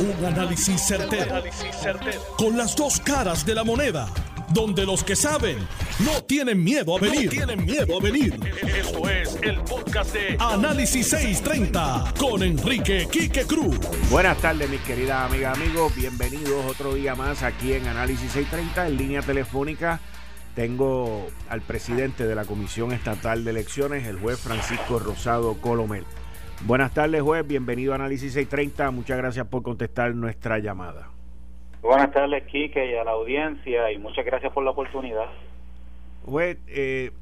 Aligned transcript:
Un 0.00 0.24
análisis 0.24 0.80
certero, 0.80 1.42
Con 2.36 2.56
las 2.56 2.76
dos 2.76 3.00
caras 3.00 3.44
de 3.44 3.52
la 3.52 3.64
moneda. 3.64 4.08
Donde 4.50 4.86
los 4.86 5.02
que 5.02 5.16
saben 5.16 5.58
no 5.98 6.22
tienen 6.22 6.62
miedo 6.62 6.96
a 6.96 7.00
venir. 7.00 7.28
tienen 7.28 7.64
miedo 7.64 7.98
a 7.98 8.00
venir. 8.00 8.38
Esto 8.62 9.08
es 9.10 9.36
el 9.42 9.60
podcast 9.62 10.14
de 10.14 10.36
Análisis 10.38 11.08
630 11.08 12.14
con 12.16 12.44
Enrique 12.44 13.08
Quique 13.10 13.44
Cruz. 13.44 13.76
Buenas 14.08 14.38
tardes, 14.38 14.70
mis 14.70 14.80
queridas 14.82 15.30
amigas, 15.30 15.58
amigos. 15.58 15.92
Bienvenidos 15.96 16.64
otro 16.66 16.94
día 16.94 17.16
más 17.16 17.42
aquí 17.42 17.72
en 17.72 17.88
Análisis 17.88 18.30
630 18.30 18.86
en 18.86 18.96
línea 18.96 19.22
telefónica. 19.22 19.98
Tengo 20.54 21.26
al 21.48 21.60
presidente 21.60 22.24
de 22.24 22.36
la 22.36 22.44
Comisión 22.44 22.92
Estatal 22.92 23.44
de 23.44 23.50
Elecciones, 23.50 24.06
el 24.06 24.18
juez 24.20 24.38
Francisco 24.38 25.00
Rosado 25.00 25.54
Colomel. 25.60 26.04
Buenas 26.66 26.92
tardes, 26.92 27.22
juez. 27.22 27.46
Bienvenido 27.46 27.92
a 27.92 27.94
Análisis 27.94 28.32
630. 28.32 28.90
Muchas 28.90 29.16
gracias 29.16 29.46
por 29.46 29.62
contestar 29.62 30.12
nuestra 30.14 30.58
llamada. 30.58 31.08
Buenas 31.80 32.10
tardes, 32.12 32.42
Quique, 32.44 32.84
y 32.90 32.96
a 32.96 33.04
la 33.04 33.12
audiencia, 33.12 33.92
y 33.92 33.98
muchas 33.98 34.24
gracias 34.26 34.52
por 34.52 34.64
la 34.64 34.72
oportunidad. 34.72 35.26
Juez, 36.26 36.58
eh, 36.66 37.12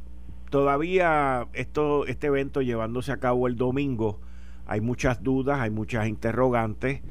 todavía 0.49 1.49
esto, 1.53 2.07
este 2.07 2.29
evento 2.29 2.63
llevándose 2.63 3.13
a 3.13 3.19
cabo 3.19 3.47
el 3.47 3.57
domingo, 3.57 4.19
hay 4.67 4.81
muchas 4.81 5.23
dudas, 5.23 5.61
hay 5.61 5.71
muchas 5.71 6.09
interrogantes, 6.09 7.03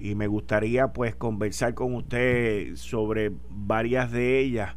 y 0.00 0.14
me 0.14 0.26
gustaría 0.26 0.88
pues 0.88 1.14
conversar 1.14 1.74
con 1.74 1.94
usted 1.94 2.76
sobre 2.76 3.30
varias 3.50 4.10
de 4.10 4.40
ellas. 4.40 4.74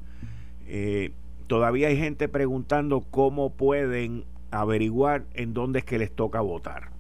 Eh, 0.67 1.13
todavía 1.47 1.87
hay 1.87 1.97
gente 1.97 2.27
preguntando 2.27 3.01
cómo 3.09 3.53
pueden 3.53 4.25
averiguar 4.51 5.23
en 5.33 5.53
dónde 5.53 5.79
es 5.79 5.85
que 5.85 5.97
les 5.97 6.13
toca 6.13 6.41
votar. 6.41 6.96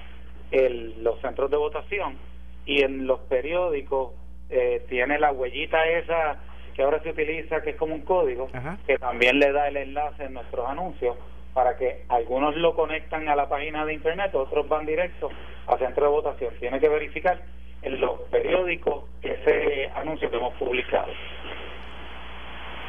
los 0.52 1.20
centros 1.22 1.52
de 1.52 1.58
votación 1.58 2.18
y 2.66 2.82
en 2.84 3.08
los 3.08 3.20
periódicos 3.22 4.14
eh, 4.50 4.86
tiene 4.90 5.20
la 5.20 5.32
huellita 5.32 5.84
esa 5.86 6.38
que 6.74 6.84
ahora 6.84 7.02
se 7.04 7.10
utiliza 7.10 7.62
que 7.62 7.72
es 7.72 7.76
como 7.76 7.96
un 7.96 8.02
código 8.02 8.50
que 8.86 8.98
también 8.98 9.40
le 9.40 9.52
da 9.52 9.68
el 9.68 9.78
enlace 9.78 10.26
en 10.26 10.34
nuestros 10.34 10.70
anuncios 10.70 11.18
para 11.54 11.76
que 11.76 12.06
algunos 12.08 12.56
lo 12.56 12.76
conectan 12.76 13.28
a 13.28 13.36
la 13.36 13.50
página 13.50 13.86
de 13.86 13.94
internet, 13.94 14.34
otros 14.36 14.68
van 14.70 14.86
directo 14.86 15.30
al 15.68 15.80
centro 15.80 16.06
de 16.06 16.12
votación. 16.12 16.54
Tiene 16.60 16.80
que 16.80 16.88
verificar 16.88 17.42
en 17.82 18.00
los 18.00 18.20
periódicos 18.32 19.04
ese 19.22 19.90
anuncio 19.96 20.30
que 20.30 20.38
hemos 20.38 20.54
publicado. 20.56 21.12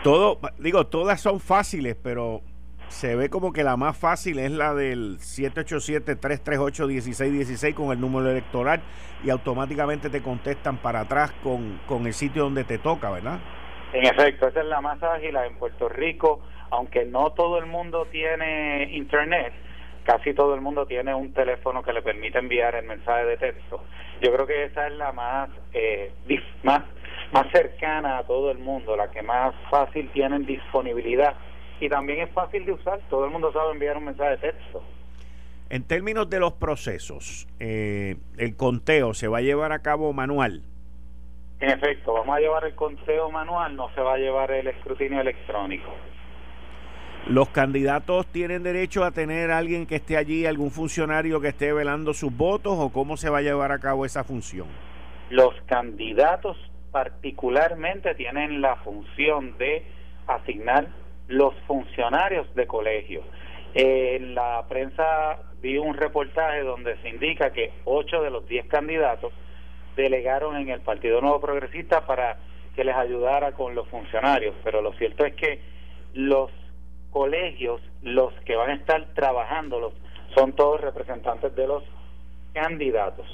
Todo, 0.03 0.38
digo, 0.58 0.86
todas 0.86 1.20
son 1.20 1.41
fáciles, 1.41 1.97
pero 2.03 2.41
se 2.88 3.14
ve 3.16 3.30
como 3.30 3.53
que 3.53 3.64
la 3.64 3.76
más 3.76 3.97
fácil 3.97 4.38
es 4.38 4.50
la 4.50 4.75
del 4.75 5.19
787-338-1616 5.19 7.75
con 7.75 7.92
el 7.92 8.00
número 8.00 8.30
electoral 8.30 8.80
y 9.25 9.30
automáticamente 9.30 10.10
te 10.10 10.22
contestan 10.22 10.76
para 10.76 11.00
atrás 11.00 11.32
con, 11.42 11.80
con 11.86 12.06
el 12.06 12.12
sitio 12.12 12.44
donde 12.44 12.62
te 12.64 12.78
toca, 12.78 13.10
¿verdad? 13.10 13.41
En 13.92 14.06
efecto, 14.06 14.47
esa 14.48 14.60
es 14.60 14.66
la 14.66 14.80
más 14.80 15.03
ágil 15.03 15.36
en 15.36 15.59
Puerto 15.59 15.88
Rico, 15.88 16.41
aunque 16.70 17.04
no 17.04 17.32
todo 17.32 17.59
el 17.59 17.66
mundo 17.66 18.06
tiene 18.10 18.88
internet, 18.92 19.53
casi 20.05 20.35
todo 20.35 20.55
el 20.55 20.61
mundo 20.61 20.87
tiene 20.87 21.15
un 21.15 21.33
teléfono 21.33 21.83
que 21.83 21.93
le 21.93 22.03
permite 22.03 22.39
enviar 22.39 22.75
el 22.75 22.87
mensaje 22.87 23.25
de 23.25 23.37
texto. 23.37 23.83
Yo 24.21 24.33
creo 24.33 24.47
que 24.47 24.65
esa 24.65 24.87
es 24.87 24.95
la 24.95 25.13
más, 25.13 25.51
eh, 25.73 26.13
más, 26.63 26.83
más 27.33 27.47
cercana 27.53 28.19
a 28.19 28.25
todo 28.25 28.51
el 28.51 28.59
mundo, 28.59 28.97
la 28.97 29.11
que 29.11 29.23
más 29.23 29.55
fácil 29.71 30.11
tiene 30.13 30.39
disponibilidad 30.41 31.35
y 31.81 31.89
también 31.89 32.21
es 32.21 32.31
fácil 32.31 32.65
de 32.65 32.73
usar. 32.73 33.01
Todo 33.11 33.25
el 33.25 33.31
mundo 33.31 33.53
sabe 33.53 33.73
enviar 33.73 33.97
un 33.97 34.05
mensaje 34.05 34.31
de 34.31 34.39
texto. 34.39 34.83
En 35.69 35.85
términos 35.85 36.29
de 36.29 36.39
los 36.39 36.53
procesos, 36.53 37.49
eh, 37.59 38.17
el 38.37 38.57
conteo 38.57 39.15
se 39.15 39.27
va 39.27 39.39
a 39.39 39.41
llevar 39.41 39.73
a 39.73 39.81
cabo 39.81 40.13
manual. 40.13 40.63
En 41.61 41.71
efecto, 41.71 42.13
vamos 42.13 42.37
a 42.37 42.41
llevar 42.41 42.65
el 42.65 42.75
conteo 42.75 43.31
manual, 43.31 43.75
no 43.75 43.89
se 43.95 44.01
va 44.01 44.15
a 44.15 44.19
llevar 44.19 44.51
el 44.51 44.67
escrutinio 44.67 45.21
electrónico. 45.21 45.91
¿Los 47.27 47.50
candidatos 47.50 48.27
tienen 48.27 48.65
derecho 48.65 49.05
a 49.05 49.12
tener 49.12 49.53
alguien 49.53 49.87
que 49.87 49.97
esté 49.97 50.16
allí, 50.16 50.44
algún 50.44 50.72
funcionario 50.72 51.41
que 51.41 51.49
esté 51.49 51.72
velando 51.72 52.15
sus 52.15 52.37
votos 52.37 52.75
o 52.77 52.91
cómo 52.93 53.16
se 53.16 53.31
va 53.31 53.38
a 53.38 53.43
llevar 53.43 53.71
a 53.71 53.78
cabo 53.78 54.05
esa 54.05 54.25
función? 54.25 54.66
Los 55.31 55.55
candidatos 55.66 56.56
particularmente 56.91 58.16
tienen 58.16 58.60
la 58.60 58.75
función 58.77 59.56
de 59.56 59.84
asignar 60.27 60.88
los 61.28 61.55
funcionarios 61.66 62.53
de 62.55 62.66
colegio. 62.66 63.22
en 63.75 64.34
la 64.34 64.66
prensa 64.69 65.39
vi 65.62 65.78
un 65.78 65.94
reportaje 65.94 66.62
donde 66.62 66.97
se 66.99 67.09
indica 67.09 67.53
que 67.53 67.72
ocho 67.84 68.21
de 68.21 68.31
los 68.31 68.47
diez 68.47 68.66
candidatos 68.66 69.33
delegaron 69.97 70.56
en 70.56 70.69
el 70.69 70.81
Partido 70.81 71.21
Nuevo 71.21 71.41
Progresista 71.41 72.04
para 72.04 72.37
que 72.75 72.84
les 72.84 72.97
ayudara 72.97 73.53
con 73.53 73.75
los 73.75 73.89
funcionarios, 73.89 74.54
pero 74.65 74.83
lo 74.83 74.93
cierto 74.94 75.25
es 75.25 75.34
que 75.34 75.60
los 76.15 76.50
colegios, 77.12 77.81
los 78.03 78.33
que 78.45 78.56
van 78.56 78.71
a 78.71 78.75
estar 78.75 79.06
trabajando, 79.15 79.93
son 80.34 80.53
todos 80.55 80.81
representantes 80.81 81.55
de 81.55 81.67
los 81.67 81.84
candidatos. 82.53 83.27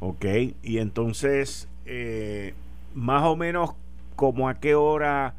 Ok, 0.00 0.24
y 0.62 0.78
entonces, 0.78 1.68
eh, 1.84 2.54
más 2.94 3.22
o 3.24 3.36
menos, 3.36 3.76
como 4.16 4.48
a 4.48 4.58
qué 4.58 4.74
hora, 4.74 5.34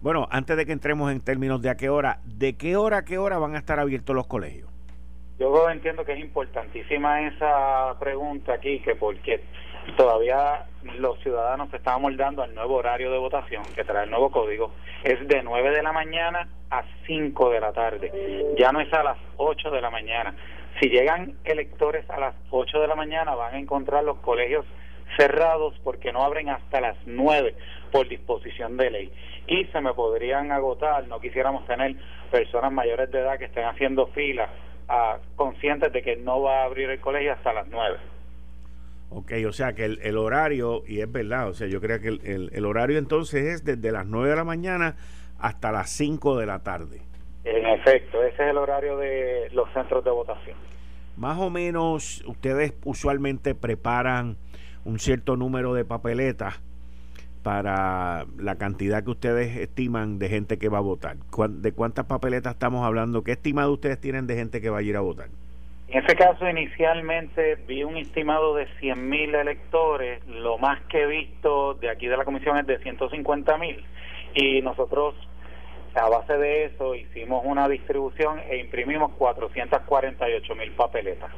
bueno, 0.00 0.26
antes 0.30 0.56
de 0.56 0.66
que 0.66 0.72
entremos 0.72 1.12
en 1.12 1.20
términos 1.20 1.60
de 1.60 1.70
a 1.70 1.76
qué 1.76 1.90
hora, 1.90 2.20
¿de 2.24 2.54
qué 2.54 2.76
hora 2.76 2.98
a 2.98 3.04
qué 3.04 3.18
hora 3.18 3.38
van 3.38 3.54
a 3.54 3.58
estar 3.58 3.78
abiertos 3.78 4.16
los 4.16 4.26
colegios? 4.26 4.68
Yo 5.38 5.68
entiendo 5.68 6.02
que 6.04 6.14
es 6.14 6.20
importantísima 6.20 7.26
esa 7.28 7.94
pregunta 8.00 8.54
aquí, 8.54 8.80
que 8.80 8.94
porque 8.94 9.42
todavía 9.96 10.66
los 10.98 11.18
ciudadanos 11.20 11.70
se 11.70 11.76
están 11.76 11.94
amoldando 11.94 12.42
al 12.42 12.54
nuevo 12.54 12.76
horario 12.76 13.10
de 13.10 13.18
votación 13.18 13.62
que 13.74 13.84
trae 13.84 14.04
el 14.04 14.10
nuevo 14.10 14.30
código. 14.30 14.72
Es 15.02 15.26
de 15.28 15.42
9 15.42 15.70
de 15.70 15.82
la 15.82 15.92
mañana 15.92 16.48
a 16.70 16.82
5 17.06 17.50
de 17.50 17.60
la 17.60 17.72
tarde. 17.72 18.54
Ya 18.58 18.72
no 18.72 18.80
es 18.80 18.92
a 18.92 19.02
las 19.02 19.18
8 19.36 19.70
de 19.70 19.80
la 19.80 19.90
mañana. 19.90 20.34
Si 20.80 20.88
llegan 20.88 21.34
electores 21.44 22.08
a 22.10 22.20
las 22.20 22.34
8 22.50 22.80
de 22.80 22.88
la 22.88 22.94
mañana 22.94 23.34
van 23.34 23.54
a 23.54 23.58
encontrar 23.58 24.04
los 24.04 24.18
colegios 24.18 24.64
cerrados 25.16 25.74
porque 25.84 26.12
no 26.12 26.24
abren 26.24 26.48
hasta 26.50 26.80
las 26.80 26.96
9 27.06 27.54
por 27.92 28.08
disposición 28.08 28.76
de 28.76 28.90
ley. 28.90 29.12
Y 29.46 29.64
se 29.66 29.80
me 29.80 29.94
podrían 29.94 30.50
agotar, 30.52 31.06
no 31.06 31.20
quisiéramos 31.20 31.66
tener 31.66 31.94
personas 32.30 32.72
mayores 32.72 33.10
de 33.10 33.20
edad 33.20 33.38
que 33.38 33.44
estén 33.46 33.64
haciendo 33.64 34.08
fila 34.08 34.48
ah, 34.88 35.18
conscientes 35.36 35.92
de 35.92 36.02
que 36.02 36.16
no 36.16 36.42
va 36.42 36.62
a 36.62 36.64
abrir 36.64 36.90
el 36.90 37.00
colegio 37.00 37.32
hasta 37.32 37.52
las 37.52 37.68
9. 37.68 38.15
Ok, 39.10 39.32
o 39.46 39.52
sea 39.52 39.72
que 39.74 39.84
el, 39.84 40.18
horario, 40.18 40.82
y 40.86 41.00
es 41.00 41.10
verdad, 41.10 41.48
o 41.48 41.54
sea, 41.54 41.68
yo 41.68 41.80
creo 41.80 42.00
que 42.00 42.08
el, 42.08 42.50
el, 42.52 42.64
horario 42.64 42.98
entonces 42.98 43.46
es 43.46 43.64
desde 43.64 43.92
las 43.92 44.06
9 44.06 44.30
de 44.30 44.36
la 44.36 44.44
mañana 44.44 44.96
hasta 45.38 45.70
las 45.70 45.90
5 45.90 46.38
de 46.38 46.46
la 46.46 46.62
tarde. 46.62 47.02
En 47.44 47.66
efecto, 47.66 48.22
ese 48.22 48.42
es 48.42 48.50
el 48.50 48.58
horario 48.58 48.98
de 48.98 49.48
los 49.52 49.72
centros 49.72 50.04
de 50.04 50.10
votación. 50.10 50.56
Más 51.16 51.38
o 51.38 51.50
menos, 51.50 52.24
ustedes 52.26 52.74
usualmente 52.84 53.54
preparan 53.54 54.36
un 54.84 54.98
cierto 54.98 55.36
número 55.36 55.72
de 55.72 55.84
papeletas 55.84 56.60
para 57.46 58.26
la 58.38 58.56
cantidad 58.56 59.04
que 59.04 59.10
ustedes 59.10 59.56
estiman 59.56 60.18
de 60.18 60.28
gente 60.28 60.58
que 60.58 60.68
va 60.68 60.78
a 60.78 60.80
votar? 60.80 61.16
¿De 61.48 61.70
cuántas 61.70 62.06
papeletas 62.06 62.54
estamos 62.54 62.84
hablando? 62.84 63.22
¿Qué 63.22 63.30
estimado 63.30 63.72
ustedes 63.72 64.00
tienen 64.00 64.26
de 64.26 64.34
gente 64.34 64.60
que 64.60 64.68
va 64.68 64.78
a 64.78 64.82
ir 64.82 64.96
a 64.96 65.00
votar? 65.00 65.28
En 65.88 66.04
ese 66.04 66.16
caso, 66.16 66.48
inicialmente 66.48 67.54
vi 67.66 67.84
un 67.84 67.96
estimado 67.96 68.56
de 68.56 68.66
100 68.80 69.08
mil 69.08 69.34
electores. 69.34 70.26
Lo 70.26 70.58
más 70.58 70.80
que 70.88 71.02
he 71.02 71.06
visto 71.06 71.74
de 71.74 71.90
aquí 71.90 72.06
de 72.08 72.16
la 72.16 72.24
comisión 72.24 72.58
es 72.58 72.66
de 72.66 72.78
150 72.78 73.56
mil. 73.58 73.84
Y 74.34 74.62
nosotros, 74.62 75.14
a 75.94 76.08
base 76.08 76.36
de 76.36 76.64
eso, 76.64 76.94
hicimos 76.94 77.42
una 77.44 77.68
distribución 77.68 78.40
e 78.50 78.58
imprimimos 78.58 79.12
448 79.12 80.54
mil 80.56 80.72
papeletas. 80.72 81.30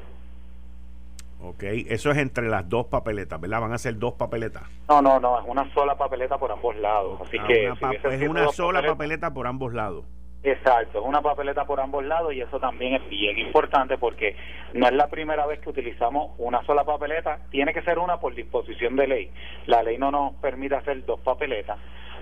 Ok, 1.41 1.63
eso 1.89 2.11
es 2.11 2.19
entre 2.19 2.49
las 2.49 2.69
dos 2.69 2.87
papeletas, 2.87 3.41
¿verdad? 3.41 3.61
Van 3.61 3.73
a 3.73 3.79
ser 3.79 3.97
dos 3.97 4.15
papeletas. 4.15 4.65
No, 4.89 5.01
no, 5.01 5.21
no, 5.21 5.39
es 5.39 5.45
una 5.47 5.73
sola 5.73 5.97
papeleta 5.97 6.37
por 6.37 6.51
ambos 6.51 6.75
lados. 6.77 7.21
Así 7.21 7.37
ah, 7.39 7.47
que 7.47 7.67
es 7.67 8.29
una 8.29 8.49
sola 8.49 8.83
papeleta 8.83 9.33
por 9.33 9.47
ambos 9.47 9.73
lados. 9.73 10.05
Exacto, 10.43 11.01
es 11.01 11.05
una 11.05 11.21
papeleta 11.21 11.65
por 11.65 11.81
ambos 11.81 12.05
lados 12.05 12.33
y 12.33 12.41
eso 12.41 12.61
también 12.61 12.95
es 12.95 13.09
bien 13.09 13.39
importante 13.39 13.99
porque 13.99 14.37
no 14.73 14.87
es 14.87 14.93
la 14.93 15.09
primera 15.09 15.47
vez 15.47 15.59
que 15.59 15.71
utilizamos 15.71 16.33
una 16.39 16.65
sola 16.65 16.85
papeleta, 16.85 17.41
tiene 17.51 17.75
que 17.75 17.83
ser 17.83 17.99
una 17.99 18.21
por 18.21 18.35
disposición 18.35 18.95
de 18.95 19.09
ley. 19.09 19.31
La 19.67 19.83
ley 19.83 19.99
no 19.99 20.13
nos 20.13 20.35
permite 20.35 20.77
hacer 20.77 21.05
dos 21.05 21.19
papeletas, 21.21 21.79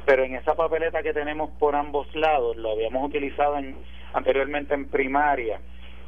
pero 0.06 0.24
en 0.24 0.34
esa 0.34 0.54
papeleta 0.54 1.02
que 1.02 1.12
tenemos 1.12 1.50
por 1.58 1.76
ambos 1.76 2.06
lados, 2.14 2.56
lo 2.56 2.72
habíamos 2.72 3.04
utilizado 3.06 3.58
en, 3.58 3.76
anteriormente 4.14 4.72
en 4.72 4.88
primaria 4.88 5.60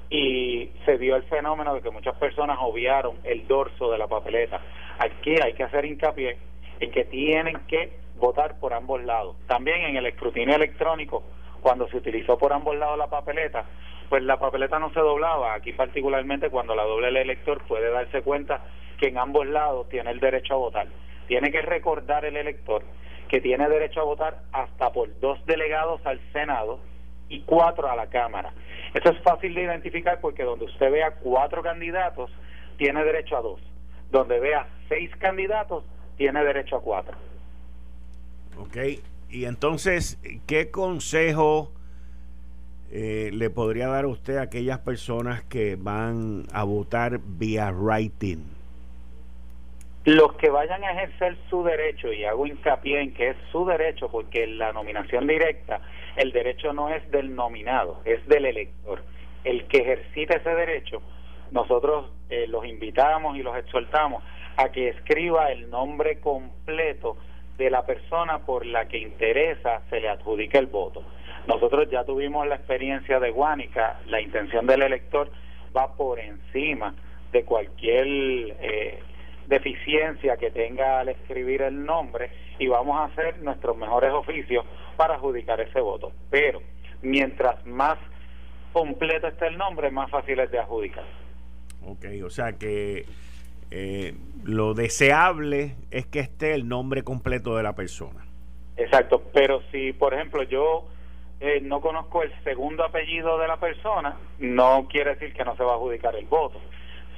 y 0.09 0.71
se 0.87 0.97
dio 0.97 1.15
el 1.17 1.25
fenómeno 1.25 1.75
de 1.75 1.83
que 1.83 1.91
muchas 1.91 2.17
personas 2.17 2.57
obviaron 2.61 3.17
el 3.25 3.47
dorso 3.47 3.91
de 3.91 3.99
la 3.99 4.07
papeleta. 4.07 4.61
Aquí 4.99 5.35
hay 5.43 5.53
que 5.53 5.65
hacer 5.65 5.85
hincapié 5.85 6.39
en 6.81 6.91
que 6.91 7.05
tienen 7.05 7.59
que 7.67 7.99
votar 8.17 8.59
por 8.59 8.73
ambos 8.73 9.03
lados. 9.03 9.37
También 9.47 9.83
en 9.83 9.97
el 9.97 10.07
escrutinio 10.07 10.57
electrónico, 10.57 11.23
cuando 11.61 11.89
se 11.89 11.97
utilizó 11.97 12.39
por 12.39 12.53
ambos 12.53 12.77
lados 12.77 12.99
la 12.99 13.09
papeleta, 13.09 13.65
pues 14.09 14.23
la 14.23 14.39
papeleta 14.39 14.79
no 14.79 14.93
se 14.93 15.01
doblaba. 15.01 15.55
Aquí 15.55 15.73
particularmente 15.73 16.51
cuando 16.51 16.75
la 16.75 16.85
doble 16.85 17.09
el 17.09 17.17
elector 17.17 17.63
puede 17.67 17.91
darse 17.91 18.23
cuenta 18.23 18.63
que 18.99 19.09
en 19.09 19.19
ambos 19.19 19.47
lados 19.47 19.89
tiene 19.89 20.11
el 20.11 20.21
derecho 20.21 20.55
a 20.55 20.59
votar. 20.59 20.87
Tiene 21.27 21.51
que 21.51 21.63
recordar 21.63 22.25
el 22.25 22.37
elector 22.37 22.83
que 23.29 23.41
tiene 23.41 23.69
derecho 23.69 24.01
a 24.01 24.05
votar 24.05 24.43
hasta 24.53 24.91
por 24.91 25.19
dos 25.21 25.45
delegados 25.47 26.05
al 26.07 26.21
Senado 26.33 26.81
y 27.29 27.43
cuatro 27.43 27.91
a 27.91 27.97
la 27.97 28.07
Cámara. 28.07 28.53
Eso 28.95 29.11
es 29.11 29.23
fácil 29.23 29.55
de 29.55 29.63
identificar 29.63 30.19
porque 30.21 30.45
donde 30.45 30.65
usted 30.65 30.91
vea 30.91 31.13
cuatro 31.23 31.63
candidatos, 31.63 32.31
tiene 32.79 33.05
derecho 33.05 33.37
a 33.37 33.43
dos. 33.43 33.61
Donde 34.11 34.41
vea 34.41 34.67
seis 34.89 35.11
candidatos, 35.17 35.85
tiene 36.17 36.43
derecho 36.43 36.77
a 36.77 36.81
cuatro. 36.81 37.17
Ok, 38.59 38.77
y 39.31 39.45
entonces, 39.45 40.19
¿qué 40.47 40.71
consejo 40.71 41.73
eh, 42.91 43.31
le 43.33 43.51
podría 43.51 43.89
dar 43.89 44.07
usted 44.07 44.39
a 44.39 44.43
aquellas 44.43 44.79
personas 44.79 45.43
que 45.45 45.77
van 45.77 46.45
a 46.53 46.65
votar 46.65 47.21
vía 47.23 47.71
writing? 47.71 48.45
Los 50.05 50.33
que 50.37 50.49
vayan 50.49 50.83
a 50.85 50.93
ejercer 50.93 51.37
su 51.51 51.63
derecho, 51.63 52.11
y 52.11 52.25
hago 52.25 52.47
hincapié 52.47 53.03
en 53.03 53.13
que 53.13 53.31
es 53.31 53.37
su 53.53 53.67
derecho, 53.67 54.09
porque 54.11 54.47
la 54.47 54.73
nominación 54.73 55.27
directa, 55.27 55.83
el 56.17 56.33
derecho 56.33 56.73
no 56.73 56.89
es 56.89 57.11
del 57.11 57.35
nominado, 57.35 58.01
es 58.07 58.27
del 58.27 58.47
elector. 58.47 59.03
El 59.45 59.67
que 59.67 59.79
ejercita 59.79 60.39
ese 60.39 60.55
derecho, 60.55 61.03
nosotros 61.51 62.11
eh, 62.31 62.47
los 62.49 62.65
invitamos 62.65 63.37
y 63.37 63.43
los 63.43 63.57
exhortamos 63.57 64.23
a 64.57 64.71
que 64.71 64.89
escriba 64.89 65.53
el 65.53 65.69
nombre 65.69 66.21
completo 66.21 67.19
de 67.59 67.71
la 67.71 67.85
persona 67.85 68.39
por 68.39 68.65
la 68.65 68.87
que 68.87 68.99
interesa 68.99 69.83
se 69.91 70.01
le 70.01 70.09
adjudica 70.09 70.59
el 70.59 70.67
voto. 70.67 71.03
Nosotros 71.47 71.89
ya 71.91 72.05
tuvimos 72.05 72.47
la 72.47 72.55
experiencia 72.55 73.19
de 73.19 73.31
Guánica, 73.31 74.01
la 74.07 74.21
intención 74.21 74.67
del 74.67 74.83
elector 74.83 75.31
va 75.77 75.95
por 75.95 76.21
encima 76.21 76.95
de 77.33 77.45
cualquier 77.45 78.07
eh, 78.07 79.01
deficiencia 79.49 80.37
que 80.37 80.51
tenga 80.51 81.01
al 81.01 81.09
escribir 81.09 81.63
el 81.63 81.85
nombre 81.85 82.31
y 82.59 82.69
vamos 82.69 82.97
a 82.97 83.05
hacer 83.05 83.43
nuestros 83.43 83.77
mejores 83.77 84.13
oficios 84.13 84.65
para 84.97 85.15
adjudicar 85.15 85.61
ese 85.61 85.81
voto. 85.81 86.13
Pero 86.31 86.63
mientras 87.03 87.65
más 87.67 87.99
completo 88.73 89.27
esté 89.27 89.49
el 89.49 89.59
nombre, 89.59 89.91
más 89.91 90.11
fácil 90.11 90.39
es 90.41 90.51
de 90.51 90.59
adjudicar. 90.59 91.05
Ok, 91.87 92.05
o 92.25 92.31
sea 92.31 92.53
que 92.53 93.05
eh, 93.71 94.15
lo 94.45 94.75
deseable 94.75 95.77
es 95.91 96.07
que 96.07 96.21
esté 96.21 96.55
el 96.55 96.69
nombre 96.69 97.03
completo 97.03 97.57
de 97.57 97.63
la 97.63 97.75
persona. 97.75 98.25
Exacto, 98.77 99.23
pero 99.33 99.61
si 99.73 99.93
por 99.93 100.15
ejemplo 100.15 100.43
yo 100.45 100.87
eh, 101.41 101.61
no 101.63 101.81
conozco 101.81 102.23
el 102.23 102.33
segundo 102.45 102.85
apellido 102.85 103.39
de 103.39 103.49
la 103.49 103.59
persona, 103.59 104.17
no 104.39 104.87
quiere 104.89 105.15
decir 105.15 105.33
que 105.35 105.45
no 105.45 105.57
se 105.57 105.65
va 105.65 105.73
a 105.73 105.75
adjudicar 105.75 106.17
el 106.17 106.27
voto. 106.27 106.61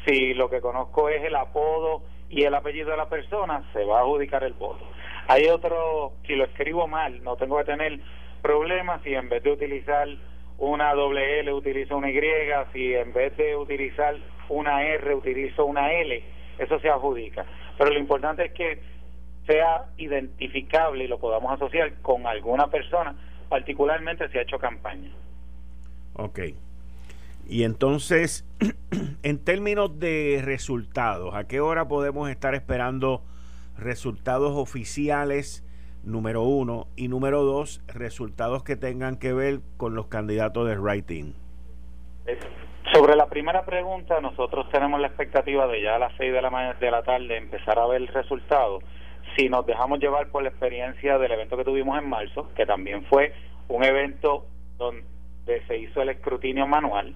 Si 0.07 0.35
lo 0.35 0.49
que 0.49 0.61
conozco 0.61 1.09
es 1.09 1.23
el 1.25 1.37
apodo 1.37 2.03
y 2.29 2.45
el 2.45 2.55
apellido 2.55 2.91
de 2.91 2.97
la 2.97 3.09
persona, 3.09 3.63
se 3.73 3.85
va 3.85 3.99
a 3.99 4.03
adjudicar 4.03 4.43
el 4.45 4.55
voto. 4.55 4.85
Hay 5.29 5.47
otro, 5.47 6.13
si 6.27 6.35
lo 6.35 6.45
escribo 6.45 6.89
mal, 6.89 7.23
no 7.23 7.37
tengo 7.37 7.59
que 7.59 7.65
tener 7.65 8.01
problemas 8.43 9.03
si 9.03 9.15
en 9.15 9.29
vez 9.29 9.43
de 9.43 9.53
utilizar 9.53 10.09
una 10.59 10.93
doble 10.95 11.41
L 11.41 11.53
utilizo 11.53 11.97
una 11.97 12.11
Y, 12.11 12.19
si 12.73 12.95
en 12.95 13.13
vez 13.13 13.37
de 13.37 13.57
utilizar 13.57 14.17
una 14.49 14.83
R 14.83 15.15
utilizo 15.15 15.65
una 15.65 15.93
L 15.93 16.23
eso 16.61 16.79
se 16.79 16.89
adjudica. 16.89 17.45
Pero 17.79 17.91
lo 17.91 17.99
importante 17.99 18.45
es 18.45 18.53
que 18.53 18.81
sea 19.47 19.87
identificable 19.97 21.05
y 21.05 21.09
lo 21.09 21.19
podamos 21.19 21.53
asociar 21.53 21.95
con 22.03 22.27
alguna 22.27 22.69
persona, 22.69 23.15
particularmente 23.49 24.29
si 24.29 24.39
ha 24.39 24.43
hecho 24.43 24.59
campaña. 24.59 25.11
Ok. 26.15 26.41
Y 27.49 27.65
entonces, 27.65 28.47
en 29.23 29.39
términos 29.39 29.99
de 29.99 30.41
resultados, 30.45 31.35
¿a 31.35 31.49
qué 31.49 31.61
hora 31.61 31.89
podemos 31.89 32.29
estar 32.29 32.55
esperando 32.55 33.25
resultados 33.77 34.53
oficiales? 34.55 35.65
Número 36.05 36.43
uno. 36.43 36.87
Y 36.95 37.09
número 37.09 37.43
dos, 37.43 37.83
resultados 37.89 38.63
que 38.63 38.77
tengan 38.77 39.17
que 39.17 39.33
ver 39.33 39.61
con 39.79 39.95
los 39.95 40.07
candidatos 40.07 40.69
de 40.69 40.79
writing. 40.79 41.35
Sobre 42.93 43.15
la 43.15 43.27
primera 43.27 43.65
pregunta, 43.65 44.21
nosotros 44.21 44.69
tenemos 44.71 45.01
la 45.01 45.07
expectativa 45.07 45.67
de 45.67 45.83
ya 45.83 45.97
a 45.97 45.99
las 45.99 46.13
6 46.17 46.33
de 46.33 46.43
la, 46.43 46.77
de 46.81 46.91
la 46.91 47.03
tarde 47.03 47.37
empezar 47.37 47.79
a 47.79 47.87
ver 47.87 48.03
el 48.03 48.09
resultado. 48.09 48.81
Si 49.37 49.49
nos 49.49 49.65
dejamos 49.65 50.01
llevar 50.01 50.29
por 50.29 50.43
la 50.43 50.49
experiencia 50.49 51.19
del 51.19 51.31
evento 51.31 51.57
que 51.57 51.65
tuvimos 51.65 51.97
en 51.99 52.09
marzo, 52.09 52.49
que 52.57 52.67
también 52.67 53.05
fue 53.05 53.33
un 53.69 53.85
evento 53.85 54.47
donde 54.77 55.05
se 55.69 55.79
hizo 55.79 56.03
el 56.03 56.09
escrutinio 56.09 56.67
manual, 56.67 57.15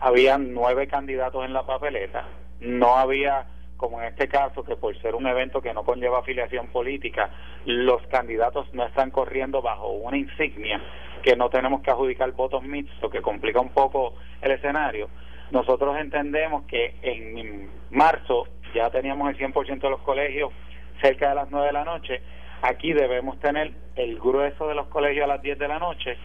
habían 0.00 0.54
nueve 0.54 0.86
candidatos 0.86 1.44
en 1.44 1.52
la 1.52 1.66
papeleta, 1.66 2.24
no 2.60 2.96
había 2.96 3.46
como 3.80 3.98
en 4.02 4.08
este 4.08 4.28
caso, 4.28 4.62
que 4.62 4.76
por 4.76 4.94
ser 5.00 5.14
un 5.14 5.26
evento 5.26 5.62
que 5.62 5.72
no 5.72 5.84
conlleva 5.84 6.18
afiliación 6.18 6.66
política, 6.66 7.30
los 7.64 8.06
candidatos 8.08 8.66
no 8.74 8.84
están 8.84 9.10
corriendo 9.10 9.62
bajo 9.62 9.88
una 9.88 10.18
insignia 10.18 10.78
que 11.22 11.34
no 11.34 11.48
tenemos 11.48 11.80
que 11.80 11.90
adjudicar 11.90 12.30
votos 12.32 12.62
mixtos, 12.62 13.10
que 13.10 13.22
complica 13.22 13.58
un 13.58 13.70
poco 13.70 14.16
el 14.42 14.50
escenario. 14.50 15.08
Nosotros 15.50 15.96
entendemos 15.98 16.64
que 16.66 16.94
en 17.00 17.70
marzo 17.90 18.48
ya 18.74 18.90
teníamos 18.90 19.30
el 19.30 19.38
100% 19.38 19.80
de 19.80 19.90
los 19.90 20.02
colegios 20.02 20.52
cerca 21.00 21.30
de 21.30 21.36
las 21.36 21.50
9 21.50 21.68
de 21.68 21.72
la 21.72 21.84
noche. 21.84 22.20
Aquí 22.60 22.92
debemos 22.92 23.40
tener 23.40 23.72
el 23.96 24.18
grueso 24.18 24.68
de 24.68 24.74
los 24.74 24.88
colegios 24.88 25.24
a 25.24 25.28
las 25.28 25.40
10 25.40 25.58
de 25.58 25.68
la 25.68 25.78
noche. 25.78 26.18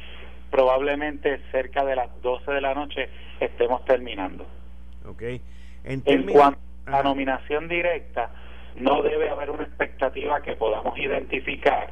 Probablemente 0.52 1.40
cerca 1.54 1.86
de 1.86 1.96
las 1.96 2.22
12 2.22 2.52
de 2.52 2.60
la 2.60 2.74
noche 2.74 3.08
estemos 3.40 3.86
terminando. 3.86 4.46
En, 5.86 6.04
en 6.06 6.24
cuanto 6.24 6.60
la 6.88 7.04
nominación 7.04 7.68
directa, 7.68 8.30
no 8.76 9.02
debe 9.02 9.30
haber 9.30 9.50
una 9.50 9.64
expectativa 9.64 10.42
que 10.42 10.56
podamos 10.56 10.98
identificar, 10.98 11.90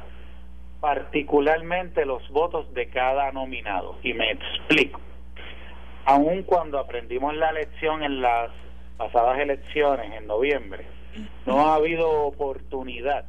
particularmente 0.80 2.04
los 2.04 2.28
votos 2.30 2.72
de 2.74 2.88
cada 2.88 3.32
nominado. 3.32 3.98
Y 4.02 4.12
me 4.12 4.32
explico. 4.32 5.00
Aun 6.04 6.42
cuando 6.42 6.78
aprendimos 6.78 7.34
la 7.34 7.52
lección 7.52 8.02
en 8.02 8.20
las 8.20 8.50
pasadas 8.98 9.38
elecciones 9.38 10.12
en 10.12 10.26
noviembre, 10.26 10.86
no 11.46 11.66
ha 11.66 11.76
habido 11.76 12.10
oportunidad 12.26 13.24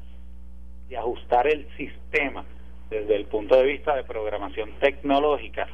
de 0.89 0.97
ajustar 0.97 1.47
el 1.47 1.67
sistema 1.77 2.43
desde 2.89 3.15
el 3.15 3.25
punto 3.25 3.55
de 3.55 3.63
vista 3.63 3.95
de 3.95 4.03
programación 4.03 4.71
tecnológica 4.79 5.67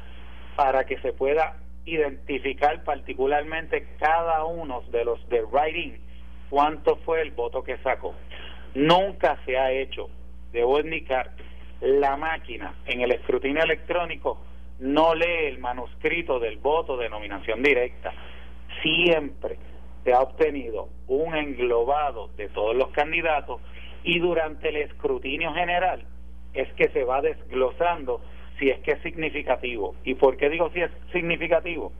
para 0.55 0.85
que 0.85 0.99
se 0.99 1.11
pueda 1.13 1.57
identificar 1.85 2.83
particularmente 2.83 3.87
cada 3.99 4.45
uno 4.45 4.83
de 4.91 5.05
los 5.05 5.27
de 5.29 5.43
writing 5.43 5.97
cuánto 6.49 6.97
fue 6.97 7.21
el 7.21 7.31
voto 7.31 7.63
que 7.63 7.77
sacó. 7.77 8.13
Nunca 8.75 9.39
se 9.45 9.57
ha 9.57 9.71
hecho, 9.71 10.09
debo 10.51 10.79
indicar, 10.79 11.31
la 11.81 12.15
máquina 12.15 12.75
en 12.85 13.01
el 13.01 13.11
escrutinio 13.11 13.63
electrónico 13.63 14.39
no 14.79 15.15
lee 15.15 15.45
el 15.45 15.59
manuscrito 15.59 16.39
del 16.39 16.57
voto 16.57 16.97
de 16.97 17.09
nominación 17.09 17.63
directa. 17.63 18.13
Siempre 18.81 19.57
se 20.03 20.13
ha 20.13 20.21
obtenido 20.21 20.89
un 21.07 21.35
englobado 21.35 22.29
de 22.37 22.49
todos 22.49 22.75
los 22.75 22.89
candidatos 22.89 23.61
Y 24.03 24.17
durante 24.19 24.69
el 24.69 24.77
escrutinio 24.77 25.53
general 25.53 26.03
es 26.53 26.71
que 26.73 26.89
se 26.89 27.03
va 27.03 27.21
desglosando 27.21 28.21
si 28.61 28.69
es 28.69 28.79
que 28.81 28.91
es 28.91 29.01
significativo. 29.01 29.95
¿Y 30.03 30.13
por 30.13 30.37
qué 30.37 30.47
digo 30.47 30.69
si 30.69 30.81
es 30.81 30.91
significativo? 31.11 31.91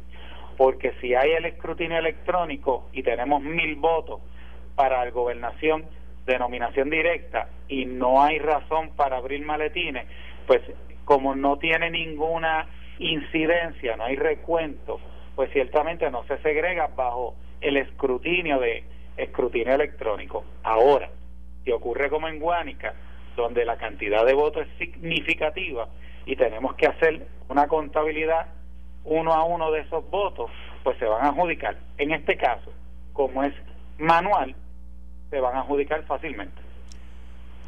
Porque 0.58 0.94
si 1.02 1.16
hay 1.16 1.32
el 1.32 1.46
escrutinio 1.46 1.98
electrónico 1.98 2.88
y 2.94 3.02
tenemos 3.02 3.42
mil 3.42 3.76
votos 3.78 4.22
para 4.76 5.04
la 5.04 5.10
gobernación 5.10 5.86
de 6.28 6.38
nominación 6.38 6.92
directa 6.92 7.50
y 7.68 7.86
no 7.86 8.22
hay 8.22 8.38
razón 8.38 8.92
para 8.96 9.18
abrir 9.18 9.44
maletines, 9.44 10.06
pues 10.46 10.62
como 11.04 11.34
no 11.34 11.58
tiene 11.58 11.90
ninguna 11.90 12.68
incidencia, 13.00 13.98
no 13.98 14.04
hay 14.04 14.16
recuento, 14.16 15.00
pues 15.36 15.52
ciertamente 15.54 16.12
no 16.12 16.24
se 16.26 16.38
segrega 16.44 16.92
bajo 16.96 17.36
el 17.60 17.78
escrutinio 17.78 18.60
de 18.60 18.84
escrutinio 19.18 19.74
electrónico. 19.74 20.46
Ahora, 20.62 21.10
si 21.64 21.72
ocurre 21.72 22.12
como 22.12 22.28
en 22.28 22.40
Guánica, 22.40 22.94
donde 23.36 23.66
la 23.66 23.78
cantidad 23.78 24.24
de 24.24 24.34
votos 24.34 24.68
es 24.68 24.78
significativa 24.78 25.88
y 26.26 26.36
tenemos 26.36 26.76
que 26.76 26.88
hacer 26.88 27.28
una 27.50 27.68
contabilidad 27.68 28.48
uno 29.04 29.34
a 29.34 29.44
uno 29.44 29.72
de 29.72 29.82
esos 29.82 30.08
votos, 30.10 30.52
pues 30.84 30.98
se 31.00 31.06
van 31.06 31.26
a 31.26 31.30
adjudicar. 31.30 31.78
En 31.98 32.12
este 32.12 32.38
caso, 32.38 32.72
como 33.14 33.44
es 33.44 33.54
manual, 33.98 34.56
se 35.30 35.40
van 35.40 35.56
a 35.56 35.62
adjudicar 35.62 36.04
fácilmente. 36.06 36.62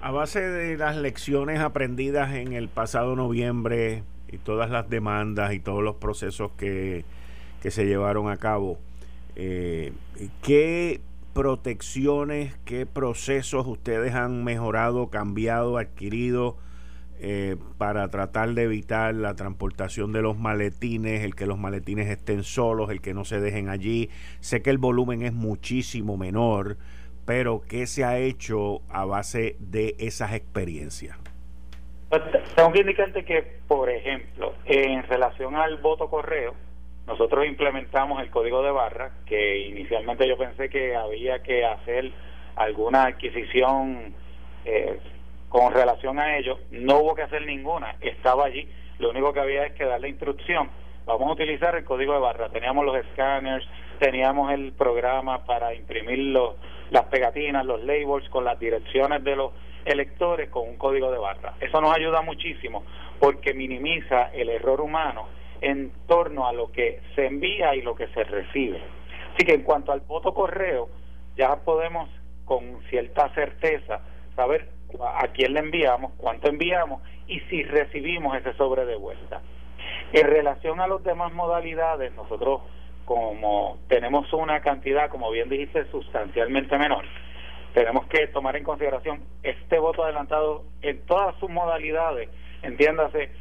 A 0.01 0.11
base 0.11 0.41
de 0.41 0.77
las 0.77 0.97
lecciones 0.97 1.59
aprendidas 1.59 2.33
en 2.33 2.53
el 2.53 2.67
pasado 2.67 3.15
noviembre 3.15 4.03
y 4.31 4.37
todas 4.37 4.69
las 4.69 4.89
demandas 4.89 5.53
y 5.53 5.59
todos 5.59 5.81
los 5.81 5.95
procesos 5.95 6.51
que, 6.51 7.05
que 7.61 7.71
se 7.71 7.85
llevaron 7.85 8.29
a 8.29 8.37
cabo, 8.37 8.77
eh, 9.35 9.93
¿qué 10.43 11.01
protecciones, 11.33 12.55
qué 12.65 12.85
procesos 12.85 13.65
ustedes 13.65 14.13
han 14.13 14.43
mejorado, 14.43 15.09
cambiado, 15.09 15.77
adquirido 15.77 16.57
eh, 17.19 17.57
para 17.77 18.07
tratar 18.09 18.49
de 18.53 18.63
evitar 18.63 19.13
la 19.13 19.35
transportación 19.35 20.11
de 20.11 20.21
los 20.21 20.37
maletines, 20.37 21.23
el 21.23 21.35
que 21.35 21.45
los 21.45 21.57
maletines 21.57 22.09
estén 22.09 22.43
solos, 22.43 22.89
el 22.89 23.01
que 23.01 23.13
no 23.13 23.25
se 23.25 23.39
dejen 23.39 23.69
allí? 23.69 24.09
Sé 24.39 24.61
que 24.61 24.69
el 24.69 24.77
volumen 24.77 25.21
es 25.21 25.33
muchísimo 25.33 26.17
menor 26.17 26.77
pero 27.25 27.61
¿qué 27.67 27.87
se 27.87 28.03
ha 28.03 28.17
hecho 28.17 28.81
a 28.89 29.05
base 29.05 29.55
de 29.59 29.95
esas 29.99 30.33
experiencias? 30.33 31.17
Pues, 32.09 32.21
tengo 32.55 32.71
que 32.71 32.81
indicarte 32.81 33.25
que, 33.25 33.41
por 33.67 33.89
ejemplo, 33.89 34.53
en 34.65 35.03
relación 35.03 35.55
al 35.55 35.77
voto 35.77 36.09
correo, 36.09 36.53
nosotros 37.07 37.45
implementamos 37.45 38.21
el 38.21 38.29
código 38.29 38.61
de 38.63 38.71
barra, 38.71 39.11
que 39.25 39.59
inicialmente 39.67 40.27
yo 40.27 40.37
pensé 40.37 40.69
que 40.69 40.95
había 40.95 41.41
que 41.41 41.65
hacer 41.65 42.11
alguna 42.55 43.05
adquisición 43.05 44.13
eh, 44.65 44.99
con 45.53 45.71
relación 45.71 46.17
a 46.17 46.35
ello. 46.35 46.57
No 46.71 46.97
hubo 46.97 47.13
que 47.13 47.21
hacer 47.21 47.45
ninguna, 47.45 47.95
estaba 48.01 48.45
allí. 48.45 48.67
Lo 48.97 49.11
único 49.11 49.31
que 49.31 49.39
había 49.39 49.67
es 49.67 49.73
que 49.73 49.85
darle 49.85 50.09
instrucción. 50.09 50.67
Vamos 51.05 51.29
a 51.29 51.33
utilizar 51.33 51.75
el 51.75 51.83
código 51.83 52.13
de 52.13 52.19
barra. 52.19 52.49
Teníamos 52.49 52.83
los 52.83 52.97
scanners, 53.11 53.63
teníamos 53.99 54.51
el 54.51 54.73
programa 54.73 55.45
para 55.45 55.75
imprimir 55.75 56.17
los 56.17 56.55
las 56.89 57.05
pegatinas, 57.05 57.67
los 57.67 57.83
labels 57.83 58.27
con 58.29 58.45
las 58.45 58.59
direcciones 58.59 59.23
de 59.23 59.35
los 59.35 59.51
electores 59.85 60.49
con 60.49 60.67
un 60.67 60.75
código 60.77 61.11
de 61.11 61.19
barra. 61.19 61.53
Eso 61.59 61.79
nos 61.81 61.95
ayuda 61.95 62.23
muchísimo 62.23 62.83
porque 63.19 63.53
minimiza 63.53 64.31
el 64.33 64.49
error 64.49 64.81
humano 64.81 65.27
en 65.61 65.91
torno 66.07 66.47
a 66.47 66.53
lo 66.53 66.71
que 66.71 66.99
se 67.13 67.27
envía 67.27 67.75
y 67.75 67.83
lo 67.83 67.93
que 67.93 68.07
se 68.07 68.23
recibe. 68.23 68.81
Así 69.35 69.45
que 69.45 69.53
en 69.53 69.61
cuanto 69.61 69.91
al 69.91 70.01
voto 70.01 70.33
correo, 70.33 70.89
ya 71.37 71.57
podemos 71.57 72.09
con 72.43 72.81
cierta 72.89 73.29
certeza 73.35 74.01
saber 74.35 74.72
a 75.01 75.27
quién 75.29 75.53
le 75.53 75.59
enviamos, 75.59 76.11
cuánto 76.17 76.49
enviamos 76.49 77.01
y 77.27 77.39
si 77.41 77.63
recibimos 77.63 78.37
ese 78.37 78.53
sobre 78.53 78.85
de 78.85 78.95
vuelta. 78.95 79.41
En 80.11 80.27
relación 80.27 80.79
a 80.79 80.87
las 80.87 81.03
demás 81.03 81.33
modalidades, 81.33 82.13
nosotros 82.13 82.61
como 83.05 83.79
tenemos 83.87 84.31
una 84.33 84.61
cantidad, 84.61 85.09
como 85.09 85.29
bien 85.31 85.49
dijiste, 85.49 85.85
sustancialmente 85.91 86.77
menor, 86.77 87.03
tenemos 87.73 88.05
que 88.07 88.27
tomar 88.27 88.55
en 88.55 88.63
consideración 88.63 89.23
este 89.41 89.79
voto 89.79 90.03
adelantado 90.03 90.63
en 90.81 91.05
todas 91.05 91.35
sus 91.39 91.49
modalidades, 91.49 92.29
entiéndase, 92.61 93.31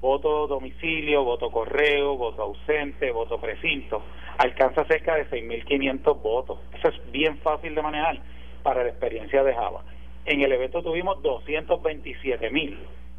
voto 0.00 0.48
domicilio, 0.48 1.22
voto 1.22 1.50
correo, 1.50 2.16
voto 2.16 2.42
ausente, 2.42 3.12
voto 3.12 3.38
precinto, 3.38 4.02
alcanza 4.38 4.84
cerca 4.86 5.14
de 5.14 5.28
6.500 5.30 6.20
votos. 6.20 6.58
Eso 6.76 6.88
es 6.88 7.12
bien 7.12 7.38
fácil 7.38 7.74
de 7.74 7.82
manejar 7.82 8.18
para 8.62 8.82
la 8.82 8.88
experiencia 8.88 9.44
de 9.44 9.54
Java. 9.54 9.84
En 10.24 10.40
el 10.40 10.52
evento 10.52 10.82
tuvimos 10.82 11.18
227.000, 11.22 12.76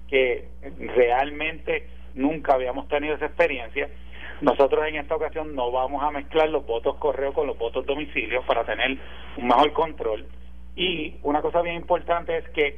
que 0.10 0.48
realmente 0.96 1.88
nunca 2.14 2.54
habíamos 2.54 2.88
tenido 2.88 3.16
esa 3.16 3.26
experiencia 3.26 3.90
nosotros 4.44 4.86
en 4.88 4.98
esta 4.98 5.16
ocasión 5.16 5.56
no 5.56 5.72
vamos 5.72 6.04
a 6.04 6.12
mezclar 6.12 6.50
los 6.50 6.66
votos 6.66 6.98
correo 6.98 7.32
con 7.32 7.48
los 7.48 7.58
votos 7.58 7.86
domicilio 7.86 8.42
para 8.46 8.66
tener 8.66 8.98
un 9.38 9.48
mejor 9.48 9.72
control. 9.72 10.28
Y 10.76 11.16
una 11.24 11.42
cosa 11.42 11.62
bien 11.62 11.76
importante 11.76 12.38
es 12.38 12.50
que 12.50 12.78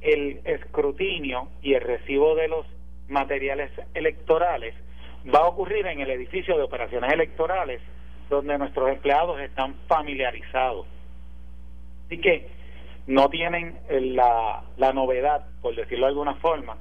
el 0.00 0.40
escrutinio 0.44 1.48
y 1.60 1.74
el 1.74 1.82
recibo 1.82 2.34
de 2.34 2.48
los 2.48 2.64
materiales 3.08 3.70
electorales 3.92 4.74
va 5.32 5.40
a 5.40 5.48
ocurrir 5.48 5.86
en 5.86 6.00
el 6.00 6.10
edificio 6.10 6.56
de 6.56 6.62
operaciones 6.62 7.12
electorales 7.12 7.82
donde 8.30 8.56
nuestros 8.56 8.88
empleados 8.88 9.38
están 9.40 9.74
familiarizados. 9.86 10.86
Así 12.06 12.18
que 12.18 12.48
no 13.06 13.28
tienen 13.28 13.78
la, 13.88 14.64
la 14.76 14.92
novedad, 14.92 15.46
por 15.60 15.74
decirlo 15.74 16.06
de 16.06 16.10
alguna 16.10 16.34
forma, 16.36 16.76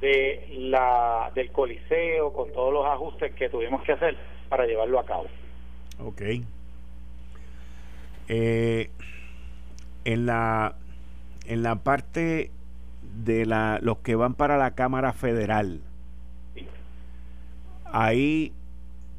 de 0.00 0.46
la 0.58 1.30
del 1.34 1.50
coliseo 1.50 2.32
con 2.32 2.52
todos 2.52 2.72
los 2.72 2.86
ajustes 2.86 3.34
que 3.34 3.48
tuvimos 3.48 3.82
que 3.82 3.92
hacer 3.92 4.16
para 4.48 4.66
llevarlo 4.66 5.00
a 5.00 5.06
cabo. 5.06 5.26
Ok. 6.00 6.22
Eh, 8.28 8.90
en 10.04 10.26
la 10.26 10.76
en 11.46 11.62
la 11.62 11.76
parte 11.76 12.50
de 13.24 13.46
la 13.46 13.78
los 13.82 13.98
que 13.98 14.14
van 14.14 14.34
para 14.34 14.56
la 14.56 14.72
Cámara 14.72 15.12
Federal, 15.12 15.80
ahí 17.84 18.52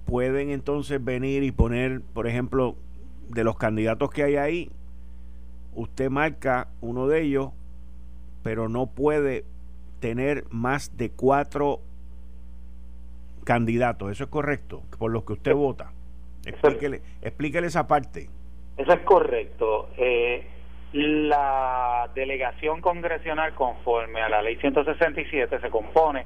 pueden 0.05 0.50
entonces 0.50 1.03
venir 1.03 1.43
y 1.43 1.51
poner, 1.51 2.01
por 2.01 2.27
ejemplo, 2.27 2.75
de 3.29 3.43
los 3.43 3.57
candidatos 3.57 4.12
que 4.12 4.24
hay 4.24 4.35
ahí, 4.35 4.71
usted 5.75 6.10
marca 6.10 6.67
uno 6.82 7.08
de 7.08 7.22
ellos, 7.22 7.51
pero 8.44 8.70
no 8.70 8.88
puede 8.88 9.46
tener 10.00 10.46
más 10.50 10.98
de 10.98 11.12
cuatro 11.12 11.82
candidatos. 13.44 14.12
¿Eso 14.12 14.25
es 14.25 14.29
correcto? 14.29 14.84
Por 14.98 15.12
los 15.12 15.24
que 15.24 15.34
usted 15.34 15.53
vota. 15.53 15.91
Explíquele, 16.46 17.01
explíquele 17.22 17.67
esa 17.67 17.88
parte. 17.88 18.29
Eso 18.77 18.94
es 18.94 19.00
correcto. 19.01 19.89
Eh, 19.98 20.48
la 20.94 22.10
delegación 22.13 22.82
congresional 22.82 23.53
conforme 23.55 24.22
a 24.22 24.29
la 24.29 24.41
ley 24.41 24.55
167 24.58 25.60
se 25.60 25.70
compone 25.70 26.25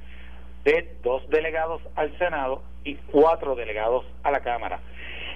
de 0.63 0.95
dos 1.01 1.27
delegados 1.29 1.81
al 1.95 2.17
Senado 2.17 2.63
y 2.83 2.95
cuatro 2.95 3.55
delegados 3.55 4.05
a 4.23 4.31
la 4.31 4.41
Cámara. 4.41 4.79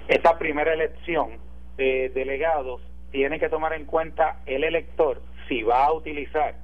Esta 0.08 0.38
primera 0.38 0.74
elección 0.74 1.38
de 1.76 2.10
delegados 2.10 2.80
tiene 3.14 3.38
que 3.38 3.48
tomar 3.48 3.72
en 3.74 3.84
cuenta 3.84 4.40
el 4.44 4.64
elector 4.64 5.22
si 5.46 5.62
va 5.62 5.84
a 5.84 5.92
utilizar 5.92 6.56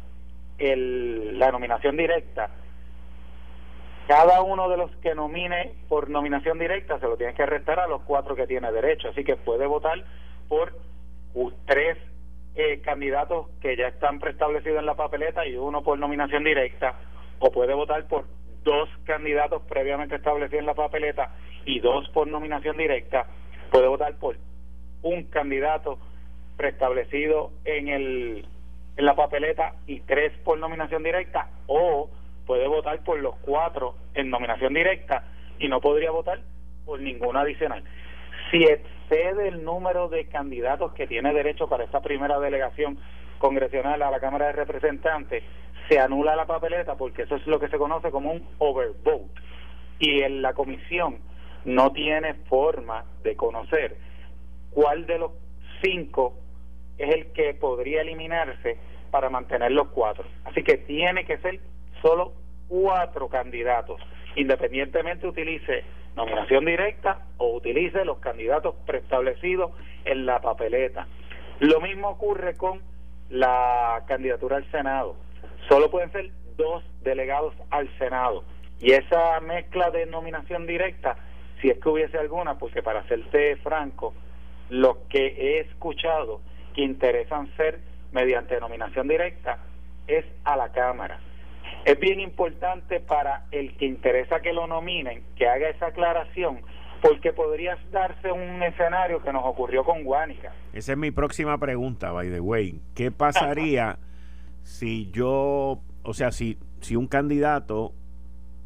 el, 0.58 1.38
la 1.38 1.52
nominación 1.52 1.96
directa, 1.96 2.50
cada 4.08 4.42
uno 4.42 4.68
de 4.68 4.76
los 4.76 4.90
que 4.96 5.14
nomine 5.14 5.74
por 5.88 6.10
nominación 6.10 6.58
directa 6.58 6.98
se 6.98 7.06
lo 7.06 7.16
tiene 7.16 7.34
que 7.34 7.46
restar 7.46 7.78
a 7.78 7.86
los 7.86 8.02
cuatro 8.02 8.34
que 8.34 8.48
tiene 8.48 8.72
derecho. 8.72 9.10
Así 9.10 9.22
que 9.22 9.36
puede 9.36 9.64
votar 9.68 10.04
por 10.48 10.74
tres 11.66 11.96
eh, 12.56 12.80
candidatos 12.80 13.46
que 13.60 13.76
ya 13.76 13.86
están 13.86 14.18
preestablecidos 14.18 14.80
en 14.80 14.86
la 14.86 14.96
papeleta 14.96 15.46
y 15.46 15.54
uno 15.54 15.84
por 15.84 16.00
nominación 16.00 16.42
directa, 16.42 16.96
o 17.38 17.52
puede 17.52 17.74
votar 17.74 18.08
por 18.08 18.24
dos 18.64 18.88
candidatos 19.04 19.62
previamente 19.68 20.16
establecidos 20.16 20.62
en 20.62 20.66
la 20.66 20.74
papeleta 20.74 21.32
y 21.64 21.78
dos 21.78 22.08
por 22.08 22.26
nominación 22.26 22.76
directa, 22.76 23.28
puede 23.70 23.86
votar 23.86 24.16
por 24.16 24.36
un 25.02 25.22
candidato 25.30 26.00
preestablecido 26.60 27.52
en 27.64 27.88
el 27.88 28.46
en 28.98 29.06
la 29.06 29.16
papeleta 29.16 29.76
y 29.86 30.00
tres 30.00 30.30
por 30.44 30.58
nominación 30.58 31.02
directa 31.02 31.48
o 31.66 32.10
puede 32.44 32.68
votar 32.68 33.02
por 33.02 33.18
los 33.18 33.34
cuatro 33.36 33.94
en 34.12 34.28
nominación 34.28 34.74
directa 34.74 35.24
y 35.58 35.68
no 35.68 35.80
podría 35.80 36.10
votar 36.10 36.40
por 36.84 37.00
ninguna 37.00 37.40
adicional. 37.40 37.82
Si 38.50 38.62
excede 38.62 39.48
el 39.48 39.64
número 39.64 40.10
de 40.10 40.26
candidatos 40.26 40.92
que 40.92 41.06
tiene 41.06 41.32
derecho 41.32 41.66
para 41.66 41.84
esta 41.84 42.02
primera 42.02 42.38
delegación 42.38 42.98
congresional 43.38 44.02
a 44.02 44.10
la 44.10 44.20
Cámara 44.20 44.48
de 44.48 44.52
Representantes, 44.52 45.42
se 45.88 45.98
anula 45.98 46.36
la 46.36 46.44
papeleta 46.44 46.94
porque 46.96 47.22
eso 47.22 47.36
es 47.36 47.46
lo 47.46 47.58
que 47.58 47.68
se 47.68 47.78
conoce 47.78 48.10
como 48.10 48.32
un 48.32 48.46
overvote. 48.58 49.40
Y 49.98 50.20
en 50.20 50.42
la 50.42 50.52
comisión 50.52 51.20
no 51.64 51.90
tiene 51.92 52.34
forma 52.50 53.06
de 53.22 53.34
conocer 53.34 53.96
cuál 54.72 55.06
de 55.06 55.18
los 55.20 55.32
cinco 55.82 56.34
es 57.00 57.14
el 57.14 57.32
que 57.32 57.54
podría 57.54 58.02
eliminarse 58.02 58.76
para 59.10 59.30
mantener 59.30 59.72
los 59.72 59.88
cuatro. 59.88 60.24
Así 60.44 60.62
que 60.62 60.76
tiene 60.76 61.24
que 61.24 61.38
ser 61.38 61.60
solo 62.02 62.32
cuatro 62.68 63.28
candidatos, 63.28 64.00
independientemente 64.36 65.26
utilice 65.26 65.84
nominación 66.14 66.64
directa 66.64 67.26
o 67.38 67.54
utilice 67.56 68.04
los 68.04 68.18
candidatos 68.18 68.74
preestablecidos 68.86 69.72
en 70.04 70.26
la 70.26 70.40
papeleta. 70.40 71.06
Lo 71.60 71.80
mismo 71.80 72.10
ocurre 72.10 72.56
con 72.56 72.80
la 73.28 74.04
candidatura 74.06 74.56
al 74.56 74.70
Senado. 74.70 75.16
Solo 75.68 75.90
pueden 75.90 76.10
ser 76.12 76.30
dos 76.56 76.82
delegados 77.02 77.54
al 77.70 77.88
Senado. 77.98 78.44
Y 78.80 78.92
esa 78.92 79.40
mezcla 79.40 79.90
de 79.90 80.06
nominación 80.06 80.66
directa, 80.66 81.16
si 81.60 81.68
es 81.68 81.78
que 81.78 81.88
hubiese 81.88 82.18
alguna, 82.18 82.58
porque 82.58 82.82
para 82.82 83.06
serte 83.08 83.56
franco, 83.56 84.14
lo 84.70 85.06
que 85.08 85.26
he 85.26 85.60
escuchado 85.60 86.40
que 86.74 86.82
interesan 86.82 87.48
ser 87.56 87.80
mediante 88.12 88.58
nominación 88.60 89.08
directa 89.08 89.58
es 90.06 90.24
a 90.44 90.56
la 90.56 90.70
Cámara. 90.72 91.20
Es 91.84 91.98
bien 91.98 92.20
importante 92.20 93.00
para 93.00 93.46
el 93.50 93.76
que 93.76 93.86
interesa 93.86 94.40
que 94.40 94.52
lo 94.52 94.66
nominen, 94.66 95.22
que 95.36 95.48
haga 95.48 95.68
esa 95.68 95.86
aclaración, 95.86 96.60
porque 97.00 97.32
podría 97.32 97.78
darse 97.90 98.30
un 98.30 98.62
escenario 98.62 99.22
que 99.22 99.32
nos 99.32 99.44
ocurrió 99.44 99.84
con 99.84 100.04
Guánica. 100.04 100.52
Esa 100.72 100.92
es 100.92 100.98
mi 100.98 101.10
próxima 101.10 101.56
pregunta, 101.58 102.12
by 102.12 102.30
the 102.30 102.40
way. 102.40 102.80
¿Qué 102.94 103.10
pasaría 103.10 103.98
si 104.62 105.10
yo, 105.10 105.80
o 106.02 106.14
sea, 106.14 106.32
si, 106.32 106.58
si 106.80 106.96
un 106.96 107.06
candidato 107.06 107.94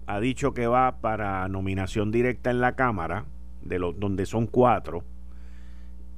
ha 0.07 0.21
dicho 0.21 0.53
que 0.53 0.67
va 0.67 1.01
para 1.01 1.47
nominación 1.49 2.11
directa 2.11 2.51
en 2.51 2.61
la 2.61 2.75
Cámara, 2.75 3.27
de 3.63 3.79
los 3.79 3.99
donde 3.99 4.27
son 4.27 4.47
cuatro, 4.47 5.05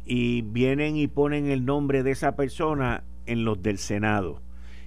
y 0.06 0.42
vienen 0.42 0.96
y 0.96 1.08
ponen 1.08 1.50
el 1.50 1.66
nombre 1.66 2.02
de 2.04 2.12
esa 2.12 2.36
persona 2.36 3.02
en 3.26 3.44
los 3.44 3.60
del 3.62 3.78
Senado. 3.78 4.40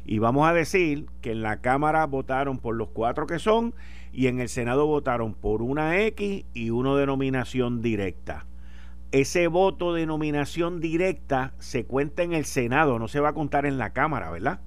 Y 0.06 0.20
vamos 0.20 0.48
a 0.48 0.54
decir 0.54 1.06
que 1.22 1.32
en 1.32 1.42
la 1.42 1.62
Cámara 1.62 2.06
votaron 2.06 2.58
por 2.58 2.76
los 2.76 2.88
cuatro 2.88 3.28
que 3.28 3.38
son 3.38 3.76
y 4.12 4.28
en 4.28 4.40
el 4.40 4.50
Senado 4.50 4.88
votaron 4.88 5.36
por 5.36 5.62
una 5.62 6.00
X 6.00 6.46
y 6.54 6.70
uno 6.72 6.96
de 6.96 7.06
nominación 7.06 7.82
directa. 7.82 8.46
Ese 9.12 9.48
voto 9.48 9.94
de 9.94 10.06
nominación 10.06 10.80
directa 10.80 11.54
se 11.60 11.86
cuenta 11.86 12.24
en 12.24 12.34
el 12.34 12.46
Senado, 12.46 12.98
no 12.98 13.08
se 13.08 13.20
va 13.20 13.30
a 13.30 13.34
contar 13.34 13.66
en 13.66 13.78
la 13.78 13.92
Cámara, 13.92 14.32
¿verdad? 14.32 14.62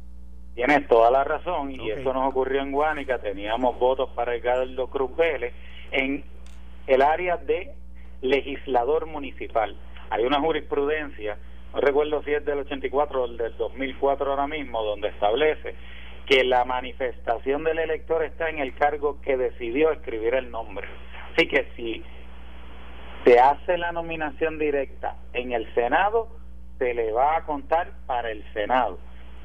Tienes 0.55 0.87
toda 0.87 1.11
la 1.11 1.25
razón 1.25 1.71
y 1.71 1.91
eso 1.91 2.13
nos 2.13 2.29
ocurrió 2.29 2.61
en 2.61 2.73
Guánica, 2.73 3.19
teníamos 3.19 3.79
votos 3.79 4.11
para 4.15 4.35
Edgardo 4.35 4.87
Cruz 4.89 5.17
Vélez 5.17 5.55
en 5.93 6.25
el 6.87 7.01
área 7.01 7.39
de 7.39 7.73
legislador 8.21 9.07
municipal. 9.07 9.77
Hay 10.13 10.25
una 10.25 10.41
jurisprudencia, 10.41 11.39
no 11.73 11.81
recuerdo 11.81 12.23
si 12.23 12.33
es 12.33 12.45
del 12.45 12.59
84 12.61 13.23
o 13.23 13.29
del 13.29 13.57
2004 13.57 14.31
ahora 14.31 14.47
mismo, 14.47 14.83
donde 14.83 15.09
establece 15.09 15.75
que 16.27 16.45
la 16.45 16.65
manifestación 16.65 17.65
del 17.65 17.79
elector 17.79 18.23
está 18.23 18.49
en 18.51 18.59
el 18.59 18.75
cargo 18.75 19.21
que 19.23 19.37
decidió 19.37 19.91
escribir 19.91 20.35
el 20.35 20.51
nombre. 20.51 20.87
Así 21.33 21.49
que 21.49 21.67
si 21.77 22.03
se 23.25 23.41
hace 23.41 23.79
la 23.79 23.93
nominación 23.93 24.59
directa 24.59 25.17
en 25.33 25.53
el 25.53 25.73
Senado, 25.75 26.29
se 26.79 26.95
le 26.95 27.11
va 27.13 27.39
a 27.39 27.45
contar 27.45 27.93
para 28.07 28.31
el 28.31 28.45
Senado 28.53 28.99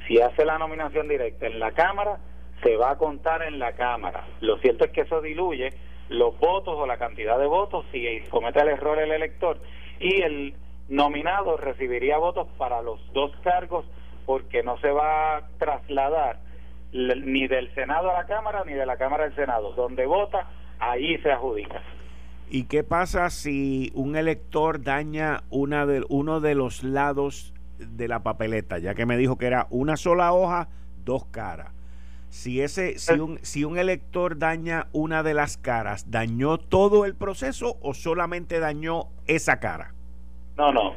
si 0.07 0.21
hace 0.21 0.45
la 0.45 0.57
nominación 0.57 1.07
directa 1.07 1.47
en 1.47 1.59
la 1.59 1.71
Cámara, 1.71 2.17
se 2.63 2.75
va 2.75 2.91
a 2.91 2.97
contar 2.97 3.43
en 3.43 3.59
la 3.59 3.73
Cámara. 3.73 4.25
Lo 4.41 4.57
cierto 4.59 4.85
es 4.85 4.91
que 4.91 5.01
eso 5.01 5.21
diluye 5.21 5.73
los 6.09 6.39
votos 6.39 6.75
o 6.77 6.87
la 6.87 6.97
cantidad 6.97 7.37
de 7.37 7.45
votos 7.45 7.85
si 7.91 8.21
comete 8.29 8.61
el 8.61 8.69
error 8.69 8.97
el 8.97 9.11
elector 9.11 9.59
y 9.99 10.21
el 10.21 10.53
nominado 10.89 11.57
recibiría 11.57 12.17
votos 12.17 12.47
para 12.57 12.81
los 12.81 12.99
dos 13.13 13.31
cargos 13.43 13.85
porque 14.25 14.63
no 14.63 14.77
se 14.79 14.89
va 14.89 15.37
a 15.37 15.47
trasladar 15.57 16.39
ni 16.91 17.47
del 17.47 17.73
Senado 17.73 18.11
a 18.11 18.13
la 18.13 18.25
Cámara 18.25 18.63
ni 18.65 18.73
de 18.73 18.85
la 18.85 18.97
Cámara 18.97 19.25
al 19.25 19.35
Senado. 19.35 19.73
Donde 19.73 20.05
vota, 20.05 20.47
ahí 20.79 21.17
se 21.19 21.31
adjudica. 21.31 21.81
¿Y 22.49 22.63
qué 22.63 22.83
pasa 22.83 23.29
si 23.29 23.91
un 23.93 24.15
elector 24.15 24.81
daña 24.81 25.43
una 25.49 25.85
de, 25.85 26.05
uno 26.09 26.39
de 26.39 26.55
los 26.55 26.83
lados 26.83 27.53
de 27.77 28.07
la 28.07 28.23
papeleta, 28.23 28.79
ya 28.79 28.95
que 28.95 29.05
me 29.05 29.17
dijo 29.17 29.37
que 29.37 29.47
era 29.47 29.67
una 29.69 29.97
sola 29.97 30.33
hoja, 30.33 30.69
dos 31.03 31.25
caras. 31.25 31.76
Si 32.29 32.61
ese, 32.61 32.99
si 32.99 33.13
un, 33.13 33.39
si 33.41 33.63
un 33.63 33.77
elector 33.77 34.37
daña 34.37 34.87
una 34.91 35.23
de 35.23 35.33
las 35.33 35.57
caras, 35.57 36.11
¿dañó 36.11 36.57
todo 36.57 37.05
el 37.05 37.15
proceso 37.15 37.77
o 37.81 37.93
solamente 37.93 38.59
dañó 38.59 39.07
esa 39.27 39.59
cara? 39.59 39.93
No, 40.57 40.71
no. 40.71 40.95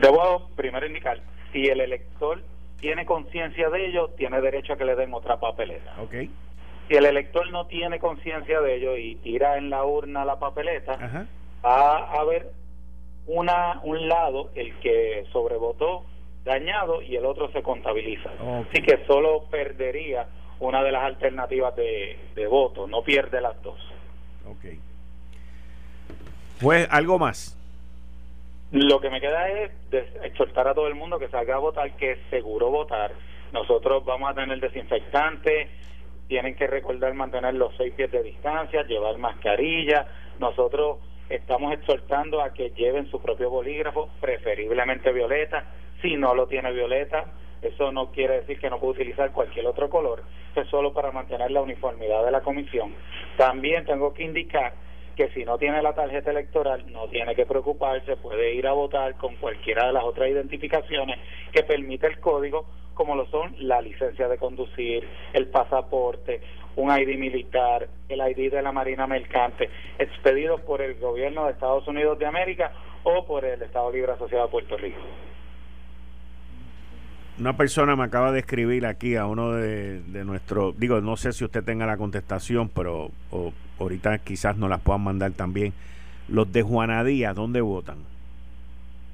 Debo 0.00 0.50
primero 0.56 0.86
indicar, 0.86 1.20
si 1.52 1.66
el 1.66 1.80
elector 1.80 2.42
tiene 2.80 3.06
conciencia 3.06 3.70
de 3.70 3.86
ello, 3.86 4.10
tiene 4.16 4.40
derecho 4.40 4.72
a 4.72 4.76
que 4.76 4.84
le 4.84 4.96
den 4.96 5.14
otra 5.14 5.38
papeleta. 5.38 5.94
Ok. 6.02 6.14
Si 6.88 6.94
el 6.94 7.06
elector 7.06 7.50
no 7.50 7.66
tiene 7.66 7.98
conciencia 7.98 8.60
de 8.60 8.76
ello 8.76 8.96
y 8.96 9.14
tira 9.16 9.56
en 9.56 9.70
la 9.70 9.84
urna 9.84 10.24
la 10.24 10.38
papeleta, 10.38 11.26
va 11.64 11.98
a 11.98 12.20
haber 12.20 12.50
una, 13.26 13.80
un 13.84 14.06
lado, 14.08 14.50
el 14.54 14.78
que 14.80 15.24
sobrevotó, 15.32 16.04
dañado 16.44 17.00
y 17.00 17.16
el 17.16 17.24
otro 17.24 17.50
se 17.52 17.62
contabiliza. 17.62 18.30
Así 18.68 18.82
que 18.82 19.02
solo 19.06 19.44
perdería 19.50 20.26
una 20.60 20.82
de 20.82 20.92
las 20.92 21.04
alternativas 21.04 21.74
de, 21.76 22.46
voto, 22.48 22.86
no 22.86 23.02
pierde 23.02 23.40
las 23.40 23.60
dos. 23.62 23.78
Ok. 24.46 24.78
Pues 26.60 26.88
algo 26.90 27.18
más. 27.18 27.58
Lo 28.72 29.00
que 29.00 29.10
me 29.10 29.20
queda 29.20 29.48
es 29.48 29.70
exhortar 30.22 30.68
a 30.68 30.74
todo 30.74 30.88
el 30.88 30.94
mundo 30.94 31.18
que 31.18 31.28
salga 31.28 31.56
a 31.56 31.58
votar, 31.58 31.92
que 31.96 32.12
es 32.12 32.18
seguro 32.30 32.70
votar. 32.70 33.12
Nosotros 33.52 34.04
vamos 34.04 34.30
a 34.30 34.34
tener 34.34 34.58
desinfectante, 34.60 35.68
tienen 36.26 36.56
que 36.56 36.66
recordar 36.66 37.14
mantener 37.14 37.54
los 37.54 37.76
seis 37.76 37.94
pies 37.94 38.10
de 38.10 38.22
distancia, 38.22 38.82
llevar 38.82 39.16
mascarilla. 39.18 40.06
Nosotros 40.40 40.98
estamos 41.28 41.72
exhortando 41.72 42.42
a 42.42 42.52
que 42.52 42.70
lleven 42.70 43.10
su 43.10 43.20
propio 43.20 43.50
bolígrafo, 43.50 44.08
preferiblemente 44.20 45.12
violeta, 45.12 45.64
si 46.02 46.16
no 46.16 46.34
lo 46.34 46.46
tiene 46.46 46.72
violeta, 46.72 47.26
eso 47.64 47.90
no 47.92 48.10
quiere 48.10 48.40
decir 48.40 48.58
que 48.58 48.68
no 48.68 48.78
puede 48.78 48.92
utilizar 48.92 49.32
cualquier 49.32 49.66
otro 49.66 49.88
color, 49.88 50.22
es 50.54 50.68
solo 50.68 50.92
para 50.92 51.12
mantener 51.12 51.50
la 51.50 51.62
uniformidad 51.62 52.24
de 52.24 52.30
la 52.30 52.42
comisión. 52.42 52.94
También 53.36 53.84
tengo 53.86 54.12
que 54.12 54.22
indicar 54.22 54.74
que 55.16 55.30
si 55.30 55.44
no 55.44 55.58
tiene 55.58 55.80
la 55.80 55.94
tarjeta 55.94 56.30
electoral 56.30 56.90
no 56.92 57.08
tiene 57.08 57.34
que 57.34 57.46
preocuparse, 57.46 58.16
puede 58.16 58.54
ir 58.54 58.66
a 58.66 58.72
votar 58.72 59.16
con 59.16 59.36
cualquiera 59.36 59.86
de 59.86 59.92
las 59.92 60.04
otras 60.04 60.28
identificaciones 60.28 61.18
que 61.52 61.62
permite 61.62 62.06
el 62.06 62.20
código, 62.20 62.66
como 62.94 63.14
lo 63.14 63.26
son 63.26 63.54
la 63.60 63.80
licencia 63.80 64.28
de 64.28 64.38
conducir, 64.38 65.08
el 65.32 65.48
pasaporte, 65.48 66.40
un 66.76 66.90
ID 66.90 67.16
militar, 67.16 67.88
el 68.08 68.20
ID 68.20 68.52
de 68.52 68.62
la 68.62 68.72
Marina 68.72 69.06
Mercante, 69.06 69.70
expedidos 69.98 70.60
por 70.62 70.82
el 70.82 70.96
gobierno 70.96 71.46
de 71.46 71.52
Estados 71.52 71.86
Unidos 71.86 72.18
de 72.18 72.26
América 72.26 72.72
o 73.04 73.24
por 73.24 73.44
el 73.44 73.62
Estado 73.62 73.90
Libre 73.92 74.12
Asociado 74.12 74.46
de 74.46 74.50
Puerto 74.50 74.76
Rico 74.76 75.00
una 77.38 77.56
persona 77.56 77.96
me 77.96 78.04
acaba 78.04 78.32
de 78.32 78.40
escribir 78.40 78.86
aquí 78.86 79.16
a 79.16 79.26
uno 79.26 79.52
de, 79.52 80.00
de 80.02 80.24
nuestros, 80.24 80.78
digo, 80.78 81.00
no 81.00 81.16
sé 81.16 81.32
si 81.32 81.44
usted 81.44 81.64
tenga 81.64 81.86
la 81.86 81.96
contestación, 81.96 82.68
pero 82.68 83.10
ahorita 83.78 84.18
quizás 84.18 84.56
nos 84.56 84.70
las 84.70 84.80
puedan 84.80 85.02
mandar 85.02 85.32
también. 85.32 85.72
Los 86.28 86.52
de 86.52 86.62
Juanadía, 86.62 87.34
¿dónde 87.34 87.60
votan? 87.60 87.98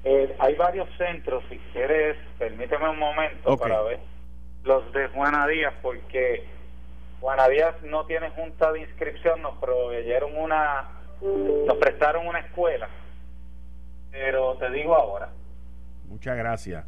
Eh, 0.03 0.35
hay 0.39 0.55
varios 0.55 0.87
centros, 0.97 1.43
si 1.49 1.57
quieres, 1.73 2.17
permíteme 2.39 2.89
un 2.89 2.99
momento 2.99 3.57
para 3.57 3.81
ver 3.81 3.99
los 4.63 4.91
de 4.93 5.07
Juanadías, 5.07 5.73
porque 5.81 6.43
Juanadías 7.19 7.81
no 7.83 8.05
tiene 8.05 8.29
junta 8.31 8.71
de 8.71 8.81
inscripción, 8.81 9.41
nos 9.41 9.57
proveyeron 9.57 10.35
una, 10.37 10.89
nos 11.21 11.77
prestaron 11.77 12.27
una 12.27 12.39
escuela, 12.39 12.87
pero 14.11 14.55
te 14.55 14.69
digo 14.71 14.95
ahora. 14.95 15.29
Muchas 16.07 16.37
gracias. 16.37 16.85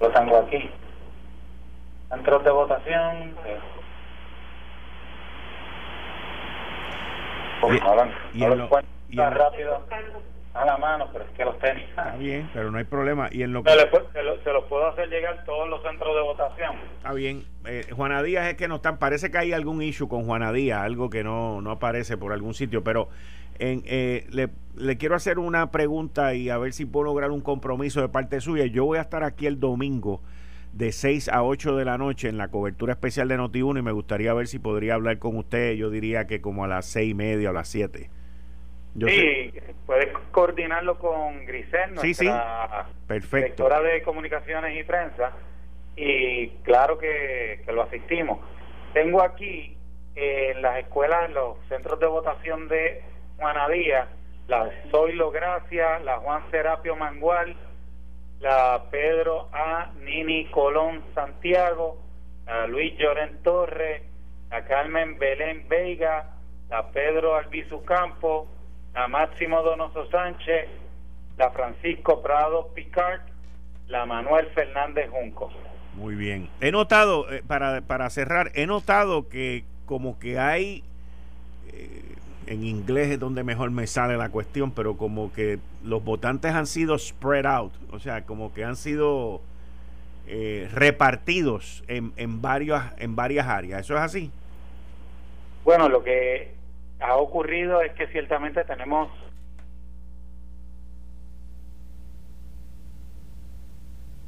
Lo 0.00 0.10
tengo 0.10 0.36
aquí. 0.38 0.70
Centros 2.08 2.44
de 2.44 2.50
votación. 2.50 3.34
y, 8.34 8.38
y, 8.38 9.16
rápido 9.16 9.82
a 10.54 10.64
la 10.64 10.76
mano, 10.78 11.08
pero 11.12 11.24
es 11.24 11.30
que 11.32 11.44
los 11.44 11.58
tenis. 11.58 11.84
Está 11.88 12.16
bien, 12.16 12.48
pero 12.54 12.70
no 12.70 12.78
hay 12.78 12.84
problema. 12.84 13.28
Y 13.30 13.42
en 13.42 13.52
lo 13.52 13.62
que... 13.62 13.70
se, 13.70 14.22
lo, 14.22 14.42
se 14.42 14.52
los 14.52 14.64
puedo 14.64 14.86
hacer 14.86 15.08
llegar 15.08 15.44
todos 15.44 15.68
los 15.68 15.82
centros 15.82 16.14
de 16.14 16.22
votación. 16.22 16.76
Está 16.96 17.12
bien. 17.12 17.44
Eh, 17.66 17.86
Juana 17.94 18.22
Díaz 18.22 18.46
es 18.46 18.54
que 18.54 18.68
no 18.68 18.76
están. 18.76 18.98
Parece 18.98 19.30
que 19.30 19.38
hay 19.38 19.52
algún 19.52 19.82
issue 19.82 20.08
con 20.08 20.24
Juana 20.24 20.52
Díaz, 20.52 20.82
algo 20.82 21.10
que 21.10 21.22
no, 21.24 21.60
no 21.60 21.70
aparece 21.72 22.16
por 22.16 22.32
algún 22.32 22.54
sitio, 22.54 22.82
pero 22.82 23.08
en, 23.58 23.82
eh, 23.86 24.26
le, 24.30 24.48
le, 24.76 24.96
quiero 24.96 25.14
hacer 25.14 25.38
una 25.38 25.70
pregunta 25.70 26.34
y 26.34 26.50
a 26.50 26.58
ver 26.58 26.72
si 26.72 26.84
puedo 26.84 27.04
lograr 27.04 27.30
un 27.30 27.40
compromiso 27.40 28.00
de 28.00 28.08
parte 28.08 28.40
suya. 28.40 28.66
Yo 28.66 28.84
voy 28.84 28.98
a 28.98 29.02
estar 29.02 29.24
aquí 29.24 29.46
el 29.46 29.60
domingo 29.60 30.20
de 30.76 30.92
6 30.92 31.30
a 31.30 31.42
8 31.42 31.74
de 31.76 31.84
la 31.86 31.96
noche 31.96 32.28
en 32.28 32.36
la 32.36 32.48
cobertura 32.48 32.92
especial 32.92 33.28
de 33.28 33.38
Noti1 33.38 33.78
y 33.78 33.82
me 33.82 33.92
gustaría 33.92 34.34
ver 34.34 34.46
si 34.46 34.58
podría 34.58 34.94
hablar 34.94 35.18
con 35.18 35.36
usted. 35.36 35.72
Yo 35.72 35.88
diría 35.88 36.26
que 36.26 36.42
como 36.42 36.64
a 36.64 36.68
las 36.68 36.84
seis 36.84 37.12
y 37.12 37.14
media 37.14 37.48
o 37.48 37.50
a 37.52 37.54
las 37.54 37.68
7. 37.68 38.10
sí, 39.06 39.52
puedes 39.86 40.12
coordinarlo 40.32 40.98
con 40.98 41.46
Grisel, 41.46 41.94
nuestra 41.94 42.86
directora 43.08 43.80
de 43.80 44.02
comunicaciones 44.02 44.78
y 44.78 44.84
prensa, 44.84 45.32
y 45.96 46.48
claro 46.62 46.98
que, 46.98 47.64
lo 47.72 47.82
asistimos. 47.82 48.38
Tengo 48.92 49.22
aquí 49.22 49.76
en 50.14 50.60
las 50.60 50.78
escuelas, 50.78 51.26
en 51.26 51.34
los 51.34 51.56
centros 51.68 51.98
de 52.00 52.06
votación 52.06 52.68
de 52.68 53.02
Juanadía, 53.36 54.08
la 54.48 54.70
Zoilo 54.90 55.30
Gracia, 55.30 55.98
la 56.00 56.18
Juan 56.18 56.42
Serapio 56.50 56.96
Mangual, 56.96 57.56
la 58.40 58.84
Pedro 58.90 59.48
A. 59.52 59.92
Nini 60.02 60.46
Colón 60.46 61.02
Santiago, 61.14 61.98
la 62.46 62.66
Luis 62.66 62.96
Lloren 62.98 63.42
Torre, 63.42 64.02
la 64.50 64.64
Carmen 64.64 65.18
Belén 65.18 65.68
Veiga, 65.68 66.34
la 66.68 66.90
Pedro 66.90 67.36
Albizu 67.36 67.84
Campo, 67.84 68.46
la 68.94 69.08
Máximo 69.08 69.62
Donoso 69.62 70.08
Sánchez, 70.10 70.68
la 71.36 71.50
Francisco 71.50 72.22
Prado 72.22 72.68
Picard, 72.74 73.20
la 73.88 74.06
Manuel 74.06 74.46
Fernández 74.54 75.10
Junco. 75.10 75.50
Muy 75.94 76.14
bien. 76.14 76.48
He 76.60 76.70
notado, 76.72 77.30
eh, 77.32 77.42
para, 77.46 77.80
para 77.82 78.10
cerrar, 78.10 78.50
he 78.54 78.66
notado 78.66 79.28
que 79.28 79.64
como 79.86 80.18
que 80.18 80.38
hay, 80.38 80.82
eh, 81.72 82.05
en 82.46 82.64
inglés 82.64 83.08
es 83.08 83.20
donde 83.20 83.44
mejor 83.44 83.70
me 83.70 83.86
sale 83.86 84.16
la 84.16 84.28
cuestión, 84.28 84.70
pero 84.70 84.96
como 84.96 85.32
que 85.32 85.58
los 85.84 86.02
votantes 86.04 86.52
han 86.52 86.66
sido 86.66 86.98
spread 86.98 87.46
out, 87.46 87.72
o 87.90 87.98
sea, 87.98 88.24
como 88.24 88.54
que 88.54 88.64
han 88.64 88.76
sido 88.76 89.40
eh, 90.26 90.68
repartidos 90.72 91.84
en, 91.88 92.12
en, 92.16 92.40
varias, 92.40 92.92
en 92.98 93.16
varias 93.16 93.46
áreas. 93.46 93.80
¿Eso 93.80 93.94
es 93.94 94.00
así? 94.00 94.30
Bueno, 95.64 95.88
lo 95.88 96.02
que 96.02 96.54
ha 97.00 97.16
ocurrido 97.16 97.82
es 97.82 97.92
que 97.92 98.06
ciertamente 98.08 98.64
tenemos 98.64 99.10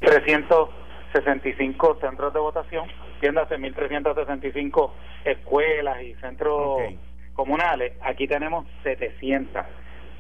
...365 0.01 2.01
centros 2.01 2.33
de 2.33 2.39
votación, 2.39 2.89
entiéndase 3.15 3.57
1.365 3.57 4.93
escuelas 5.25 6.03
y 6.03 6.15
centros 6.15 6.79
comunales. 7.39 7.93
Aquí 8.03 8.27
tenemos 8.27 8.67
700. 8.83 9.65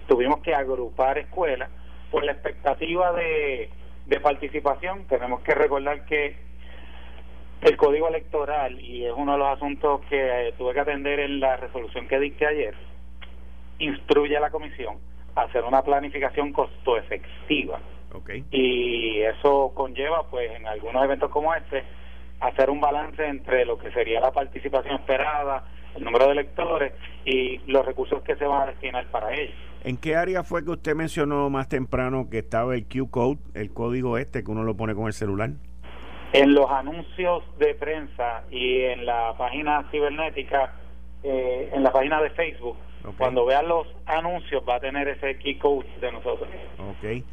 Tuvimos 0.06 0.38
que 0.38 0.54
agrupar 0.54 1.18
escuelas 1.18 1.68
por 2.12 2.22
la 2.22 2.30
expectativa 2.30 3.12
de, 3.12 3.70
de 4.06 4.20
participación. 4.20 5.04
Tenemos 5.08 5.40
que 5.40 5.52
recordar 5.52 6.06
que 6.06 6.36
el 7.62 7.76
código 7.76 8.06
electoral, 8.06 8.80
y 8.80 9.04
es 9.04 9.12
uno 9.16 9.32
de 9.32 9.38
los 9.38 9.48
asuntos 9.48 10.00
que 10.08 10.48
eh, 10.48 10.54
tuve 10.56 10.74
que 10.74 10.80
atender 10.80 11.18
en 11.18 11.40
la 11.40 11.56
resolución 11.56 12.06
que 12.06 12.20
dicté 12.20 12.46
ayer, 12.46 12.74
instruye 13.80 14.36
a 14.36 14.40
la 14.40 14.50
comisión 14.50 14.98
a 15.34 15.42
hacer 15.42 15.64
una 15.64 15.82
planificación 15.82 16.52
costo 16.52 16.96
efectiva. 16.96 17.80
Okay. 18.14 18.44
Y 18.52 19.22
eso 19.22 19.72
conlleva, 19.74 20.22
pues, 20.30 20.52
en 20.52 20.68
algunos 20.68 21.02
eventos 21.02 21.32
como 21.32 21.52
este, 21.52 21.82
hacer 22.38 22.70
un 22.70 22.80
balance 22.80 23.26
entre 23.26 23.64
lo 23.64 23.76
que 23.76 23.90
sería 23.90 24.20
la 24.20 24.30
participación 24.30 24.94
esperada, 24.94 25.64
el 25.98 26.04
número 26.04 26.26
de 26.26 26.32
electores 26.32 26.92
y 27.24 27.58
los 27.70 27.84
recursos 27.84 28.22
que 28.22 28.36
se 28.36 28.44
van 28.44 28.62
a 28.62 28.66
destinar 28.66 29.06
para 29.10 29.34
ello. 29.34 29.52
¿En 29.84 29.96
qué 29.96 30.16
área 30.16 30.42
fue 30.42 30.64
que 30.64 30.70
usted 30.70 30.94
mencionó 30.94 31.50
más 31.50 31.68
temprano 31.68 32.28
que 32.30 32.38
estaba 32.38 32.74
el 32.74 32.86
Q-Code, 32.86 33.38
el 33.54 33.72
código 33.72 34.18
este 34.18 34.42
que 34.42 34.50
uno 34.50 34.64
lo 34.64 34.76
pone 34.76 34.94
con 34.94 35.06
el 35.06 35.12
celular? 35.12 35.50
En 36.32 36.54
los 36.54 36.70
anuncios 36.70 37.42
de 37.58 37.74
prensa 37.74 38.44
y 38.50 38.82
en 38.82 39.06
la 39.06 39.34
página 39.38 39.88
cibernética, 39.90 40.74
eh, 41.22 41.70
en 41.72 41.82
la 41.82 41.92
página 41.92 42.20
de 42.20 42.30
Facebook, 42.30 42.76
cuando 43.16 43.46
vean 43.46 43.68
los 43.68 43.86
anuncios 44.06 44.62
va 44.68 44.76
a 44.76 44.80
tener 44.80 45.08
ese 45.08 45.38
key 45.38 45.56
code 45.56 45.86
de 46.00 46.12
nosotros. 46.12 46.48
Ok. 46.78 47.24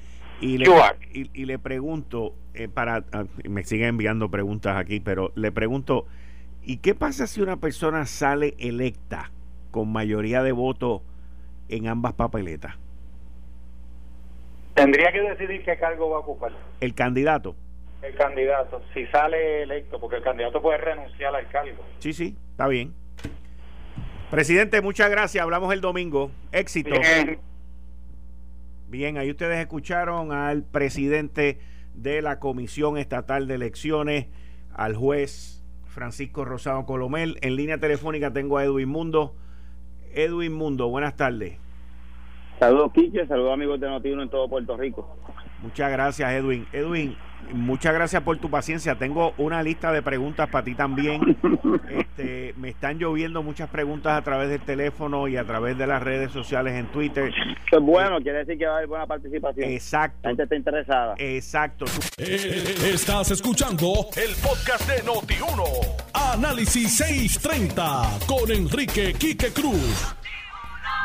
Y 0.41 0.57
le, 0.57 0.67
y, 1.13 1.45
le 1.45 1.59
pregunto, 1.59 2.33
eh, 2.53 2.67
para 2.67 3.03
ah, 3.13 3.25
me 3.45 3.63
siguen 3.63 3.89
enviando 3.89 4.29
preguntas 4.29 4.77
aquí, 4.77 4.99
pero 4.99 5.31
le 5.35 5.51
pregunto, 5.51 6.05
¿y 6.65 6.77
qué 6.77 6.95
pasa 6.95 7.27
si 7.27 7.41
una 7.41 7.57
persona 7.57 8.05
sale 8.05 8.55
electa 8.59 9.31
con 9.71 9.91
mayoría 9.91 10.43
de 10.43 10.51
votos 10.51 11.01
en 11.69 11.87
ambas 11.87 12.13
papeletas? 12.13 12.75
Tendría 14.73 15.11
que 15.11 15.21
decidir 15.21 15.63
qué 15.63 15.77
cargo 15.77 16.09
va 16.09 16.17
a 16.17 16.19
ocupar. 16.19 16.51
El 16.81 16.93
candidato 16.93 17.55
el 18.05 18.15
candidato, 18.15 18.81
si 18.93 19.05
sale 19.07 19.63
electo, 19.63 19.99
porque 19.99 20.17
el 20.17 20.23
candidato 20.23 20.61
puede 20.61 20.77
renunciar 20.77 21.35
al 21.35 21.47
cargo. 21.49 21.83
Sí, 21.99 22.13
sí, 22.13 22.37
está 22.51 22.67
bien. 22.67 22.93
Presidente, 24.29 24.81
muchas 24.81 25.09
gracias. 25.09 25.41
Hablamos 25.41 25.73
el 25.73 25.81
domingo. 25.81 26.31
Éxito. 26.51 26.91
Bien. 26.91 27.39
Bien, 28.87 29.17
ahí 29.17 29.31
ustedes 29.31 29.59
escucharon 29.59 30.31
al 30.31 30.63
presidente 30.63 31.59
de 31.93 32.21
la 32.21 32.39
Comisión 32.39 32.97
Estatal 32.97 33.47
de 33.47 33.55
Elecciones, 33.55 34.27
al 34.73 34.95
juez 34.95 35.54
Francisco 35.95 36.43
Rosado 36.43 36.85
Colomel. 36.85 37.37
En 37.41 37.55
línea 37.55 37.79
telefónica 37.79 38.33
tengo 38.33 38.57
a 38.57 38.65
Edwin 38.65 38.89
Mundo. 38.89 39.33
Edwin 40.13 40.51
Mundo, 40.51 40.89
buenas 40.89 41.15
tardes. 41.15 41.57
Saludos, 42.59 42.91
Quique. 42.91 43.25
Saludos, 43.25 43.53
amigos 43.53 43.79
de 43.79 43.87
Notiuno 43.87 44.21
en 44.21 44.29
todo 44.29 44.49
Puerto 44.49 44.75
Rico. 44.75 45.17
Muchas 45.61 45.89
gracias, 45.89 46.29
Edwin. 46.33 46.67
Edwin, 46.73 47.15
muchas 47.53 47.93
gracias 47.93 48.21
por 48.23 48.37
tu 48.37 48.49
paciencia. 48.49 48.95
Tengo 48.95 49.33
una 49.37 49.63
lista 49.63 49.91
de 49.91 50.01
preguntas 50.01 50.49
para 50.49 50.63
ti 50.63 50.75
también. 50.75 51.37
Este, 51.89 52.53
me 52.57 52.69
están 52.69 52.97
lloviendo 52.97 53.43
muchas 53.43 53.69
preguntas 53.69 54.17
a 54.17 54.21
través 54.21 54.49
del 54.49 54.61
teléfono 54.61 55.27
y 55.27 55.37
a 55.37 55.43
través 55.43 55.77
de 55.77 55.85
las 55.85 56.01
redes 56.01 56.31
sociales 56.31 56.73
en 56.73 56.87
Twitter. 56.87 57.31
Eso 57.67 57.77
es 57.77 57.83
bueno, 57.83 58.19
quiere 58.21 58.39
decir 58.39 58.57
que 58.57 58.65
va 58.65 58.73
a 58.73 58.75
haber 58.77 58.87
buena 58.87 59.05
participación. 59.05 59.69
Exacto. 59.69 60.19
La 60.23 60.29
gente 60.29 60.43
está 60.43 60.55
interesada. 60.55 61.15
Exacto. 61.17 61.85
Eh, 62.17 62.75
estás 62.93 63.31
escuchando 63.31 64.07
el 64.15 64.33
podcast 64.41 64.89
de 64.89 65.03
Noti1. 65.03 65.63
Análisis 66.13 66.97
630 66.97 68.19
con 68.27 68.51
Enrique 68.51 69.13
Quique 69.13 69.51
Cruz. 69.51 70.15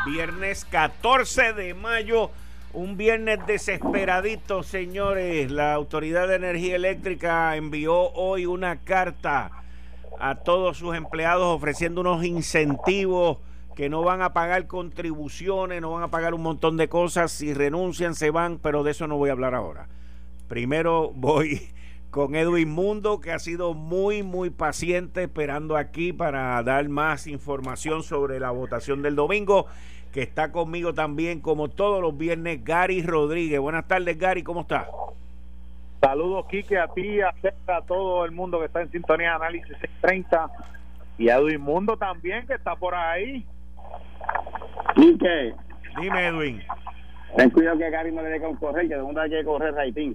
Viernes 0.05 0.65
14 0.65 1.53
de 1.53 1.73
mayo 1.73 2.31
un 2.73 2.97
viernes 2.97 3.39
desesperadito, 3.45 4.63
señores. 4.63 5.51
La 5.51 5.73
Autoridad 5.73 6.27
de 6.27 6.35
Energía 6.35 6.75
Eléctrica 6.75 7.55
envió 7.55 8.11
hoy 8.13 8.45
una 8.45 8.77
carta 8.77 9.51
a 10.19 10.35
todos 10.35 10.77
sus 10.77 10.95
empleados 10.95 11.45
ofreciendo 11.45 12.01
unos 12.01 12.23
incentivos 12.23 13.39
que 13.75 13.89
no 13.89 14.03
van 14.03 14.21
a 14.21 14.33
pagar 14.33 14.67
contribuciones, 14.67 15.81
no 15.81 15.91
van 15.91 16.03
a 16.03 16.11
pagar 16.11 16.33
un 16.33 16.43
montón 16.43 16.77
de 16.77 16.87
cosas. 16.87 17.31
Si 17.31 17.53
renuncian, 17.53 18.15
se 18.15 18.29
van, 18.29 18.59
pero 18.59 18.83
de 18.83 18.91
eso 18.91 19.07
no 19.07 19.17
voy 19.17 19.29
a 19.29 19.33
hablar 19.33 19.55
ahora. 19.55 19.87
Primero 20.47 21.11
voy 21.13 21.61
con 22.11 22.35
Edwin 22.35 22.69
Mundo, 22.69 23.19
que 23.19 23.31
ha 23.31 23.39
sido 23.39 23.73
muy, 23.73 24.23
muy 24.23 24.49
paciente 24.49 25.23
esperando 25.23 25.77
aquí 25.77 26.13
para 26.13 26.61
dar 26.63 26.87
más 26.89 27.27
información 27.27 28.03
sobre 28.03 28.39
la 28.39 28.51
votación 28.51 29.01
del 29.01 29.15
domingo 29.15 29.67
que 30.11 30.21
está 30.21 30.51
conmigo 30.51 30.93
también, 30.93 31.39
como 31.39 31.69
todos 31.69 32.01
los 32.01 32.17
viernes, 32.17 32.63
Gary 32.63 33.01
Rodríguez. 33.01 33.59
Buenas 33.59 33.87
tardes, 33.87 34.17
Gary, 34.17 34.43
¿cómo 34.43 34.61
está? 34.61 34.89
Saludos, 36.01 36.45
Quique, 36.47 36.77
a 36.77 36.87
ti, 36.87 37.21
a, 37.21 37.33
a 37.67 37.81
todo 37.81 38.25
el 38.25 38.31
mundo 38.31 38.59
que 38.59 38.65
está 38.65 38.81
en 38.81 38.91
sintonía 38.91 39.29
de 39.29 39.35
Análisis 39.35 39.77
630 39.79 40.49
y 41.17 41.29
a 41.29 41.37
Edwin 41.37 41.61
Mundo 41.61 41.95
también, 41.95 42.45
que 42.47 42.55
está 42.55 42.75
por 42.75 42.95
ahí. 42.95 43.45
Quique. 44.95 45.53
Dime, 46.01 46.27
Edwin. 46.27 46.63
Ten 47.37 47.49
cuidado 47.51 47.77
que 47.77 47.89
Gary 47.89 48.11
no 48.11 48.23
le 48.23 48.29
deje 48.29 48.47
un 48.47 48.55
correr, 48.55 48.87
que 48.87 48.95
de 48.95 49.03
mundo 49.03 49.21
hay 49.21 49.29
que 49.29 49.43
correr 49.43 49.73
rating. 49.73 50.13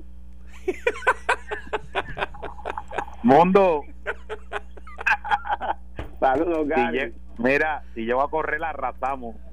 Mundo. 3.23 3.83
Saludos, 6.21 6.69
Gary. 6.69 7.15
Mira, 7.39 7.83
si 7.95 8.07
yo 8.07 8.17
voy 8.17 8.27
a 8.27 8.31
correr, 8.31 8.61
la 8.61 8.71
arrasamos. 8.71 9.37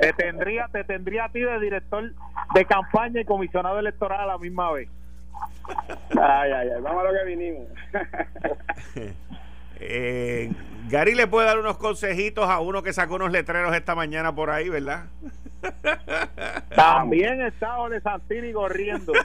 Te 0.00 0.12
tendría, 0.14 0.68
te 0.72 0.84
tendría 0.84 1.24
a 1.26 1.28
ti 1.28 1.40
de 1.40 1.60
director 1.60 2.12
de 2.54 2.64
campaña 2.64 3.20
y 3.20 3.24
comisionado 3.24 3.78
electoral 3.78 4.20
a 4.20 4.26
la 4.26 4.38
misma 4.38 4.72
vez. 4.72 4.88
Ay, 6.10 6.50
ay, 6.52 6.68
ay, 6.74 6.80
vamos 6.80 7.04
a 7.04 7.08
lo 7.08 7.12
que 7.12 7.24
vinimos. 7.26 7.68
eh, 9.80 10.50
Gary 10.88 11.14
le 11.14 11.26
puede 11.26 11.46
dar 11.46 11.58
unos 11.58 11.76
consejitos 11.76 12.48
a 12.48 12.60
uno 12.60 12.82
que 12.82 12.92
sacó 12.92 13.16
unos 13.16 13.32
letreros 13.32 13.74
esta 13.74 13.94
mañana 13.94 14.34
por 14.34 14.50
ahí, 14.50 14.68
¿verdad? 14.68 15.04
También 16.74 17.40
está 17.42 17.76
de 17.88 18.00
Santini 18.00 18.52
corriendo. 18.52 19.12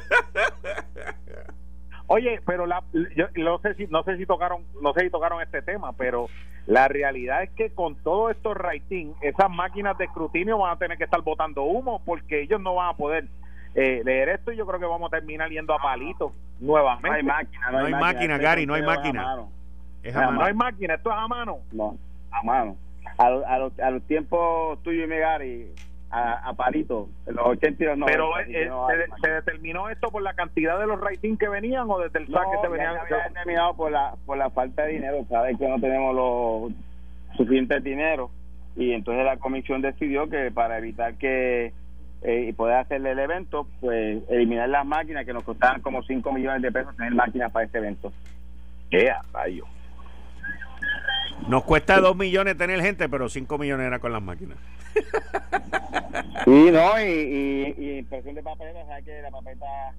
Oye, 2.12 2.42
pero 2.44 2.66
la, 2.66 2.82
yo 3.16 3.28
no 3.36 3.60
sé 3.60 3.76
si 3.76 3.86
no 3.86 4.02
sé 4.02 4.18
si 4.18 4.26
tocaron 4.26 4.64
no 4.82 4.94
sé 4.94 5.02
si 5.02 5.10
tocaron 5.12 5.44
este 5.44 5.62
tema, 5.62 5.94
pero 5.94 6.28
la 6.66 6.88
realidad 6.88 7.44
es 7.44 7.52
que 7.52 7.70
con 7.70 7.96
todo 7.98 8.32
esto 8.32 8.56
rating, 8.56 9.14
esas 9.22 9.48
máquinas 9.52 9.96
de 10.00 10.06
escrutinio 10.06 10.58
van 10.58 10.74
a 10.74 10.80
tener 10.80 10.98
que 10.98 11.04
estar 11.04 11.22
botando 11.22 11.62
humo 11.62 12.02
porque 12.04 12.42
ellos 12.42 12.60
no 12.60 12.74
van 12.74 12.90
a 12.90 12.94
poder 12.98 13.28
eh, 13.76 14.02
leer 14.04 14.30
esto 14.30 14.52
y 14.52 14.58
yo 14.58 14.66
creo 14.66 14.80
que 14.80 14.88
vamos 14.88 15.14
a 15.14 15.18
terminar 15.18 15.52
yendo 15.52 15.72
a 15.72 15.78
palitos 15.78 16.32
nuevamente. 16.60 17.10
No 17.10 17.14
hay 17.14 17.24
máquina, 17.24 17.72
no, 17.72 17.78
hay, 17.78 17.94
máquina, 17.94 18.38
Gary, 18.40 18.66
no 18.66 18.74
hay 18.74 18.82
máquina. 18.82 19.36
no 19.36 20.44
hay 20.44 20.54
máquina, 20.56 20.96
esto 20.96 21.12
es 21.12 21.16
a 21.16 21.28
mano. 21.28 21.60
No, 21.72 21.96
a 22.32 22.42
mano. 22.42 22.76
a, 23.20 23.30
los, 23.30 23.80
a 23.80 23.92
los 23.92 24.02
tiempos 24.08 24.82
tuyos 24.82 25.06
y 25.06 25.08
Megari, 25.08 25.72
a, 26.12 26.50
a 26.50 26.54
Parito, 26.54 27.10
en 27.28 27.36
los 27.36 27.46
80 27.48 27.84
y 27.84 27.88
los 27.88 27.98
90. 27.98 28.12
Pero 28.12 28.40
eh, 28.40 29.08
se, 29.22 29.30
determinó 29.30 29.90
esto 29.90 30.10
por 30.10 30.22
la 30.22 30.34
cantidad 30.34 30.80
de 30.80 30.88
los 30.88 31.00
ratings 31.00 31.40
que 31.40 31.50
venían 31.50 31.90
o 31.90 32.00
desde 32.00 32.20
el 32.20 32.28
saque 32.28 32.58
se 32.62 32.68
venían? 32.68 32.98
Había 32.98 33.28
determinado 33.28 33.74
por 33.76 33.92
la, 33.92 34.16
por 34.26 34.38
la 34.38 34.50
falta 34.50 34.84
de 34.84 34.94
dinero, 34.94 35.26
sabes 35.30 35.58
que 35.58 35.68
no 35.68 35.80
tenemos 35.80 36.16
los 36.16 36.72
suficiente 37.38 37.80
dinero 37.80 38.32
y 38.76 38.92
entonces 38.92 39.24
la 39.24 39.38
comisión 39.38 39.82
decidió 39.82 40.30
que 40.30 40.52
para 40.52 40.78
evitar 40.78 41.16
que 41.16 41.74
eh, 42.22 42.46
y 42.50 42.54
poder 42.54 42.78
hacerle 42.78 43.12
el 43.12 43.20
evento, 43.20 43.68
pues 43.80 44.22
eliminar 44.30 44.68
las 44.68 44.86
máquinas 44.86 45.26
que 45.26 45.34
nos 45.34 45.44
costaban 45.44 45.82
como 45.82 46.04
5 46.04 46.34
millones 46.34 46.62
de 46.62 46.72
pesos 46.72 46.96
tener 46.98 47.14
máquinas 47.14 47.52
para 47.52 47.66
este 47.66 47.78
evento. 47.78 48.12
¿Qué 48.90 49.10
rayo? 49.32 49.66
Nos 51.48 51.64
cuesta 51.64 52.00
2 52.00 52.16
millones 52.16 52.58
tener 52.58 52.82
gente, 52.82 53.10
pero 53.10 53.30
5 53.30 53.58
millones 53.58 53.88
era 53.88 54.00
con 54.00 54.12
las 54.12 54.22
máquinas. 54.22 54.58
Sí, 56.46 56.72
no, 56.72 57.00
y, 57.02 57.76
y, 57.78 57.98
impresión 58.00 58.36
de 58.36 58.44
papel, 58.44 58.76
o 58.76 59.06
que 59.06 59.22
la 59.22 59.30
papeta 59.30 59.94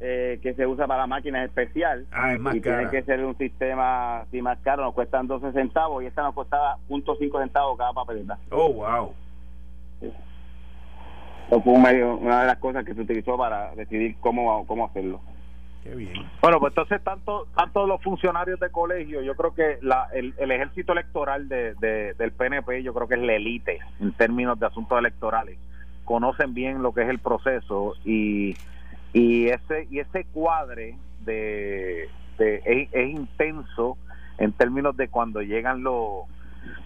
eh, 0.00 0.38
que 0.42 0.54
se 0.54 0.66
usa 0.66 0.86
para 0.86 1.00
la 1.00 1.06
máquina 1.06 1.42
es 1.42 1.50
especial. 1.50 2.06
Ah, 2.10 2.32
es 2.32 2.40
más 2.40 2.54
y 2.54 2.60
tiene 2.60 2.88
que 2.88 3.02
ser 3.02 3.24
un 3.24 3.36
sistema 3.36 4.20
así 4.20 4.40
más 4.40 4.58
caro, 4.60 4.82
nos 4.82 4.94
cuestan 4.94 5.26
12 5.26 5.52
centavos 5.52 6.02
y 6.02 6.06
esta 6.06 6.22
nos 6.22 6.34
costaba 6.34 6.78
.5 6.88 7.40
centavos 7.40 7.76
cada 7.76 7.92
papeleta. 7.92 8.38
Oh, 8.50 8.72
wow. 8.72 9.12
Eso 10.00 11.60
fue 11.62 11.72
una 11.74 12.40
de 12.40 12.46
las 12.46 12.58
cosas 12.58 12.84
que 12.84 12.94
se 12.94 13.00
utilizó 13.00 13.36
para 13.36 13.74
decidir 13.74 14.16
cómo, 14.20 14.66
cómo 14.66 14.86
hacerlo. 14.86 15.20
Qué 15.82 15.94
bien. 15.94 16.12
Bueno, 16.42 16.60
pues 16.60 16.72
entonces 16.72 17.02
tanto 17.02 17.46
tanto 17.54 17.86
los 17.86 18.02
funcionarios 18.02 18.60
de 18.60 18.70
colegio, 18.70 19.22
yo 19.22 19.34
creo 19.34 19.54
que 19.54 19.78
la, 19.80 20.08
el, 20.12 20.34
ejército 20.50 20.92
electoral 20.92 21.48
de, 21.48 21.74
del 22.18 22.32
PNP, 22.32 22.82
yo 22.82 22.92
creo 22.92 23.08
que 23.08 23.14
es 23.14 23.22
la 23.22 23.34
élite 23.34 23.78
en 23.98 24.12
términos 24.12 24.60
de 24.60 24.66
asuntos 24.66 24.98
electorales. 24.98 25.58
Conocen 26.04 26.52
bien 26.52 26.82
lo 26.82 26.92
que 26.92 27.02
es 27.02 27.08
el 27.08 27.18
proceso 27.18 27.94
y, 28.04 28.56
y 29.12 29.48
ese 29.48 29.86
y 29.90 30.00
ese 30.00 30.24
cuadre 30.24 30.96
de, 31.20 32.08
es, 32.38 33.10
intenso 33.10 33.96
en 34.38 34.52
términos 34.52 34.96
de 34.96 35.08
cuando 35.08 35.40
llegan 35.42 35.82
los 35.82 36.24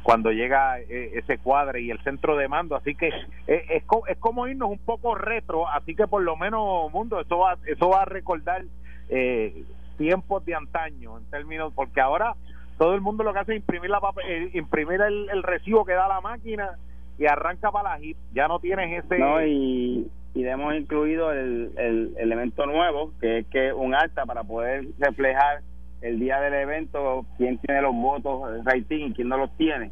cuando 0.03 0.31
llega 0.31 0.79
eh, 0.79 1.13
ese 1.15 1.39
cuadre 1.39 1.83
y 1.83 1.91
el 1.91 2.01
centro 2.03 2.37
de 2.37 2.47
mando 2.47 2.77
así 2.77 2.95
que 2.95 3.09
eh, 3.09 3.65
es, 3.71 3.83
es, 4.09 4.19
como 4.19 4.47
irnos 4.47 4.71
un 4.71 4.79
poco 4.79 5.15
retro 5.15 5.69
así 5.69 5.95
que 5.97 6.07
por 6.07 6.23
lo 6.23 6.37
menos 6.37 6.93
mundo 6.93 7.21
eso 7.21 7.39
va 7.39 7.57
eso 7.67 7.89
va 7.89 8.03
a 8.03 8.05
recordar 8.05 8.65
eh, 9.09 9.65
tiempos 9.97 10.45
de 10.45 10.55
antaño 10.55 11.19
en 11.19 11.25
términos 11.31 11.73
porque 11.75 12.01
ahora 12.01 12.35
todo 12.79 12.95
el 12.95 13.01
mundo 13.01 13.23
lo 13.23 13.33
que 13.33 13.39
hace 13.41 13.53
es 13.53 13.59
imprimir 13.59 13.91
la 13.91 14.01
eh, 14.27 14.51
imprimir 14.55 15.01
el, 15.01 15.43
recibo 15.43 15.85
que 15.85 15.93
da 15.93 16.09
la 16.09 16.21
máquina 16.21 16.79
y 17.19 17.27
arranca 17.27 17.71
para 17.71 17.91
la 17.91 18.01
HIP 18.01 18.17
ya 18.33 18.49
no 18.49 18.59
tienes 18.59 19.05
ese 19.05 19.19
y, 19.47 20.11
y 20.35 20.45
hemos 20.45 20.75
incluido 20.75 21.31
el, 21.31 21.73
el 21.77 22.15
elemento 22.19 22.67
nuevo 22.67 23.13
que 23.21 23.39
es 23.39 23.47
que 23.47 23.73
un 23.73 23.95
acta 23.95 24.27
para 24.27 24.43
poder 24.43 24.87
reflejar 24.99 25.61
el 26.01 26.19
día 26.19 26.41
del 26.41 26.55
evento 26.55 27.25
quién 27.37 27.59
tiene 27.59 27.83
los 27.83 27.95
votos 27.95 28.65
rating 28.65 29.07
y 29.07 29.13
quién 29.15 29.29
no 29.29 29.39
los 29.39 29.57
tiene 29.57 29.91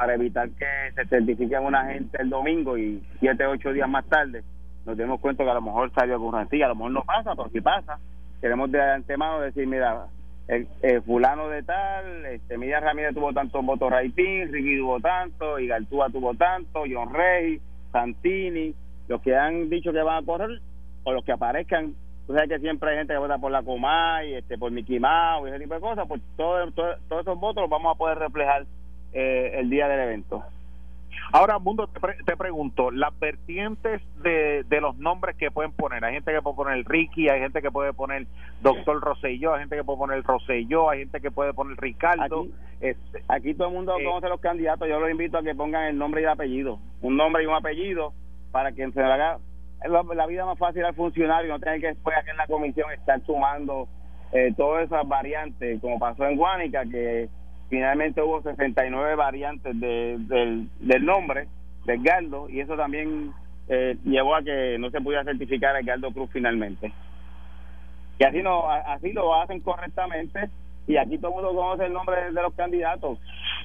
para 0.00 0.14
evitar 0.14 0.48
que 0.48 0.64
se 0.94 1.06
certifique 1.08 1.58
una 1.58 1.84
gente 1.84 2.16
el 2.22 2.30
domingo 2.30 2.78
y 2.78 3.02
siete 3.18 3.44
ocho 3.44 3.70
días 3.70 3.86
más 3.86 4.06
tarde. 4.06 4.42
Nos 4.86 4.96
demos 4.96 5.20
cuenta 5.20 5.44
que 5.44 5.50
a 5.50 5.54
lo 5.54 5.60
mejor 5.60 5.92
salió 5.92 6.18
sí 6.50 6.62
a 6.62 6.68
lo 6.68 6.74
mejor 6.74 6.92
no 6.92 7.02
pasa 7.02 7.34
pero 7.36 7.50
si 7.50 7.60
pasa 7.60 7.98
queremos 8.40 8.70
de 8.70 8.80
antemano 8.80 9.40
decir, 9.40 9.66
mira, 9.66 10.06
el, 10.48 10.66
fulano 11.02 11.48
de 11.48 11.62
tal, 11.62 12.26
este, 12.26 12.56
Ramírez 12.56 13.14
tuvo 13.14 13.32
tantos 13.32 13.64
votos 13.64 13.90
rating, 13.90 14.46
Ricky 14.50 14.78
tuvo 14.78 14.98
tanto, 15.00 15.58
Igartúa 15.58 16.10
tuvo 16.10 16.34
tanto, 16.34 16.82
John 16.90 17.14
Rey, 17.14 17.60
Santini, 17.92 18.74
los 19.08 19.20
que 19.22 19.36
han 19.36 19.70
dicho 19.70 19.92
que 19.92 20.02
van 20.02 20.22
a 20.22 20.26
correr 20.26 20.60
o 21.04 21.12
los 21.12 21.24
que 21.24 21.32
aparezcan, 21.32 21.94
tú 22.26 22.34
sabes 22.34 22.48
que 22.48 22.58
siempre 22.58 22.90
hay 22.90 22.98
gente 22.98 23.12
que 23.12 23.18
vota 23.18 23.38
por 23.38 23.52
la 23.52 23.62
Comay, 23.62 24.34
este, 24.34 24.58
por 24.58 24.72
Mickey 24.72 24.98
Mouse 24.98 25.48
ese 25.48 25.60
tipo 25.60 25.74
de 25.74 25.80
cosas, 25.80 26.06
pues 26.08 26.20
todos 26.36 26.74
todos 26.74 27.22
esos 27.22 27.38
votos 27.38 27.62
los 27.62 27.70
vamos 27.70 27.94
a 27.94 27.98
poder 27.98 28.18
reflejar 28.18 28.66
eh, 29.12 29.52
el 29.54 29.70
día 29.70 29.88
del 29.88 30.00
evento. 30.00 30.44
Ahora, 31.32 31.58
Mundo, 31.58 31.88
te, 31.88 32.36
pregunto, 32.36 32.90
las 32.90 33.16
vertientes 33.18 34.02
de, 34.22 34.64
de, 34.64 34.80
los 34.80 34.96
nombres 34.96 35.36
que 35.36 35.50
pueden 35.50 35.72
poner, 35.72 36.04
hay 36.04 36.14
gente 36.14 36.32
que 36.32 36.42
puede 36.42 36.56
poner 36.56 36.84
Ricky, 36.86 37.28
hay 37.28 37.40
gente 37.40 37.62
que 37.62 37.70
puede 37.70 37.92
poner 37.92 38.26
Doctor 38.62 39.00
Rosselló, 39.00 39.54
hay 39.54 39.60
gente 39.60 39.76
que 39.76 39.84
puede 39.84 39.98
poner 39.98 40.22
Rosselló, 40.22 40.90
hay 40.90 41.00
gente 41.00 41.20
que 41.20 41.30
puede 41.30 41.54
poner 41.54 41.76
Ricardo. 41.78 42.42
Aquí, 42.42 42.54
este, 42.80 43.22
aquí 43.28 43.54
todo 43.54 43.68
el 43.68 43.74
mundo 43.74 43.94
eh, 43.98 44.04
conoce 44.04 44.28
los 44.28 44.40
candidatos, 44.40 44.88
yo 44.88 44.98
los 44.98 45.10
invito 45.10 45.38
a 45.38 45.42
que 45.42 45.54
pongan 45.54 45.84
el 45.84 45.98
nombre 45.98 46.20
y 46.20 46.24
el 46.24 46.30
apellido, 46.30 46.78
un 47.00 47.16
nombre 47.16 47.42
y 47.42 47.46
un 47.46 47.54
apellido, 47.54 48.12
para 48.50 48.72
que 48.72 48.90
se 48.90 49.00
le 49.00 49.12
haga 49.12 49.38
la, 49.88 50.26
vida 50.26 50.44
más 50.44 50.58
fácil 50.58 50.84
al 50.84 50.94
funcionario, 50.94 51.50
no 51.50 51.60
tener 51.60 51.80
que 51.80 51.88
después 51.88 52.16
aquí 52.16 52.30
en 52.30 52.36
la 52.36 52.46
comisión 52.46 52.90
estar 52.92 53.20
sumando 53.24 53.88
eh, 54.32 54.52
todas 54.56 54.84
esas 54.84 55.06
variantes, 55.08 55.80
como 55.80 55.98
pasó 55.98 56.26
en 56.26 56.36
Guánica, 56.36 56.84
que 56.84 57.28
finalmente 57.70 58.20
hubo 58.20 58.42
69 58.42 59.14
variantes 59.14 59.80
de, 59.80 60.16
del, 60.18 60.68
del 60.80 61.04
nombre 61.06 61.48
de 61.86 61.94
Edgardo 61.94 62.48
y 62.50 62.60
eso 62.60 62.76
también 62.76 63.32
eh, 63.68 63.96
llevó 64.04 64.34
a 64.34 64.42
que 64.42 64.76
no 64.78 64.90
se 64.90 65.00
pudiera 65.00 65.24
certificar 65.24 65.76
a 65.76 65.80
Edgardo 65.80 66.12
Cruz 66.12 66.28
finalmente. 66.32 66.92
Y 68.18 68.24
así, 68.24 68.42
no, 68.42 68.68
así 68.68 69.12
lo 69.12 69.34
hacen 69.34 69.60
correctamente 69.60 70.50
y 70.86 70.96
aquí 70.96 71.16
todo 71.18 71.30
el 71.30 71.34
mundo 71.36 71.60
conoce 71.60 71.86
el 71.86 71.92
nombre 71.92 72.32
de, 72.32 72.32
los 72.32 72.52
candidatos. 72.54 73.18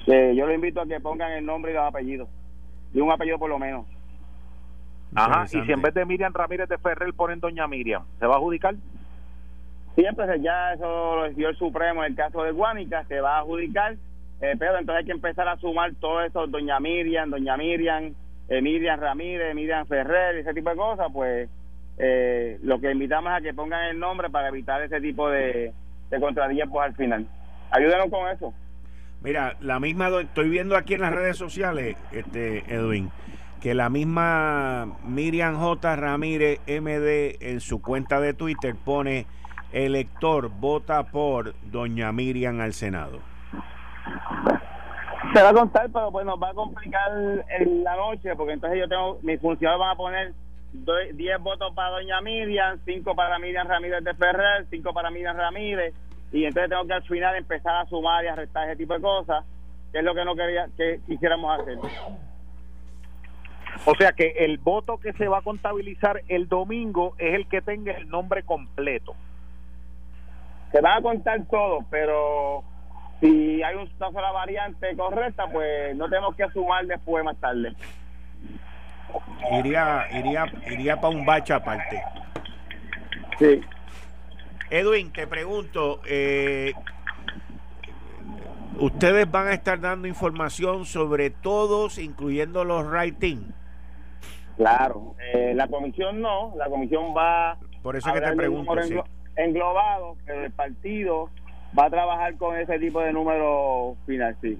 Eh, 0.06 0.34
yo 0.36 0.46
lo 0.46 0.54
invito 0.54 0.80
a 0.80 0.86
que 0.86 1.00
pongan 1.00 1.32
el 1.32 1.44
nombre 1.44 1.72
y 1.72 1.74
los 1.74 1.84
apellidos, 1.84 2.28
y 2.94 3.00
un 3.00 3.10
apellido 3.10 3.38
por 3.38 3.50
lo 3.50 3.58
menos. 3.58 3.84
Ajá, 5.14 5.44
y 5.44 5.48
si 5.48 5.72
en 5.72 5.82
vez 5.82 5.94
de 5.94 6.04
Miriam 6.04 6.32
Ramírez 6.32 6.68
de 6.68 6.78
Ferrer 6.78 7.12
ponen 7.14 7.40
Doña 7.40 7.66
Miriam, 7.66 8.04
¿se 8.18 8.26
va 8.26 8.34
a 8.34 8.36
adjudicar? 8.36 8.76
Siempre 9.96 10.26
ya 10.42 10.74
eso 10.74 11.16
lo 11.16 11.22
decidió 11.24 11.48
el 11.48 11.56
Supremo 11.56 12.04
en 12.04 12.12
el 12.12 12.16
caso 12.16 12.42
de 12.42 12.52
Guánica, 12.52 13.04
se 13.06 13.18
va 13.18 13.36
a 13.36 13.40
adjudicar, 13.40 13.94
eh, 14.42 14.54
pero 14.58 14.78
entonces 14.78 15.00
hay 15.00 15.06
que 15.06 15.12
empezar 15.12 15.48
a 15.48 15.56
sumar 15.56 15.90
todo 15.98 16.20
eso, 16.20 16.46
doña 16.46 16.78
Miriam, 16.78 17.30
doña 17.30 17.56
Miriam, 17.56 18.12
eh, 18.48 18.60
Miriam 18.60 19.00
Ramírez, 19.00 19.54
Miriam 19.54 19.86
Ferrer, 19.86 20.36
ese 20.36 20.52
tipo 20.52 20.68
de 20.68 20.76
cosas, 20.76 21.06
pues 21.10 21.48
eh, 21.96 22.58
lo 22.62 22.78
que 22.78 22.92
invitamos 22.92 23.32
a 23.32 23.40
que 23.40 23.54
pongan 23.54 23.84
el 23.84 23.98
nombre 23.98 24.28
para 24.28 24.48
evitar 24.48 24.82
ese 24.82 25.00
tipo 25.00 25.30
de, 25.30 25.72
de 26.10 26.20
contratiempos 26.20 26.82
al 26.82 26.94
final. 26.94 27.26
Ayúdenos 27.70 28.10
con 28.10 28.28
eso. 28.28 28.52
Mira, 29.22 29.56
la 29.60 29.80
misma, 29.80 30.08
estoy 30.20 30.50
viendo 30.50 30.76
aquí 30.76 30.92
en 30.92 31.00
las 31.00 31.14
redes 31.14 31.38
sociales, 31.38 31.96
este 32.12 32.58
Edwin, 32.72 33.10
que 33.62 33.74
la 33.74 33.88
misma 33.88 34.98
Miriam 35.04 35.56
J. 35.56 35.96
Ramírez 35.96 36.60
MD 36.66 37.36
en 37.40 37.60
su 37.60 37.80
cuenta 37.80 38.20
de 38.20 38.34
Twitter 38.34 38.74
pone 38.76 39.26
elector 39.72 40.48
vota 40.48 41.02
por 41.04 41.54
doña 41.70 42.12
Miriam 42.12 42.60
al 42.60 42.72
Senado? 42.72 43.20
Se 45.34 45.42
va 45.42 45.50
a 45.50 45.54
contar, 45.54 45.90
pero 45.92 46.10
pues 46.12 46.24
nos 46.24 46.40
va 46.40 46.50
a 46.50 46.54
complicar 46.54 47.10
en 47.58 47.84
la 47.84 47.96
noche, 47.96 48.34
porque 48.36 48.54
entonces 48.54 48.78
yo 48.78 48.88
tengo, 48.88 49.18
mis 49.22 49.40
funcionarios 49.40 49.80
van 49.80 49.90
a 49.90 49.96
poner 49.96 50.32
10 50.72 51.40
votos 51.40 51.74
para 51.74 51.90
doña 51.90 52.20
Miriam, 52.20 52.78
5 52.84 53.14
para 53.14 53.38
Miriam 53.38 53.66
Ramírez 53.66 54.04
de 54.04 54.14
Ferrer, 54.14 54.66
5 54.70 54.94
para 54.94 55.10
Miriam 55.10 55.36
Ramírez, 55.36 55.94
y 56.32 56.44
entonces 56.44 56.70
tengo 56.70 56.86
que 56.86 56.92
al 56.94 57.02
final 57.02 57.36
empezar 57.36 57.76
a 57.76 57.86
sumar 57.86 58.24
y 58.24 58.28
a 58.28 58.36
restar 58.36 58.68
ese 58.68 58.76
tipo 58.76 58.94
de 58.94 59.00
cosas, 59.00 59.44
que 59.92 59.98
es 59.98 60.04
lo 60.04 60.14
que 60.14 60.24
no 60.24 60.36
quería 60.36 60.68
que 60.76 61.00
quisiéramos 61.06 61.60
hacer. 61.60 61.78
O 63.84 63.94
sea 63.96 64.12
que 64.12 64.34
el 64.38 64.58
voto 64.58 64.98
que 64.98 65.12
se 65.14 65.28
va 65.28 65.38
a 65.38 65.42
contabilizar 65.42 66.22
el 66.28 66.48
domingo 66.48 67.14
es 67.18 67.34
el 67.34 67.46
que 67.48 67.60
tenga 67.60 67.92
el 67.92 68.08
nombre 68.08 68.42
completo 68.42 69.14
se 70.72 70.80
van 70.80 70.98
a 70.98 71.02
contar 71.02 71.44
todo, 71.50 71.80
pero 71.90 72.64
si 73.20 73.62
hay 73.62 73.74
una 73.74 74.10
sola 74.10 74.32
variante 74.32 74.96
correcta, 74.96 75.46
pues 75.50 75.96
no 75.96 76.08
tenemos 76.08 76.34
que 76.36 76.48
sumar 76.50 76.86
después 76.86 77.24
más 77.24 77.36
tarde. 77.38 77.72
Iría, 79.52 80.06
iría, 80.12 80.46
iría 80.70 81.00
para 81.00 81.14
un 81.14 81.24
bache 81.24 81.52
aparte. 81.52 82.02
Sí. 83.38 83.60
Edwin, 84.70 85.12
te 85.12 85.26
pregunto, 85.26 86.00
eh, 86.06 86.72
ustedes 88.80 89.30
van 89.30 89.46
a 89.46 89.52
estar 89.52 89.80
dando 89.80 90.08
información 90.08 90.84
sobre 90.84 91.30
todos, 91.30 91.98
incluyendo 91.98 92.64
los 92.64 92.84
writing. 92.86 93.52
Claro, 94.56 95.14
eh, 95.32 95.52
la 95.54 95.68
comisión 95.68 96.20
no, 96.20 96.54
la 96.56 96.68
comisión 96.68 97.14
va. 97.16 97.58
Por 97.82 97.94
eso 97.96 98.12
que 98.12 98.20
te 98.20 98.32
pregunto 98.34 98.74
englobado, 99.36 100.16
pero 100.24 100.44
el 100.44 100.52
partido 100.52 101.30
va 101.78 101.86
a 101.86 101.90
trabajar 101.90 102.36
con 102.36 102.58
ese 102.58 102.78
tipo 102.78 103.00
de 103.00 103.12
número 103.12 103.96
final, 104.06 104.36
sí, 104.40 104.58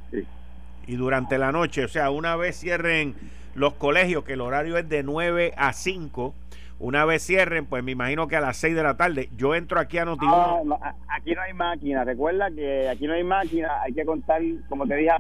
Y 0.87 0.97
durante 0.97 1.39
la 1.39 1.53
noche, 1.53 1.85
o 1.85 1.89
sea, 1.89 2.11
una 2.11 2.37
vez 2.37 2.59
cierren 2.59 3.15
los 3.55 3.75
colegios, 3.75 4.25
que 4.25 4.35
el 4.35 4.41
horario 4.41 4.77
es 4.77 4.89
de 4.89 5.03
9 5.03 5.53
a 5.57 5.73
5, 5.73 6.35
una 6.79 7.07
vez 7.07 7.25
cierren, 7.25 7.65
pues 7.65 7.83
me 7.83 7.93
imagino 7.93 8.29
que 8.29 8.37
a 8.37 8.41
las 8.41 8.59
6 8.59 8.77
de 8.77 8.83
la 8.83 8.97
tarde, 8.97 9.31
yo 9.37 9.55
entro 9.55 9.81
aquí 9.81 9.97
a 9.99 10.05
Notiuno. 10.05 10.63
No, 10.65 10.79
aquí 11.09 11.35
no 11.35 11.41
hay 11.41 11.55
máquina, 11.55 12.05
recuerda 12.05 12.51
que 12.51 12.89
aquí 12.89 13.07
no 13.07 13.15
hay 13.15 13.25
máquina, 13.25 13.81
hay 13.83 13.95
que 13.95 14.05
contar, 14.05 14.43
como 14.69 14.87
te 14.87 14.97
dije 14.97 15.11
a 15.11 15.19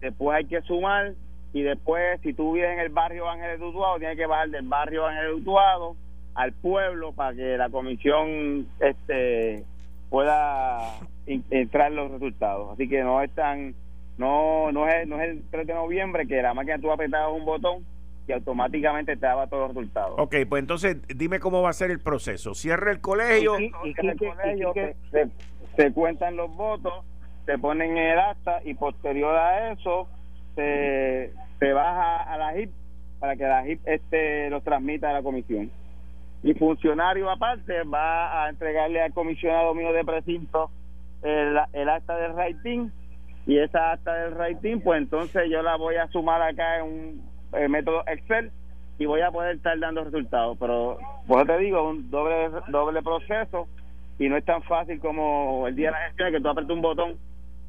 después 0.00 0.36
hay 0.36 0.44
que 0.44 0.60
sumar 0.62 1.14
y 1.52 1.62
después 1.62 2.20
si 2.22 2.32
tú 2.32 2.52
vives 2.52 2.70
en 2.70 2.80
el 2.80 2.90
barrio 2.90 3.28
Ángeles 3.28 3.58
de 3.58 3.66
Utuado 3.66 3.98
tienes 3.98 4.16
que 4.16 4.26
bajar 4.26 4.50
del 4.50 4.66
barrio 4.66 5.06
Ángeles 5.06 5.30
de 5.30 5.34
Utuado 5.36 5.96
al 6.36 6.52
pueblo 6.52 7.12
para 7.12 7.34
que 7.34 7.56
la 7.56 7.70
comisión 7.70 8.66
este 8.80 9.64
pueda 10.10 10.98
entrar 11.26 11.90
los 11.90 12.10
resultados 12.12 12.72
así 12.72 12.88
que 12.88 13.02
no 13.02 13.22
es 13.22 13.30
tan 13.32 13.74
no 14.18 14.70
no 14.70 14.88
es 14.88 15.08
no 15.08 15.20
es 15.20 15.30
el 15.30 15.42
3 15.50 15.66
de 15.66 15.74
noviembre 15.74 16.26
que 16.26 16.40
la 16.40 16.54
máquina 16.54 16.78
tú 16.78 16.92
apretabas 16.92 17.36
un 17.36 17.44
botón 17.44 17.84
y 18.28 18.32
automáticamente 18.32 19.16
te 19.16 19.24
daba 19.24 19.46
todos 19.46 19.68
los 19.68 19.76
resultados. 19.76 20.14
Ok, 20.18 20.34
pues 20.48 20.60
entonces 20.60 20.96
dime 21.06 21.38
cómo 21.38 21.62
va 21.62 21.70
a 21.70 21.72
ser 21.72 21.92
el 21.92 22.00
proceso. 22.00 22.54
Cierra 22.54 22.90
el 22.90 23.00
colegio. 23.00 23.58
Y, 23.60 23.72
el 23.84 24.16
colegio 24.16 24.74
se, 25.12 25.28
se, 25.76 25.92
cuentan 25.92 26.34
los 26.34 26.54
votos, 26.56 27.04
se 27.44 27.56
ponen 27.58 27.92
en 27.92 27.98
el 27.98 28.18
acta 28.18 28.60
y 28.64 28.74
posterior 28.74 29.36
a 29.36 29.70
eso 29.70 30.08
se, 30.56 31.32
se 31.60 31.72
baja 31.72 32.22
a 32.22 32.36
la 32.36 32.58
HIP 32.58 32.70
para 33.20 33.36
que 33.36 33.44
la 33.44 33.66
HIP 33.66 33.80
este, 33.86 34.50
los 34.50 34.64
transmita 34.64 35.10
a 35.10 35.12
la 35.12 35.22
comisión. 35.22 35.70
Y 36.42 36.54
funcionario 36.54 37.30
aparte 37.30 37.82
va 37.84 38.44
a 38.44 38.48
entregarle 38.48 39.02
al 39.02 39.12
comisionado 39.12 39.74
mío 39.74 39.92
de 39.92 40.04
precinto 40.04 40.70
el, 41.22 41.58
el 41.72 41.88
acta 41.88 42.16
del 42.16 42.36
rating 42.36 42.88
y 43.46 43.58
esa 43.58 43.92
acta 43.92 44.14
del 44.14 44.34
rating 44.36 44.80
pues 44.80 44.98
entonces 44.98 45.44
yo 45.50 45.62
la 45.62 45.76
voy 45.76 45.96
a 45.96 46.08
sumar 46.08 46.42
acá 46.42 46.78
en 46.78 46.84
un 46.84 47.36
el 47.52 47.68
método 47.68 48.02
Excel 48.06 48.50
y 48.98 49.06
voy 49.06 49.20
a 49.20 49.30
poder 49.30 49.56
estar 49.56 49.78
dando 49.78 50.04
resultados. 50.04 50.56
Pero, 50.58 50.98
pues 51.26 51.46
te 51.46 51.58
digo, 51.58 51.88
un 51.88 52.10
doble 52.10 52.50
doble 52.68 53.02
proceso 53.02 53.68
y 54.18 54.28
no 54.28 54.36
es 54.36 54.44
tan 54.44 54.62
fácil 54.62 54.98
como 55.00 55.66
el 55.66 55.76
día 55.76 55.88
de 55.88 55.92
la 55.92 56.06
gestión 56.06 56.32
que 56.32 56.40
tú 56.40 56.48
apretas 56.48 56.70
un 56.70 56.82
botón 56.82 57.16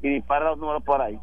y 0.02 0.08
disparas 0.08 0.50
los 0.50 0.58
números 0.58 0.82
por 0.84 1.00
ahí. 1.00 1.18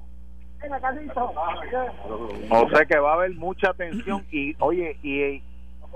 O 2.49 2.69
sea 2.69 2.85
que 2.85 2.97
va 2.97 3.11
a 3.11 3.15
haber 3.15 3.31
mucha 3.31 3.73
tensión 3.73 4.25
y, 4.31 4.55
oye, 4.59 4.97
y 5.03 5.41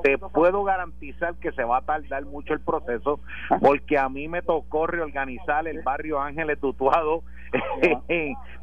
te 0.04 0.18
puedo 0.18 0.64
garantizar 0.64 1.36
que 1.36 1.52
se 1.52 1.64
va 1.64 1.78
a 1.78 1.82
tardar 1.82 2.26
mucho 2.26 2.54
el 2.54 2.60
proceso 2.62 3.20
porque 3.62 3.98
a 3.98 4.10
mí 4.10 4.28
me 4.28 4.42
tocó 4.42 4.88
reorganizar 4.88 5.68
el 5.68 5.82
barrio 5.82 6.22
Ángeles 6.22 6.60
Tutuado 6.60 7.24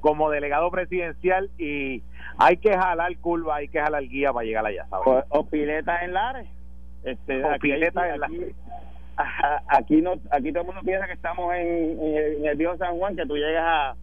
como 0.00 0.30
delegado 0.30 0.70
presidencial 0.70 1.50
y 1.58 2.02
hay 2.38 2.56
que 2.58 2.72
jalar 2.76 3.16
curva, 3.18 3.56
hay 3.56 3.68
que 3.68 3.80
jalar 3.80 4.02
guía 4.04 4.32
para 4.32 4.44
llegar 4.44 4.66
allá, 4.66 4.86
¿sabes? 4.88 5.24
O, 5.28 5.46
pileta 5.46 6.04
en 6.04 6.12
Lares. 6.12 6.48
Este, 7.02 7.42
o 7.42 7.50
aquí, 7.50 7.72
pileta 7.72 8.14
en 8.14 8.24
aquí, 8.24 8.54
aquí, 9.68 10.02
no, 10.02 10.14
aquí 10.30 10.52
todo 10.52 10.62
el 10.62 10.66
mundo 10.66 10.82
piensa 10.84 11.06
que 11.06 11.14
estamos 11.14 11.54
en, 11.54 12.00
en, 12.00 12.46
el, 12.46 12.56
viejo 12.56 12.76
San 12.76 12.96
Juan, 12.96 13.16
que 13.16 13.26
tú 13.26 13.36
llegas 13.36 13.64
a, 13.64 13.96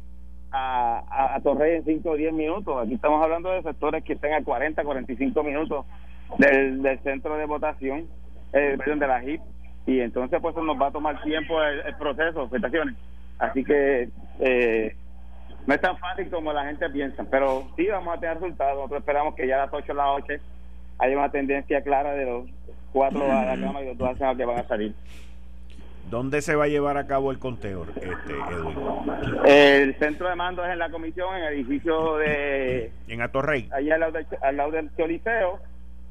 a, 0.52 1.36
a, 1.36 1.40
Torrey 1.42 1.78
en 1.78 1.86
5 1.86 2.10
o 2.10 2.16
10 2.16 2.34
minutos. 2.34 2.84
Aquí 2.84 2.96
estamos 2.96 3.24
hablando 3.24 3.52
de 3.52 3.62
sectores 3.64 4.04
que 4.04 4.14
estén 4.14 4.34
a 4.34 4.44
40, 4.44 4.84
45 4.84 5.44
minutos 5.44 5.86
del, 6.38 6.82
del 6.82 7.00
centro 7.00 7.38
de 7.38 7.46
votación, 7.46 8.08
eh, 8.54 8.78
de 8.86 9.08
la 9.08 9.24
HIP. 9.24 9.42
Y 9.86 10.00
entonces, 10.00 10.40
pues 10.42 10.56
nos 10.56 10.82
va 10.82 10.88
a 10.88 10.92
tomar 10.92 11.22
tiempo 11.24 11.62
el, 11.62 11.82
el 11.82 11.96
proceso, 11.96 12.48
felicitaciones. 12.48 12.96
Así 13.40 13.64
que 13.64 14.10
eh, 14.40 14.96
no 15.68 15.74
es 15.74 15.82
tan 15.82 15.98
fácil 15.98 16.30
como 16.30 16.54
la 16.54 16.66
gente 16.66 16.90
piensa, 16.90 17.26
pero 17.30 17.68
sí 17.76 17.88
vamos 17.88 18.16
a 18.16 18.20
tener 18.20 18.36
resultados. 18.36 18.76
Nosotros 18.76 19.00
esperamos 19.00 19.36
que 19.36 19.48
ya 19.48 19.56
a 19.56 19.66
las 19.66 19.74
8 19.74 19.92
o 19.92 19.96
las 19.96 20.08
8 20.24 20.34
haya 21.00 21.18
una 21.18 21.30
tendencia 21.30 21.82
clara 21.82 22.14
de 22.14 22.26
los 22.26 22.50
cuatro 22.92 23.24
a 23.30 23.44
la 23.44 23.60
cama 23.60 23.82
y 23.82 23.88
los 23.88 23.98
dos 23.98 24.22
a 24.22 24.36
que 24.36 24.46
van 24.46 24.60
a 24.60 24.68
salir. 24.68 24.94
¿Dónde 26.10 26.42
se 26.42 26.56
va 26.56 26.66
a 26.66 26.68
llevar 26.68 26.98
a 26.98 27.08
cabo 27.08 27.32
el 27.32 27.40
conteo, 27.40 27.86
este, 27.86 28.04
Edwin? 28.06 28.78
El 29.46 29.96
centro 29.98 30.30
de 30.30 30.36
mando 30.36 30.64
es 30.64 30.72
en 30.72 30.80
la 30.80 30.90
comisión, 30.90 31.36
en 31.36 31.44
el 31.44 31.54
edificio 31.54 32.18
de... 32.18 32.92
En 33.08 33.22
Atorrey. 33.22 33.70
Allí 33.72 33.90
al 33.90 34.02
lado, 34.02 34.12
del, 34.12 34.28
al 34.42 34.58
lado 34.58 34.72
del 34.72 34.96
Choliseo. 34.96 35.60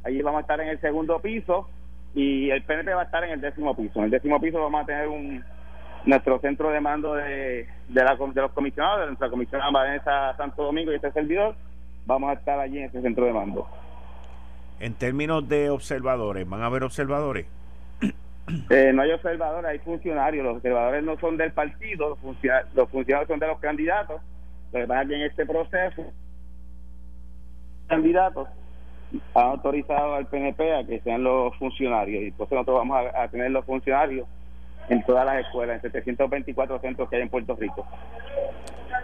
Allí 0.04 0.22
vamos 0.22 0.38
a 0.38 0.42
estar 0.42 0.60
en 0.60 0.68
el 0.68 0.80
segundo 0.80 1.20
piso 1.20 1.68
y 2.14 2.50
el 2.50 2.62
PNP 2.62 2.94
va 2.94 3.02
a 3.02 3.04
estar 3.04 3.24
en 3.24 3.30
el 3.30 3.40
décimo 3.40 3.74
piso. 3.76 3.98
En 3.98 4.06
el 4.06 4.10
décimo 4.10 4.40
piso 4.40 4.60
vamos 4.60 4.82
a 4.82 4.86
tener 4.86 5.08
un 5.08 5.42
nuestro 6.04 6.40
centro 6.40 6.70
de 6.70 6.80
mando 6.80 7.14
de, 7.14 7.68
de, 7.88 8.04
la, 8.04 8.16
de 8.16 8.40
los 8.40 8.52
comisionados, 8.52 9.00
de 9.00 9.06
nuestra 9.06 9.30
comisionada 9.30 9.70
Vanessa 9.70 10.36
Santo 10.36 10.64
Domingo 10.64 10.92
y 10.92 10.96
este 10.96 11.12
servidor, 11.12 11.54
vamos 12.06 12.30
a 12.30 12.32
estar 12.34 12.58
allí 12.58 12.78
en 12.78 12.84
ese 12.84 13.00
centro 13.00 13.24
de 13.24 13.32
mando. 13.32 13.68
En 14.80 14.94
términos 14.94 15.48
de 15.48 15.70
observadores, 15.70 16.48
¿van 16.48 16.62
a 16.62 16.66
haber 16.66 16.82
observadores? 16.82 17.46
Eh, 18.70 18.90
no 18.92 19.02
hay 19.02 19.12
observadores, 19.12 19.70
hay 19.70 19.78
funcionarios. 19.78 20.44
Los 20.44 20.56
observadores 20.56 21.04
no 21.04 21.16
son 21.18 21.36
del 21.36 21.52
partido, 21.52 22.08
los, 22.08 22.18
funcionarios, 22.90 23.28
son 23.28 23.38
de 23.38 23.46
los 23.46 23.60
candidatos. 23.60 24.20
Lo 24.72 24.80
que 24.80 24.86
pasa 24.86 25.02
es 25.02 25.08
que 25.08 25.14
en 25.14 25.22
este 25.22 25.46
proceso, 25.46 26.02
candidatos 27.86 28.48
han 29.34 29.44
autorizado 29.44 30.14
al 30.14 30.26
PNP 30.26 30.74
a 30.74 30.84
que 30.84 31.00
sean 31.00 31.22
los 31.22 31.56
funcionarios 31.56 32.22
y 32.22 32.26
entonces 32.28 32.52
nosotros 32.52 32.78
vamos 32.78 33.06
a 33.14 33.28
tener 33.28 33.50
los 33.50 33.64
funcionarios 33.64 34.26
en 34.88 35.02
todas 35.04 35.24
las 35.24 35.44
escuelas, 35.44 35.76
en 35.76 35.92
724 35.92 36.80
centros 36.80 37.08
que 37.08 37.16
hay 37.16 37.22
en 37.22 37.28
Puerto 37.28 37.56
Rico. 37.56 37.86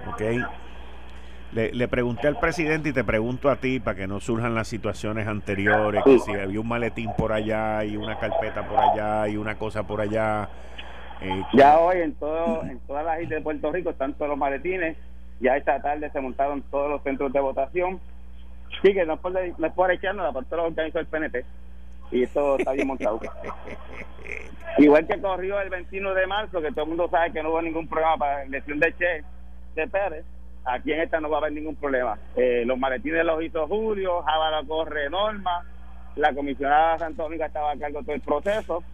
Ok. 0.08 0.22
Le, 1.52 1.72
le, 1.72 1.88
pregunté 1.88 2.28
al 2.28 2.38
presidente 2.38 2.90
y 2.90 2.92
te 2.92 3.04
pregunto 3.04 3.48
a 3.48 3.56
ti 3.56 3.80
para 3.80 3.96
que 3.96 4.06
no 4.06 4.20
surjan 4.20 4.54
las 4.54 4.68
situaciones 4.68 5.26
anteriores, 5.26 6.04
que 6.04 6.18
si 6.18 6.32
había 6.32 6.60
un 6.60 6.68
maletín 6.68 7.10
por 7.16 7.32
allá 7.32 7.84
y 7.84 7.96
una 7.96 8.18
carpeta 8.18 8.68
por 8.68 8.78
allá 8.78 9.28
y 9.28 9.38
una 9.38 9.56
cosa 9.56 9.82
por 9.84 10.02
allá. 10.02 10.50
Eh, 11.22 11.42
ya 11.54 11.78
hoy 11.78 12.02
en 12.02 12.14
todo 12.14 12.62
en 12.64 12.78
todas 12.80 13.04
las 13.04 13.22
islas 13.22 13.38
de 13.38 13.40
Puerto 13.40 13.72
Rico 13.72 13.90
están 13.90 14.12
todos 14.12 14.28
los 14.28 14.38
maletines. 14.38 14.98
Ya 15.40 15.56
esta 15.56 15.80
tarde 15.80 16.10
se 16.10 16.20
montaron 16.20 16.62
todos 16.70 16.90
los 16.90 17.02
centros 17.02 17.32
de 17.32 17.40
votación. 17.40 17.98
Sí, 18.82 18.94
que 18.94 19.04
no 19.04 19.14
es 19.14 19.20
por, 19.20 19.32
no 19.32 19.66
es 19.66 19.72
por 19.72 19.90
echarnos, 19.90 20.32
por 20.32 20.44
todo 20.44 20.56
lo 20.56 20.66
organizó 20.66 20.98
el 20.98 21.06
PNP. 21.06 21.44
Y 22.10 22.22
esto 22.22 22.56
está 22.56 22.72
bien 22.72 22.88
montado. 22.88 23.20
Igual 24.78 25.06
que 25.06 25.20
corrió 25.20 25.60
el 25.60 25.70
21 25.70 26.14
de 26.14 26.26
marzo, 26.26 26.60
que 26.60 26.70
todo 26.70 26.82
el 26.82 26.88
mundo 26.88 27.08
sabe 27.08 27.32
que 27.32 27.42
no 27.42 27.50
hubo 27.50 27.62
ningún 27.62 27.88
problema 27.88 28.16
para 28.16 28.36
la 28.38 28.42
elección 28.44 28.78
de 28.78 28.94
Che 28.96 29.24
de 29.74 29.88
Pérez, 29.88 30.24
aquí 30.64 30.92
en 30.92 31.00
esta 31.00 31.20
no 31.20 31.30
va 31.30 31.38
a 31.38 31.40
haber 31.40 31.52
ningún 31.52 31.76
problema. 31.76 32.18
Eh, 32.36 32.62
los 32.64 32.78
maletines 32.78 33.24
los 33.24 33.42
hizo 33.42 33.66
Julio, 33.66 34.22
Jávara 34.22 34.62
corre 34.66 35.10
Norma, 35.10 35.64
la 36.16 36.32
comisionada 36.32 36.98
Santo 36.98 37.24
Domingo 37.24 37.44
estaba 37.44 37.72
a 37.72 37.76
cargo 37.76 38.00
de 38.00 38.04
todo 38.04 38.14
el 38.14 38.20
proceso. 38.20 38.84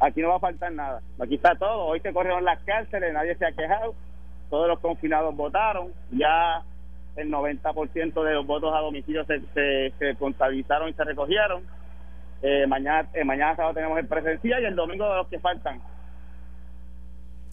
Aquí 0.00 0.20
no 0.20 0.30
va 0.30 0.36
a 0.36 0.40
faltar 0.40 0.72
nada. 0.72 1.00
Aquí 1.20 1.36
está 1.36 1.54
todo. 1.54 1.84
Hoy 1.84 2.00
se 2.00 2.12
corrieron 2.12 2.44
las 2.44 2.60
cárceles, 2.64 3.12
nadie 3.12 3.36
se 3.36 3.46
ha 3.46 3.52
quejado. 3.52 3.94
Todos 4.50 4.68
los 4.68 4.80
confinados 4.80 5.34
votaron. 5.36 5.92
Ya 6.10 6.62
el 7.16 7.30
90% 7.30 8.24
de 8.24 8.34
los 8.34 8.46
votos 8.46 8.74
a 8.74 8.80
domicilio 8.80 9.24
se, 9.24 9.40
se, 9.54 9.92
se 9.98 10.16
contabilizaron 10.16 10.88
y 10.88 10.94
se 10.94 11.04
recogieron 11.04 11.62
eh, 12.46 12.66
mañana 12.66 13.08
eh, 13.14 13.24
mañana 13.24 13.56
sábado 13.56 13.72
tenemos 13.72 13.98
el 13.98 14.06
presencial 14.06 14.62
y 14.62 14.66
el 14.66 14.76
domingo 14.76 15.08
de 15.08 15.16
los 15.16 15.26
que 15.28 15.38
faltan. 15.38 15.80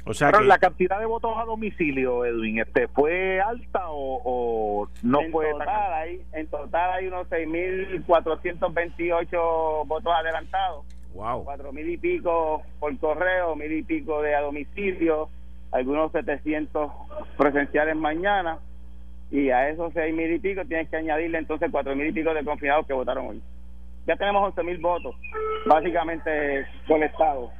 O 0.05 0.13
sea, 0.13 0.31
Pero 0.31 0.43
la 0.43 0.57
cantidad 0.57 0.99
de 0.99 1.05
votos 1.05 1.31
a 1.37 1.45
domicilio, 1.45 2.25
Edwin, 2.25 2.59
este 2.59 2.89
¿fue 2.89 3.39
alta 3.39 3.83
o, 3.87 4.89
no 5.01 5.21
en 5.21 5.31
fue 5.31 5.49
total, 5.49 5.93
hay, 5.93 6.21
En 6.33 6.45
total 6.47 6.91
hay 6.91 7.07
unos 7.07 7.25
6.428 7.29 9.87
votos 9.87 10.13
adelantados. 10.13 10.85
Wow. 11.13 11.45
Cuatro 11.45 11.71
mil 11.71 11.89
y 11.89 11.97
pico 11.97 12.61
por 12.77 12.97
correo, 12.97 13.55
mil 13.55 13.71
y 13.71 13.83
pico 13.83 14.21
de 14.21 14.35
a 14.35 14.41
domicilio, 14.41 15.29
algunos 15.71 16.11
700 16.11 16.91
presenciales 17.37 17.95
mañana. 17.95 18.59
Y 19.31 19.49
a 19.49 19.69
esos 19.69 19.93
seis 19.93 20.13
mil 20.13 20.31
y 20.31 20.39
pico 20.39 20.65
tienes 20.65 20.89
que 20.89 20.97
añadirle 20.97 21.37
entonces 21.37 21.69
cuatro 21.71 21.95
mil 21.95 22.07
y 22.07 22.11
pico 22.11 22.33
de 22.33 22.43
confinados 22.43 22.85
que 22.85 22.93
votaron 22.93 23.27
hoy 23.27 23.41
ya 24.07 24.15
tenemos 24.15 24.43
11 24.49 24.63
mil 24.63 24.77
votos, 24.79 25.15
básicamente 25.65 26.65
colectados. 26.87 27.51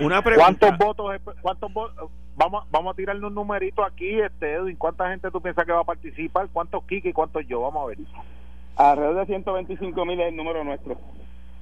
Una 0.00 0.22
pregunta. 0.22 0.76
¿Cuántos 0.76 0.78
votos? 0.78 1.36
¿Cuántos 1.40 1.72
votos? 1.72 2.10
Vamos, 2.36 2.64
vamos 2.70 2.94
a 2.94 2.96
tirarle 2.96 3.26
un 3.26 3.34
numerito 3.34 3.84
aquí, 3.84 4.18
este 4.20 4.54
Edwin. 4.54 4.76
¿Cuánta 4.76 5.10
gente 5.10 5.30
tú 5.30 5.40
piensas 5.40 5.64
que 5.64 5.72
va 5.72 5.80
a 5.80 5.84
participar? 5.84 6.48
¿Cuántos 6.52 6.84
Kiki 6.84 7.10
y 7.10 7.12
cuántos 7.12 7.46
yo? 7.46 7.60
Vamos 7.60 7.84
a 7.84 7.86
ver. 7.88 7.98
Alrededor 8.76 9.16
de 9.16 9.26
125 9.26 10.04
mil 10.06 10.20
es 10.20 10.28
el 10.28 10.36
número 10.36 10.64
nuestro. 10.64 10.96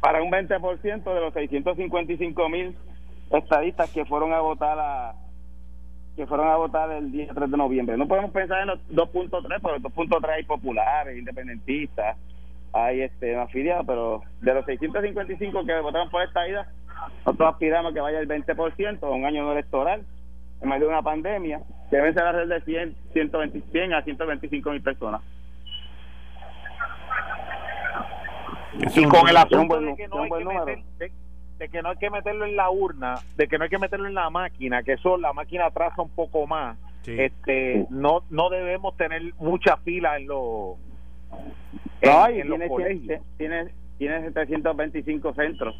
Para 0.00 0.22
un 0.22 0.30
20% 0.30 1.14
de 1.14 1.20
los 1.20 1.34
655 1.34 2.48
mil 2.48 2.76
estadistas 3.30 3.90
que 3.90 4.04
fueron 4.04 4.32
a 4.32 4.40
votar 4.40 4.78
a, 4.78 5.14
que 6.18 6.26
fueron 6.26 6.48
a 6.48 6.56
votar 6.56 6.90
el 6.90 7.12
día 7.12 7.28
3 7.32 7.48
de 7.48 7.56
noviembre. 7.56 7.96
No 7.96 8.08
podemos 8.08 8.32
pensar 8.32 8.60
en 8.62 8.66
los 8.66 8.80
2.3, 8.88 9.60
porque 9.62 9.80
2.3 9.80 10.28
hay 10.28 10.42
populares, 10.42 11.16
independentistas, 11.16 12.16
hay 12.72 13.02
este 13.02 13.36
afiliados, 13.36 13.86
pero 13.86 14.22
de 14.40 14.52
los 14.52 14.66
655 14.66 15.64
que 15.64 15.80
votaron 15.80 16.10
por 16.10 16.24
esta 16.24 16.48
ida, 16.48 16.66
nosotros 17.24 17.52
aspiramos 17.52 17.94
que 17.94 18.00
vaya 18.00 18.18
el 18.18 18.26
20%, 18.26 18.98
un 19.14 19.24
año 19.24 19.44
no 19.44 19.52
electoral, 19.52 20.02
en 20.60 20.68
medio 20.68 20.86
de 20.86 20.92
una 20.92 21.02
pandemia, 21.02 21.60
que 21.88 21.96
deben 21.96 22.12
ser 22.12 22.24
alrededor 22.24 22.58
de 22.58 22.64
100, 22.64 22.96
120, 23.12 23.62
100 23.70 23.94
a 23.94 24.02
125 24.02 24.70
mil 24.70 24.82
personas. 24.82 25.20
Y 28.74 29.04
con 29.04 29.28
el 29.28 29.36
asunto 29.36 29.80
de 29.80 29.94
que 29.94 30.08
no 30.08 30.22
hay 30.22 30.30
que 30.30 30.44
meter, 30.44 30.78
de, 31.58 31.68
que 31.68 31.82
no 31.82 31.90
hay 31.90 31.96
que 31.96 32.10
meterlo 32.10 32.44
en 32.44 32.56
la 32.56 32.70
urna, 32.70 33.16
de 33.36 33.48
que 33.48 33.58
no 33.58 33.64
hay 33.64 33.70
que 33.70 33.78
meterlo 33.78 34.06
en 34.06 34.14
la 34.14 34.30
máquina, 34.30 34.82
que 34.82 34.94
eso 34.94 35.16
la 35.16 35.32
máquina 35.32 35.66
atrasa 35.66 36.02
un 36.02 36.10
poco 36.10 36.46
más. 36.46 36.78
este 37.06 37.86
no 37.90 38.22
no 38.30 38.50
debemos 38.50 38.96
tener 38.96 39.22
mucha 39.38 39.76
fila 39.78 40.16
en 40.16 40.26
los 40.26 40.76
no, 42.00 42.30
y 42.30 42.42
tiene, 42.42 43.20
tiene, 43.36 43.68
tiene 43.98 44.22
725 44.22 45.34
centros 45.34 45.74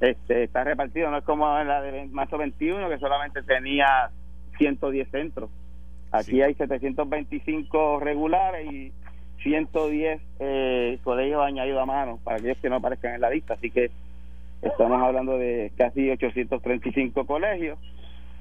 este, 0.00 0.44
está 0.44 0.64
repartido, 0.64 1.10
no 1.10 1.18
es 1.18 1.24
como 1.24 1.58
en 1.58 1.68
la 1.68 1.82
de 1.82 2.06
marzo 2.06 2.38
21 2.38 2.88
que 2.88 2.98
solamente 2.98 3.42
tenía 3.42 4.10
110 4.56 5.10
centros. 5.10 5.50
Aquí 6.10 6.42
hay 6.42 6.54
725 6.54 8.00
regulares 8.00 8.66
y 8.72 8.92
110 9.42 10.20
eh, 10.40 10.98
colegios 11.04 11.42
añadidos 11.42 11.82
a 11.82 11.86
mano 11.86 12.18
para 12.24 12.38
aquellos 12.38 12.58
que 12.58 12.70
no 12.70 12.76
aparezcan 12.76 13.14
en 13.14 13.20
la 13.20 13.30
lista. 13.30 13.54
Así 13.54 13.70
que 13.70 13.90
estamos 14.62 15.00
hablando 15.02 15.38
de 15.38 15.72
casi 15.76 16.10
835 16.10 17.26
colegios, 17.26 17.78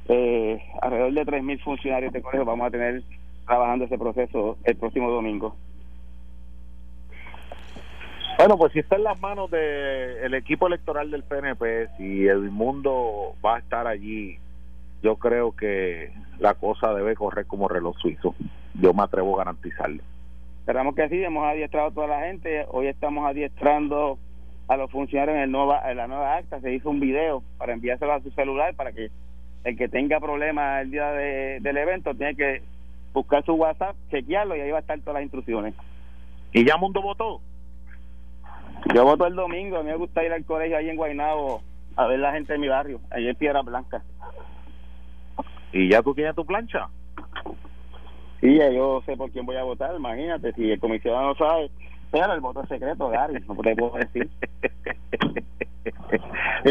eh, 0.08 0.62
alrededor 0.82 1.14
de 1.14 1.26
3.000 1.26 1.64
funcionarios 1.64 2.14
de 2.14 2.22
colegios 2.22 2.46
vamos 2.46 2.68
a 2.68 2.72
tener 2.72 3.04
trabajando 3.46 3.86
ese 3.86 3.98
proceso 3.98 4.58
el 4.64 4.76
próximo 4.76 5.10
domingo. 5.10 5.56
Bueno, 8.38 8.58
pues 8.58 8.72
si 8.72 8.80
está 8.80 8.96
en 8.96 9.04
las 9.04 9.20
manos 9.20 9.52
del 9.52 10.34
equipo 10.34 10.68
electoral 10.68 11.12
del 11.12 11.24
PNP, 11.24 11.90
si 11.98 12.26
el 12.26 12.50
mundo 12.52 13.36
va 13.46 13.58
a 13.58 13.60
estar 13.60 13.86
allí, 13.86 14.38
yo 15.04 15.18
creo 15.18 15.52
que 15.54 16.14
la 16.40 16.54
cosa 16.54 16.94
debe 16.94 17.16
correr 17.16 17.46
como 17.48 17.68
reloj 17.68 17.98
suizo. 17.98 18.36
Yo 18.76 18.94
me 18.94 19.04
atrevo 19.04 19.36
a 19.36 19.40
garantizarlo. 19.40 20.02
Esperamos 20.62 20.96
que 20.96 21.10
sí, 21.10 21.22
hemos 21.22 21.46
adiestrado 21.46 21.88
a 21.88 21.92
toda 21.92 22.08
la 22.08 22.22
gente. 22.22 22.66
Hoy 22.70 22.88
estamos 22.88 23.28
adiestrando 23.28 24.18
a 24.70 24.78
los 24.78 24.90
funcionarios 24.92 25.36
en, 25.36 25.44
el 25.44 25.52
nueva, 25.52 25.82
en 25.90 25.98
la 25.98 26.08
nueva 26.08 26.38
acta. 26.38 26.62
Se 26.62 26.74
hizo 26.74 26.90
un 26.90 27.00
video 27.00 27.44
para 27.58 27.74
enviárselo 27.74 28.14
a 28.14 28.22
su 28.22 28.30
celular 28.32 28.76
para 28.76 28.94
que 28.94 29.10
el 29.64 29.76
que 29.76 29.90
tenga 29.90 30.20
problemas 30.20 30.84
el 30.84 30.92
día 30.92 31.12
del 31.12 31.78
evento 31.78 32.14
tiene 32.14 32.36
que 32.36 32.62
buscar 33.12 33.44
su 33.44 33.54
WhatsApp, 33.54 33.96
chequearlo 34.12 34.56
y 34.56 34.62
ahí 34.62 34.72
va 34.72 34.78
a 34.78 34.82
estar 34.82 35.00
todas 35.00 35.16
las 35.16 35.24
instrucciones. 35.24 35.74
¿Y 36.54 36.64
ya 36.66 36.78
Mundo 36.78 37.02
votó? 37.02 37.42
Yo 38.94 39.04
voto 39.04 39.26
el 39.26 39.36
domingo, 39.36 39.78
a 39.78 39.84
mí 39.84 39.90
me 39.90 39.98
gusta 39.98 40.24
ir 40.24 40.32
al 40.32 40.46
colegio 40.46 40.78
ahí 40.78 40.90
en 40.90 40.96
Guaynabo 40.96 41.62
a 41.96 42.08
ver 42.08 42.20
la 42.20 42.32
gente 42.32 42.54
de 42.54 42.60
mi 42.60 42.68
barrio, 42.68 43.02
ahí 43.10 43.28
en 43.28 43.36
Piedra 43.36 43.62
Blanca. 43.64 44.04
¿Y 45.74 45.90
ya 45.90 46.02
tú 46.04 46.14
tienes 46.14 46.36
tu 46.36 46.46
plancha? 46.46 46.88
Sí, 48.40 48.58
yo 48.74 49.02
sé 49.06 49.18
por 49.18 49.32
quién 49.32 49.46
voy 49.46 49.58
a 49.58 49.64
votar, 49.64 49.96
imagínate, 49.96 50.54
si 50.54 50.72
el 50.72 50.80
comisionado 50.80 51.28
no 51.28 51.36
sabe, 51.36 51.70
pero 52.12 52.34
el 52.34 52.40
voto 52.40 52.64
es 52.64 52.70
secreto, 52.70 53.10
Gary, 53.10 53.44
no 53.48 53.56
te 53.56 53.76
puedo 53.76 53.98
decir. 53.98 54.30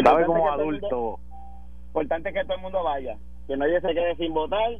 ¿Sabe 0.03 0.25
como 0.25 0.51
adulto? 0.51 1.19
importante 1.87 2.31
que 2.31 2.43
todo 2.43 2.55
el 2.55 2.61
mundo 2.61 2.83
vaya, 2.83 3.17
que 3.47 3.57
nadie 3.57 3.81
se 3.81 3.93
quede 3.93 4.15
sin 4.15 4.33
votar, 4.33 4.71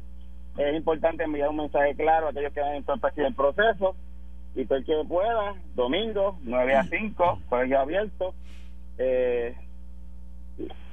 es 0.56 0.76
importante 0.76 1.24
enviar 1.24 1.48
un 1.48 1.56
mensaje 1.56 1.94
claro 1.96 2.26
a 2.26 2.30
aquellos 2.30 2.52
que 2.52 2.60
van 2.60 2.72
a 2.72 2.76
entorpecer 2.76 3.26
el 3.26 3.34
proceso, 3.34 3.96
y 4.54 4.64
todo 4.64 4.78
el 4.78 4.84
que 4.84 4.94
pueda, 5.08 5.54
domingo, 5.74 6.38
9 6.42 6.76
a 6.76 6.84
5, 6.84 7.40
colegio 7.48 7.80
abierto, 7.80 8.34
eh, 8.98 9.56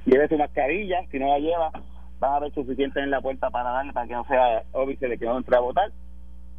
lleve 0.04 0.28
su 0.28 0.38
mascarilla, 0.38 1.04
si 1.10 1.18
no 1.18 1.28
la 1.28 1.38
lleva, 1.38 1.70
van 2.18 2.32
a 2.32 2.36
haber 2.36 2.52
suficiente 2.52 3.00
en 3.00 3.10
la 3.10 3.20
puerta 3.20 3.50
para 3.50 3.70
darle 3.70 3.92
para 3.92 4.06
que 4.06 4.14
no 4.14 4.24
sea 4.24 4.62
obvio 4.72 4.96
de 4.98 5.18
que 5.18 5.24
no 5.24 5.38
entre 5.38 5.56
a 5.56 5.60
votar. 5.60 5.90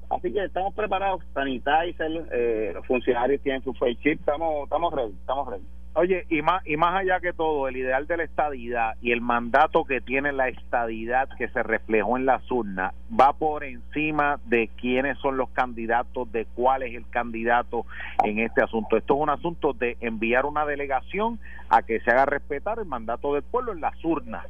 Así 0.10 0.34
que 0.34 0.44
estamos 0.44 0.74
preparados, 0.74 1.22
sanitizer, 1.34 2.28
eh, 2.32 2.72
los 2.74 2.86
funcionarios 2.88 3.42
tienen 3.42 3.64
su 3.64 3.74
face 3.74 3.96
chip, 4.02 4.20
estamos, 4.20 4.64
estamos 4.64 4.94
ready, 4.94 5.14
estamos 5.14 5.48
ready. 5.48 5.64
Oye, 5.94 6.26
y 6.30 6.42
más, 6.42 6.66
y 6.68 6.78
más 6.78 6.96
allá 6.96 7.20
que 7.20 7.34
todo, 7.34 7.68
el 7.68 7.76
ideal 7.76 8.06
de 8.06 8.18
la 8.18 8.24
estadidad 8.24 8.94
y 9.02 9.12
el 9.12 9.22
mandato 9.22 9.86
que 9.86 10.02
tiene 10.02 10.32
la 10.32 10.48
estadidad 10.48 11.28
que 11.38 11.50
se 11.50 11.64
reflejó 11.64 12.16
en 12.16 12.26
las 12.26 12.50
urnas 12.52 12.94
va 13.20 13.34
por 13.34 13.64
encima 13.64 14.40
de 14.46 14.70
quiénes 14.80 15.18
son 15.18 15.38
los 15.38 15.50
candidatos, 15.50 16.32
de 16.32 16.46
cuál 16.46 16.84
es 16.84 16.96
el 16.96 17.10
candidato 17.10 17.86
en 18.24 18.40
este 18.40 18.64
asunto. 18.64 18.98
Esto 18.98 19.16
es 19.16 19.20
un 19.20 19.30
asunto 19.30 19.74
de 19.74 19.98
enviar 20.00 20.46
una 20.46 20.66
delegación 20.66 21.40
a 21.70 21.82
que 21.82 22.00
se 22.02 22.12
haga 22.12 22.26
respetar 22.26 22.78
el 22.80 22.86
mandato 22.86 23.34
del 23.34 23.44
pueblo 23.44 23.74
en 23.74 23.82
las 23.82 24.04
urnas. 24.06 24.46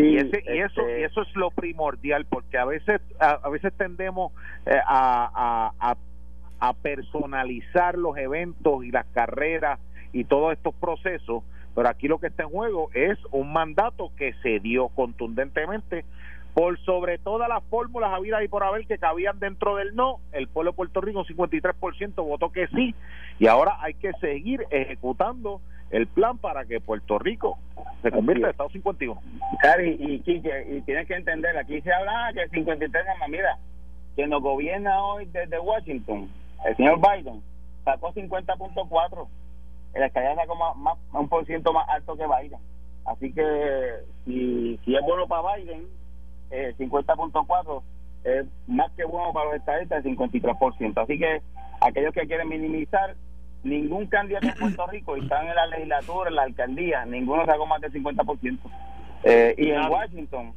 Y, 0.00 0.16
ese, 0.16 0.42
y 0.46 0.58
eso 0.58 0.82
y 0.82 0.84
este 0.84 1.04
eso 1.04 1.22
es 1.22 1.36
lo 1.36 1.50
primordial 1.50 2.26
porque 2.26 2.58
a 2.58 2.64
veces 2.64 3.00
a, 3.18 3.48
veces 3.48 3.72
tendemos 3.76 4.32
eh, 4.66 4.78
a, 4.86 5.72
a 5.78 5.96
a 6.58 6.72
personalizar 6.72 7.96
los 7.98 8.16
eventos 8.16 8.84
y 8.84 8.90
las 8.90 9.06
carreras 9.06 9.78
y 10.12 10.24
todos 10.24 10.52
estos 10.52 10.74
procesos, 10.74 11.42
pero 11.74 11.88
aquí 11.88 12.08
lo 12.08 12.18
que 12.18 12.28
está 12.28 12.44
en 12.44 12.50
juego 12.50 12.90
es 12.94 13.18
un 13.32 13.52
mandato 13.52 14.10
que 14.16 14.34
se 14.42 14.60
dio 14.60 14.88
contundentemente 14.88 16.04
por 16.54 16.78
sobre 16.80 17.18
todas 17.18 17.50
las 17.50 17.62
fórmulas 17.64 18.14
habidas 18.14 18.42
y 18.42 18.48
por 18.48 18.64
haber 18.64 18.86
que 18.86 18.96
cabían 18.96 19.38
dentro 19.38 19.76
del 19.76 19.94
no, 19.94 20.20
el 20.32 20.48
pueblo 20.48 20.70
de 20.70 20.76
Puerto 20.76 21.02
Rico, 21.02 21.18
un 21.20 21.26
53% 21.26 22.14
votó 22.14 22.50
que 22.50 22.66
sí, 22.68 22.94
y 23.38 23.46
ahora 23.46 23.76
hay 23.80 23.92
que 23.92 24.12
seguir 24.14 24.64
ejecutando 24.70 25.60
el 25.90 26.06
plan 26.06 26.38
para 26.38 26.64
que 26.64 26.80
Puerto 26.80 27.18
Rico 27.18 27.58
se 28.02 28.10
convierta 28.10 28.46
en 28.46 28.50
Estado 28.50 28.70
51. 28.70 29.20
Cari, 29.60 29.96
y, 29.98 30.22
y, 30.24 30.80
tienes 30.82 31.06
que 31.06 31.14
entender, 31.14 31.56
aquí 31.56 31.80
se 31.80 31.92
habla 31.92 32.30
que 32.34 32.42
el 32.42 32.50
53 32.50 33.06
es 33.06 33.28
mira, 33.28 33.58
que 34.14 34.26
nos 34.26 34.42
gobierna 34.42 35.04
hoy 35.04 35.26
desde 35.26 35.58
Washington, 35.58 36.28
el 36.64 36.76
señor 36.76 36.98
Biden 37.00 37.42
sacó 37.84 38.12
50.4 38.12 39.28
el 39.96 40.02
estadía 40.02 40.34
sacó 40.34 40.54
más, 40.56 40.98
un 41.12 41.28
por 41.28 41.46
ciento 41.46 41.72
más 41.72 41.88
alto 41.88 42.16
que 42.16 42.26
Biden. 42.26 42.60
Así 43.06 43.32
que 43.32 43.92
si, 44.24 44.78
si 44.84 44.94
es 44.94 45.02
bueno 45.02 45.26
para 45.26 45.56
Biden 45.56 45.86
eh, 46.50 46.74
50.4 46.78 47.82
es 48.24 48.46
más 48.66 48.90
que 48.92 49.04
bueno 49.04 49.32
para 49.32 49.46
los 49.46 49.54
estadistas 49.56 50.04
el 50.04 50.16
53% 50.16 51.02
así 51.02 51.18
que 51.18 51.40
aquellos 51.80 52.12
que 52.12 52.26
quieren 52.26 52.48
minimizar 52.48 53.14
ningún 53.68 54.06
candidato 54.06 54.46
en 54.46 54.54
Puerto 54.54 54.86
Rico 54.86 55.16
y 55.16 55.20
están 55.20 55.46
en 55.46 55.54
la 55.54 55.66
legislatura, 55.66 56.30
en 56.30 56.36
la 56.36 56.42
alcaldía 56.42 57.04
ninguno 57.04 57.44
sacó 57.46 57.66
más 57.66 57.80
del 57.80 57.92
50% 57.92 58.58
eh, 59.24 59.54
y 59.58 59.70
en 59.70 59.90
Washington 59.90 60.52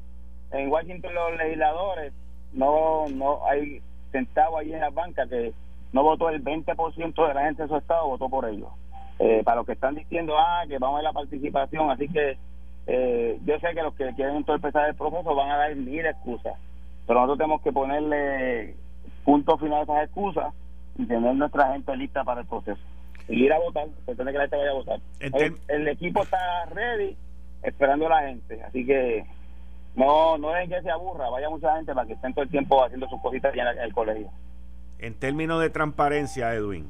en 0.52 0.70
Washington 0.70 1.14
los 1.14 1.38
legisladores 1.38 2.14
no 2.54 3.08
no 3.10 3.46
hay 3.46 3.82
centavos 4.12 4.62
ahí 4.62 4.74
en 4.74 4.80
la 4.80 4.90
banca 4.90 5.28
que 5.28 5.54
no 5.92 6.04
votó 6.04 6.30
el 6.30 6.44
20% 6.44 7.28
de 7.28 7.34
la 7.34 7.46
gente 7.46 7.64
de 7.64 7.70
su 7.70 7.76
estado, 7.76 8.08
votó 8.08 8.30
por 8.30 8.48
ellos. 8.48 8.70
Eh, 9.18 9.42
para 9.44 9.58
los 9.58 9.66
que 9.66 9.74
están 9.74 9.96
diciendo, 9.96 10.36
ah, 10.38 10.64
que 10.68 10.78
vamos 10.78 11.00
a 11.00 11.04
la 11.04 11.12
participación, 11.12 11.90
así 11.90 12.08
que 12.08 12.38
eh, 12.88 13.40
yo 13.46 13.60
sé 13.60 13.74
que 13.74 13.84
los 13.84 13.94
que 13.96 14.14
quieren 14.16 14.38
entorpecer 14.38 14.86
el 14.86 14.96
proceso 14.96 15.36
van 15.36 15.52
a 15.52 15.58
dar 15.58 15.76
mil 15.76 16.06
excusas, 16.06 16.54
pero 17.06 17.20
nosotros 17.20 17.38
tenemos 17.38 17.62
que 17.62 17.72
ponerle 17.72 18.76
punto 19.26 19.58
final 19.58 19.80
a 19.80 19.84
esas 19.84 20.04
excusas 20.06 20.54
y 20.98 21.06
tener 21.06 21.36
nuestra 21.36 21.74
gente 21.74 21.96
lista 21.98 22.24
para 22.24 22.42
el 22.42 22.48
proceso. 22.48 22.80
Y 23.30 23.46
ir 23.46 23.54
a 23.54 23.60
votar, 23.60 23.88
pretende 24.06 24.32
que 24.32 24.38
la 24.38 24.44
gente 24.46 24.58
vaya 24.58 24.72
a 24.72 24.74
votar. 24.74 25.00
El, 25.68 25.88
equipo 25.88 26.24
está 26.24 26.66
ready, 26.74 27.16
esperando 27.62 28.08
a 28.08 28.10
la 28.10 28.28
gente, 28.28 28.62
así 28.64 28.86
que 28.86 29.24
no 29.96 30.38
no 30.38 30.50
dejen 30.50 30.70
que 30.70 30.82
se 30.82 30.90
aburra, 30.90 31.30
vaya 31.30 31.50
mucha 31.50 31.76
gente 31.76 31.94
para 31.94 32.08
que 32.08 32.14
estén 32.14 32.34
todo 32.34 32.44
el 32.44 32.50
tiempo 32.50 32.84
haciendo 32.84 33.08
sus 33.08 33.22
cositas 33.22 33.54
en 33.56 33.68
el 33.68 33.94
colegio. 33.94 34.30
En 34.98 35.14
términos 35.14 35.62
de 35.62 35.70
transparencia, 35.70 36.54
Edwin. 36.54 36.90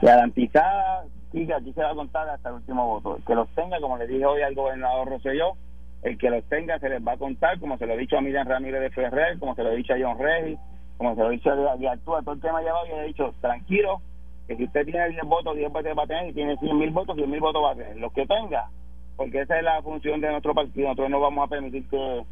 Garantizada, 0.00 1.04
sí, 1.30 1.46
que 1.46 1.54
aquí 1.54 1.72
se 1.72 1.82
va 1.82 1.90
a 1.90 1.94
contar 1.94 2.28
hasta 2.28 2.48
el 2.48 2.56
último 2.56 2.86
voto. 2.86 3.16
El 3.18 3.24
que 3.24 3.34
los 3.34 3.48
tenga, 3.50 3.78
como 3.80 3.98
le 3.98 4.06
dije 4.06 4.24
hoy 4.24 4.42
al 4.42 4.54
gobernador 4.54 5.08
Rosselló, 5.08 5.52
el 6.02 6.18
que 6.18 6.30
los 6.30 6.44
tenga 6.44 6.78
se 6.78 6.88
les 6.88 7.06
va 7.06 7.12
a 7.12 7.18
contar, 7.18 7.60
como 7.60 7.78
se 7.78 7.86
lo 7.86 7.92
he 7.92 7.98
dicho 7.98 8.16
a 8.16 8.20
Miriam 8.20 8.48
Ramírez 8.48 8.80
de 8.80 8.90
Ferrer, 8.90 9.38
como 9.38 9.54
se 9.54 9.62
lo 9.62 9.70
he 9.70 9.76
dicho 9.76 9.92
a 9.92 9.98
John 10.00 10.18
Regis, 10.18 10.58
como 10.96 11.14
se 11.14 11.20
lo 11.20 11.30
he 11.30 11.34
dicho 11.34 11.50
a 11.50 11.92
Artúa, 11.92 12.22
todo 12.22 12.34
el 12.34 12.40
tema 12.40 12.60
llevado, 12.60 12.86
yo 12.86 12.96
le 12.96 13.04
he 13.04 13.06
dicho, 13.08 13.34
tranquilo, 13.40 14.00
que 14.46 14.56
si 14.56 14.64
usted 14.64 14.84
tiene 14.84 15.08
10 15.10 15.22
votos, 15.24 15.56
10 15.56 15.72
votos 15.72 15.98
va 15.98 16.04
a 16.04 16.06
tener, 16.06 16.28
y 16.28 16.32
tiene 16.32 16.56
100 16.56 16.78
mil 16.78 16.90
votos, 16.90 17.16
100 17.16 17.30
mil 17.30 17.40
votos 17.40 17.62
va 17.62 17.72
a 17.72 17.76
tener. 17.76 17.96
Los 17.96 18.12
que 18.12 18.26
tenga, 18.26 18.68
porque 19.16 19.40
esa 19.40 19.56
es 19.58 19.64
la 19.64 19.82
función 19.82 20.20
de 20.20 20.30
nuestro 20.30 20.54
partido, 20.54 20.88
nosotros 20.88 21.10
no 21.10 21.20
vamos 21.20 21.46
a 21.46 21.50
permitir 21.50 21.88
que 21.88 22.24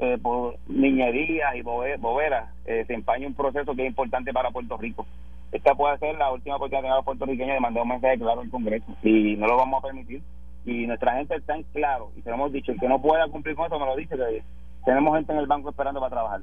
eh, 0.00 0.18
por 0.20 0.56
niñerías 0.68 1.54
y 1.54 1.62
boberas 1.62 2.50
eh, 2.66 2.84
se 2.86 2.94
empaña 2.94 3.28
un 3.28 3.34
proceso 3.34 3.74
que 3.74 3.82
es 3.82 3.88
importante 3.88 4.32
para 4.32 4.50
Puerto 4.50 4.76
Rico. 4.76 5.06
Esta 5.52 5.74
puede 5.76 5.96
ser 5.98 6.16
la 6.16 6.32
última 6.32 6.56
oportunidad 6.56 6.90
de 6.90 6.96
los 6.96 7.04
puertorriqueños 7.04 7.54
de 7.54 7.60
mandar 7.60 7.84
un 7.84 7.90
mensaje 7.90 8.18
claro 8.18 8.40
al 8.40 8.50
Congreso 8.50 8.86
y 9.04 9.36
no 9.36 9.46
lo 9.46 9.56
vamos 9.56 9.78
a 9.78 9.86
permitir. 9.86 10.20
Y 10.64 10.86
nuestra 10.86 11.14
gente 11.14 11.36
está 11.36 11.54
en 11.54 11.62
claro 11.64 12.10
y 12.16 12.22
te 12.22 12.30
lo 12.30 12.36
hemos 12.36 12.52
dicho, 12.52 12.72
el 12.72 12.80
que 12.80 12.88
no 12.88 13.00
pueda 13.00 13.28
cumplir 13.28 13.54
con 13.54 13.66
eso 13.66 13.78
me 13.78 13.86
lo 13.86 13.94
dice, 13.94 14.16
que 14.16 14.42
tenemos 14.84 15.14
gente 15.14 15.32
en 15.32 15.38
el 15.38 15.46
banco 15.46 15.70
esperando 15.70 16.00
para 16.00 16.10
trabajar. 16.10 16.40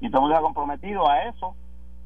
Y 0.00 0.06
estamos 0.06 0.30
ya 0.30 0.40
comprometidos 0.40 1.06
a 1.06 1.28
eso, 1.28 1.54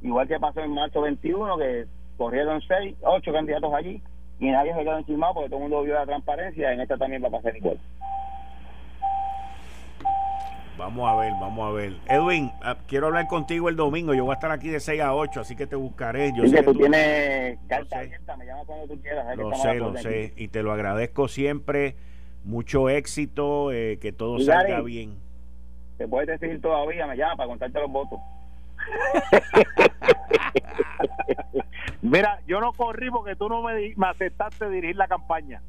igual 0.03 0.29
que 0.29 0.39
pasó 0.39 0.61
en 0.61 0.73
marzo 0.73 1.01
21, 1.03 1.59
que 1.59 1.87
corrieron 2.17 2.61
seis, 2.63 2.97
ocho 3.03 3.33
candidatos 3.33 3.73
allí 3.75 4.03
y 4.39 4.51
nadie 4.51 4.75
se 4.75 4.81
quedó 4.81 4.99
encima 4.99 5.33
porque 5.33 5.49
todo 5.49 5.59
el 5.59 5.63
mundo 5.63 5.83
vio 5.83 5.95
la 5.95 6.07
transparencia, 6.07 6.73
en 6.73 6.81
esta 6.81 6.97
también 6.97 7.23
va 7.23 7.29
a 7.29 7.33
pasar 7.33 7.57
igual. 7.57 7.79
Vamos 10.77 11.09
a 11.09 11.17
ver, 11.17 11.33
vamos 11.41 11.67
a 11.67 11.73
ver. 11.73 11.93
Edwin, 12.07 12.53
ah, 12.63 12.77
quiero 12.87 13.07
hablar 13.07 13.27
contigo 13.29 13.71
el 13.71 13.77
domingo. 13.77 14.13
Yo 14.13 14.25
voy 14.25 14.33
a 14.33 14.35
estar 14.35 14.51
aquí 14.51 14.69
de 14.69 14.79
6 14.79 15.01
a 15.01 15.15
8, 15.15 15.41
así 15.41 15.57
que 15.57 15.67
te 15.67 15.75
buscaré. 15.75 16.33
Yo 16.37 16.47
sé 16.47 16.57
que 16.57 16.63
tú, 16.65 16.75
tienes 16.75 17.59
carta 17.67 18.01
abierta, 18.01 18.37
me 18.37 18.45
llamas 18.45 18.67
cuando 18.67 18.87
tú 18.87 19.01
quieras. 19.01 19.37
Lo 19.39 19.55
sé, 19.55 19.75
lo 19.77 19.97
sé. 19.97 20.35
Y 20.37 20.49
te 20.49 20.63
lo 20.63 20.73
agradezco 20.73 21.29
siempre. 21.29 21.97
Mucho 22.45 22.91
éxito, 22.91 23.73
eh, 23.73 23.99
que 24.01 24.13
todo 24.13 24.39
salga 24.39 24.83
bien. 24.83 25.17
te 25.97 26.07
puedes 26.07 26.29
decidir 26.29 26.61
todavía, 26.61 27.07
me 27.07 27.17
llama 27.17 27.37
para 27.37 27.49
contarte 27.49 27.81
los 27.81 27.91
votos. 27.91 28.21
Mira, 32.03 32.41
yo 32.47 32.61
no 32.61 32.73
corrí 32.73 33.11
porque 33.11 33.37
tú 33.37 33.49
no 33.49 33.63
me, 33.63 33.95
me 33.97 34.07
aceptaste 34.07 34.69
dirigir 34.71 34.97
la 34.97 35.09
campaña. 35.09 35.63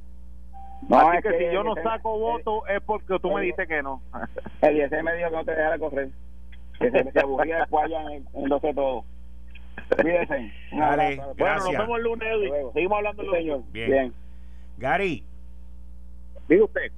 No, 0.87 0.97
Así 0.97 1.21
que, 1.23 1.37
si 1.37 1.53
yo 1.53 1.63
no 1.63 1.75
saco 1.75 2.19
votos 2.19 2.63
es 2.69 2.81
porque 2.81 3.17
tú 3.19 3.31
me 3.31 3.41
dijiste 3.41 3.67
que 3.67 3.81
no. 3.81 4.01
El 4.61 4.77
IEC 4.77 5.03
me 5.03 5.15
dijo 5.15 5.29
que 5.29 5.35
no 5.35 5.45
te 5.45 5.51
dejara 5.51 5.79
correr. 5.79 6.09
Que 6.79 6.91
se, 6.91 7.11
se 7.11 7.19
aburría 7.19 7.59
después 7.59 7.85
allá 7.85 8.01
en, 8.13 8.27
en 8.33 8.49
todo. 8.49 9.03
Cuídense. 10.01 10.51
bueno, 10.71 11.55
nos 11.55 11.71
vemos 11.71 11.97
el 11.97 12.03
lunes, 12.03 12.27
Seguimos 12.73 12.97
hablando 12.97 13.23
el 13.23 13.31
Señor. 13.31 13.61
Bien. 13.71 14.13
Gary. 14.77 15.23
Diga 16.47 16.65
usted. 16.65 16.91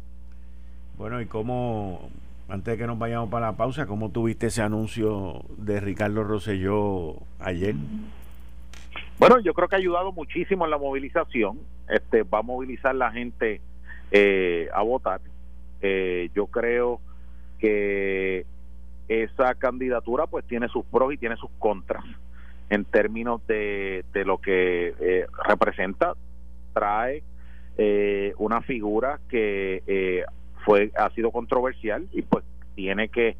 Bueno, 0.97 1.21
¿y 1.21 1.25
cómo, 1.25 2.09
antes 2.49 2.73
de 2.73 2.77
que 2.77 2.87
nos 2.87 2.97
vayamos 2.97 3.29
para 3.29 3.47
la 3.47 3.57
pausa, 3.57 3.85
cómo 3.85 4.09
tuviste 4.09 4.47
ese 4.47 4.61
anuncio 4.61 5.43
de 5.57 5.79
Ricardo 5.79 6.23
Rosselló 6.23 7.17
ayer? 7.39 7.75
Bueno, 9.19 9.39
yo 9.39 9.53
creo 9.53 9.67
que 9.67 9.75
ha 9.75 9.79
ayudado 9.79 10.11
muchísimo 10.11 10.65
en 10.65 10.71
la 10.71 10.77
movilización. 10.77 11.59
Este 11.89 12.23
va 12.23 12.39
a 12.39 12.43
movilizar 12.43 12.95
la 12.95 13.11
gente 13.11 13.61
eh, 14.11 14.67
a 14.73 14.81
votar. 14.81 15.21
Eh, 15.81 16.29
yo 16.33 16.47
creo 16.47 16.99
que 17.59 18.45
esa 19.07 19.53
candidatura 19.55 20.25
pues 20.27 20.45
tiene 20.45 20.67
sus 20.69 20.85
pros 20.85 21.13
y 21.13 21.17
tiene 21.17 21.35
sus 21.35 21.49
contras 21.59 22.03
en 22.69 22.85
términos 22.85 23.45
de, 23.47 24.05
de 24.13 24.25
lo 24.25 24.39
que 24.39 24.93
eh, 24.99 25.27
representa, 25.47 26.13
trae 26.73 27.23
una 28.37 28.61
figura 28.61 29.21
que 29.29 30.25
fue 30.65 30.91
ha 30.97 31.09
sido 31.11 31.31
controversial 31.31 32.07
y 32.11 32.21
pues 32.21 32.43
tiene 32.75 33.09
que 33.09 33.37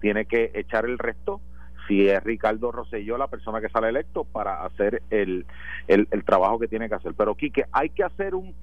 tiene 0.00 0.26
que 0.26 0.50
echar 0.54 0.84
el 0.84 0.98
resto 0.98 1.40
si 1.86 2.08
es 2.08 2.22
Ricardo 2.22 2.72
Rosselló 2.72 3.18
la 3.18 3.28
persona 3.28 3.60
que 3.60 3.68
sale 3.68 3.88
electo 3.88 4.24
para 4.24 4.64
hacer 4.64 5.02
el, 5.10 5.46
el, 5.86 6.24
trabajo 6.24 6.58
que 6.58 6.68
tiene 6.68 6.88
que 6.88 6.94
hacer. 6.94 7.14
Pero 7.16 7.34
Quique, 7.34 7.64
hay 7.72 7.90
que 7.90 8.04
hacer 8.04 8.34
un... 8.34 8.54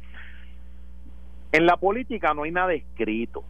En 1.52 1.66
la 1.66 1.78
política 1.78 2.34
no 2.34 2.44
hay 2.44 2.52
nada 2.52 2.74
escrito. 2.74 3.44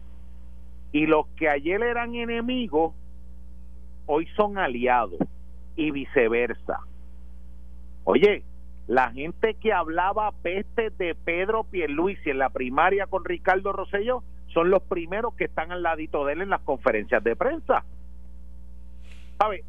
Y 0.92 1.06
los 1.06 1.26
que 1.36 1.48
ayer 1.48 1.82
eran 1.82 2.14
enemigos, 2.14 2.94
hoy 4.06 4.26
son 4.36 4.58
aliados 4.58 5.20
y 5.76 5.90
viceversa. 5.90 6.80
Oye, 8.04 8.42
la 8.88 9.10
gente 9.10 9.54
que 9.54 9.72
hablaba 9.72 10.32
peste 10.42 10.90
de 10.90 11.14
Pedro 11.14 11.64
Pierluisi 11.64 12.30
en 12.30 12.38
la 12.38 12.50
primaria 12.50 13.06
con 13.06 13.24
Ricardo 13.24 13.72
Rosselló 13.72 14.22
son 14.52 14.70
los 14.70 14.82
primeros 14.82 15.34
que 15.34 15.44
están 15.44 15.72
al 15.72 15.82
ladito 15.82 16.24
de 16.24 16.34
él 16.34 16.42
en 16.42 16.50
las 16.50 16.60
conferencias 16.60 17.22
de 17.22 17.36
prensa. 17.36 17.84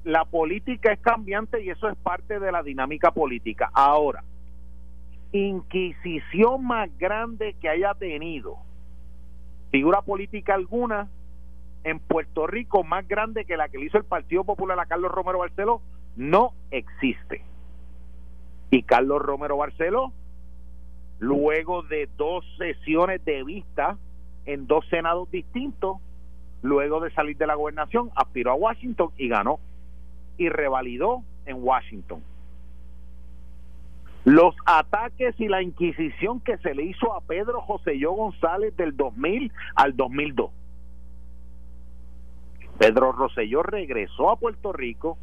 La 0.03 0.25
política 0.25 0.91
es 0.91 0.99
cambiante 0.99 1.63
y 1.63 1.69
eso 1.69 1.89
es 1.89 1.97
parte 1.97 2.39
de 2.39 2.51
la 2.51 2.61
dinámica 2.61 3.11
política. 3.11 3.71
Ahora, 3.73 4.23
inquisición 5.31 6.65
más 6.65 6.95
grande 6.99 7.55
que 7.59 7.69
haya 7.69 7.95
tenido 7.95 8.57
figura 9.71 10.03
política 10.03 10.53
alguna 10.53 11.09
en 11.83 11.99
Puerto 11.99 12.45
Rico 12.45 12.83
más 12.83 13.07
grande 13.07 13.45
que 13.45 13.57
la 13.57 13.69
que 13.69 13.79
le 13.79 13.85
hizo 13.85 13.97
el 13.97 14.03
Partido 14.03 14.43
Popular 14.43 14.79
a 14.79 14.85
Carlos 14.85 15.11
Romero 15.11 15.39
Barceló 15.39 15.81
no 16.15 16.53
existe. 16.69 17.43
Y 18.69 18.83
Carlos 18.83 19.21
Romero 19.21 19.57
Barceló, 19.57 20.13
luego 21.17 21.81
de 21.81 22.07
dos 22.15 22.45
sesiones 22.59 23.25
de 23.25 23.43
vista 23.43 23.97
en 24.45 24.67
dos 24.67 24.85
senados 24.89 25.29
distintos, 25.31 25.97
luego 26.61 26.99
de 26.99 27.11
salir 27.11 27.37
de 27.37 27.47
la 27.47 27.55
gobernación, 27.55 28.11
aspiró 28.15 28.51
a 28.51 28.55
Washington 28.55 29.09
y 29.17 29.27
ganó 29.27 29.59
y 30.37 30.49
revalidó 30.49 31.23
en 31.45 31.63
Washington. 31.63 32.23
Los 34.25 34.55
ataques 34.65 35.37
y 35.39 35.49
la 35.49 35.61
inquisición 35.61 36.39
que 36.39 36.57
se 36.59 36.73
le 36.73 36.83
hizo 36.83 37.13
a 37.13 37.21
Pedro 37.21 37.61
Joselló 37.61 38.13
González 38.13 38.75
del 38.77 38.95
2000 38.95 39.51
al 39.75 39.97
2002. 39.97 40.51
Pedro 42.77 43.11
Rosselló 43.11 43.63
regresó 43.63 44.31
a 44.31 44.37
Puerto 44.37 44.73
Rico, 44.73 45.17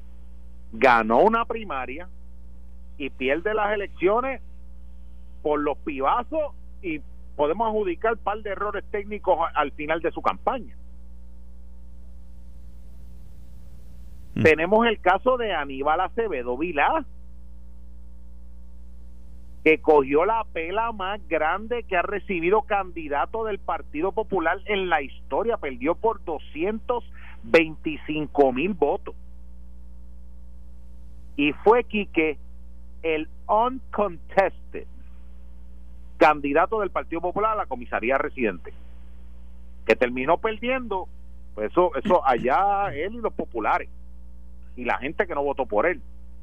ganó 0.72 1.20
una 1.20 1.44
primaria 1.46 2.08
y 2.96 3.10
pierde 3.10 3.54
las 3.54 3.72
elecciones 3.72 4.40
por 5.42 5.60
los 5.60 5.78
pibazos 5.78 6.54
y 6.82 7.00
podemos 7.40 7.68
adjudicar 7.68 8.12
un 8.12 8.18
par 8.18 8.42
de 8.42 8.50
errores 8.50 8.84
técnicos 8.90 9.38
al 9.54 9.72
final 9.72 10.02
de 10.02 10.10
su 10.10 10.20
campaña. 10.20 10.76
Mm. 14.34 14.42
Tenemos 14.42 14.86
el 14.86 15.00
caso 15.00 15.38
de 15.38 15.54
Aníbal 15.54 16.02
Acevedo 16.02 16.58
Vilá, 16.58 17.06
que 19.64 19.80
cogió 19.80 20.26
la 20.26 20.44
pela 20.52 20.92
más 20.92 21.26
grande 21.28 21.84
que 21.84 21.96
ha 21.96 22.02
recibido 22.02 22.60
candidato 22.60 23.44
del 23.44 23.58
Partido 23.58 24.12
Popular 24.12 24.58
en 24.66 24.90
la 24.90 25.00
historia, 25.00 25.56
perdió 25.56 25.94
por 25.94 26.22
225 26.24 28.52
mil 28.52 28.74
votos. 28.74 29.14
Y 31.36 31.54
fue 31.54 31.84
Quique 31.84 32.36
el 33.02 33.30
uncontested 33.48 34.86
candidato 36.20 36.80
del 36.80 36.90
Partido 36.90 37.22
Popular 37.22 37.52
a 37.52 37.62
la 37.62 37.66
comisaría 37.66 38.18
residente, 38.18 38.74
que 39.86 39.96
terminó 39.96 40.36
perdiendo, 40.36 41.08
pues 41.54 41.72
eso, 41.72 41.92
eso 41.96 42.24
allá 42.26 42.94
él 42.94 43.14
y 43.14 43.20
los 43.20 43.32
populares 43.32 43.88
y 44.76 44.84
la 44.84 44.98
gente 44.98 45.26
que 45.26 45.34
no 45.34 45.42
votó 45.42 45.66
por 45.66 45.86
él. 45.86 46.00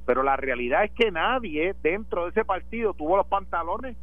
Pero 0.07 0.23
la 0.23 0.35
realidad 0.35 0.83
es 0.83 0.91
que 0.91 1.11
nadie 1.11 1.75
dentro 1.83 2.23
de 2.23 2.31
ese 2.31 2.43
partido 2.43 2.93
tuvo 2.93 3.17
los 3.17 3.27
pantalones 3.27 3.95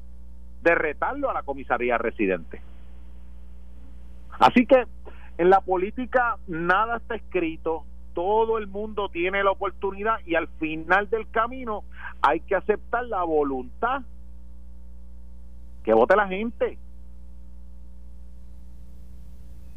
de 0.63 0.75
retarlo 0.75 1.29
a 1.29 1.35
la 1.35 1.43
comisaría 1.43 1.99
residente. 1.99 2.61
Así 4.39 4.67
que 4.67 4.85
en 5.39 5.51
la 5.51 5.61
política 5.61 6.37
nada 6.47 6.99
está 6.99 7.17
escrito, 7.17 7.85
todo 8.15 8.59
el 8.59 8.69
mundo 8.69 9.09
tiene 9.09 9.43
la 9.43 9.51
oportunidad 9.51 10.21
y 10.25 10.37
al 10.37 10.47
final 10.47 11.11
del 11.11 11.29
camino 11.31 11.83
hay 12.23 12.41
que 12.41 12.55
aceptar 12.55 13.05
la 13.07 13.25
voluntad 13.25 14.03
que 15.85 15.93
vote 15.93 16.17
la 16.17 16.27
gente 16.27 16.79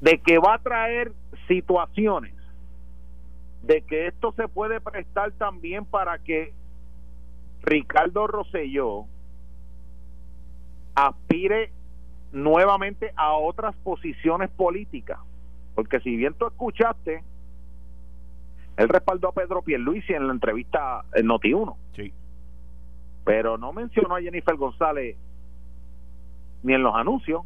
de 0.01 0.19
que 0.19 0.39
va 0.39 0.55
a 0.55 0.59
traer 0.59 1.11
situaciones 1.47 2.33
de 3.63 3.81
que 3.81 4.07
esto 4.07 4.31
se 4.33 4.47
puede 4.47 4.79
prestar 4.79 5.31
también 5.33 5.85
para 5.85 6.19
que 6.19 6.53
Ricardo 7.63 8.27
Rosselló 8.27 9.05
aspire 10.95 11.71
nuevamente 12.31 13.11
a 13.15 13.33
otras 13.33 13.75
posiciones 13.77 14.49
políticas. 14.51 15.19
Porque 15.75 15.99
si 15.99 16.15
bien 16.15 16.33
tú 16.35 16.47
escuchaste, 16.47 17.23
él 18.77 18.89
respaldó 18.89 19.29
a 19.29 19.33
Pedro 19.33 19.61
Pierluisi 19.61 20.13
en 20.13 20.27
la 20.27 20.33
entrevista 20.33 21.03
en 21.13 21.27
Noti1. 21.27 21.75
Sí. 21.95 22.13
Pero 23.25 23.57
no 23.57 23.73
mencionó 23.73 24.15
a 24.15 24.21
Jennifer 24.21 24.55
González 24.55 25.17
ni 26.63 26.73
en 26.73 26.83
los 26.83 26.95
anuncios. 26.95 27.43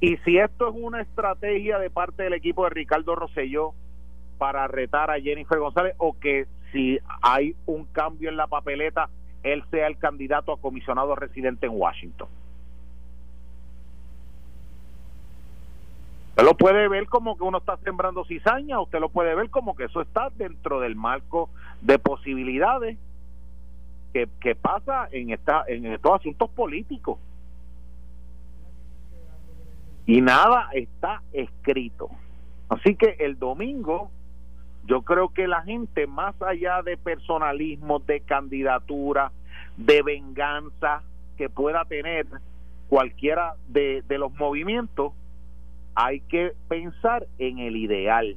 y 0.00 0.16
si 0.18 0.38
esto 0.38 0.68
es 0.68 0.74
una 0.76 1.00
estrategia 1.02 1.78
de 1.78 1.90
parte 1.90 2.24
del 2.24 2.34
equipo 2.34 2.64
de 2.64 2.70
Ricardo 2.70 3.14
Rosselló 3.14 3.72
para 4.38 4.66
retar 4.66 5.10
a 5.10 5.20
Jennifer 5.20 5.58
González 5.58 5.94
o 5.98 6.18
que 6.18 6.46
si 6.72 6.98
hay 7.20 7.54
un 7.66 7.84
cambio 7.86 8.28
en 8.28 8.36
la 8.36 8.46
papeleta, 8.46 9.08
él 9.42 9.62
sea 9.70 9.86
el 9.86 9.98
candidato 9.98 10.52
a 10.52 10.60
comisionado 10.60 11.14
residente 11.14 11.66
en 11.66 11.72
Washington. 11.74 12.28
Usted 16.30 16.44
lo 16.44 16.54
puede 16.54 16.88
ver 16.88 17.08
como 17.08 17.36
que 17.36 17.44
uno 17.44 17.58
está 17.58 17.76
sembrando 17.78 18.24
cizaña, 18.24 18.80
usted 18.80 19.00
lo 19.00 19.10
puede 19.10 19.34
ver 19.34 19.50
como 19.50 19.76
que 19.76 19.84
eso 19.84 20.00
está 20.00 20.30
dentro 20.30 20.80
del 20.80 20.96
marco 20.96 21.50
de 21.82 21.98
posibilidades 21.98 22.96
que, 24.12 24.54
pasa 24.54 25.08
en, 25.10 25.30
esta, 25.30 25.64
en 25.66 25.86
estos 25.86 26.20
asuntos 26.20 26.50
políticos. 26.50 27.18
Y 30.06 30.20
nada 30.20 30.68
está 30.72 31.22
escrito. 31.32 32.10
Así 32.68 32.96
que 32.96 33.16
el 33.20 33.38
domingo 33.38 34.10
yo 34.84 35.02
creo 35.02 35.28
que 35.28 35.46
la 35.46 35.62
gente, 35.62 36.06
más 36.06 36.40
allá 36.42 36.82
de 36.82 36.96
personalismo, 36.96 38.00
de 38.00 38.20
candidatura, 38.20 39.30
de 39.76 40.02
venganza 40.02 41.02
que 41.36 41.48
pueda 41.48 41.84
tener 41.84 42.26
cualquiera 42.88 43.54
de, 43.68 44.02
de 44.08 44.18
los 44.18 44.32
movimientos, 44.34 45.12
hay 45.94 46.20
que 46.20 46.52
pensar 46.68 47.26
en 47.38 47.58
el 47.58 47.76
ideal, 47.76 48.36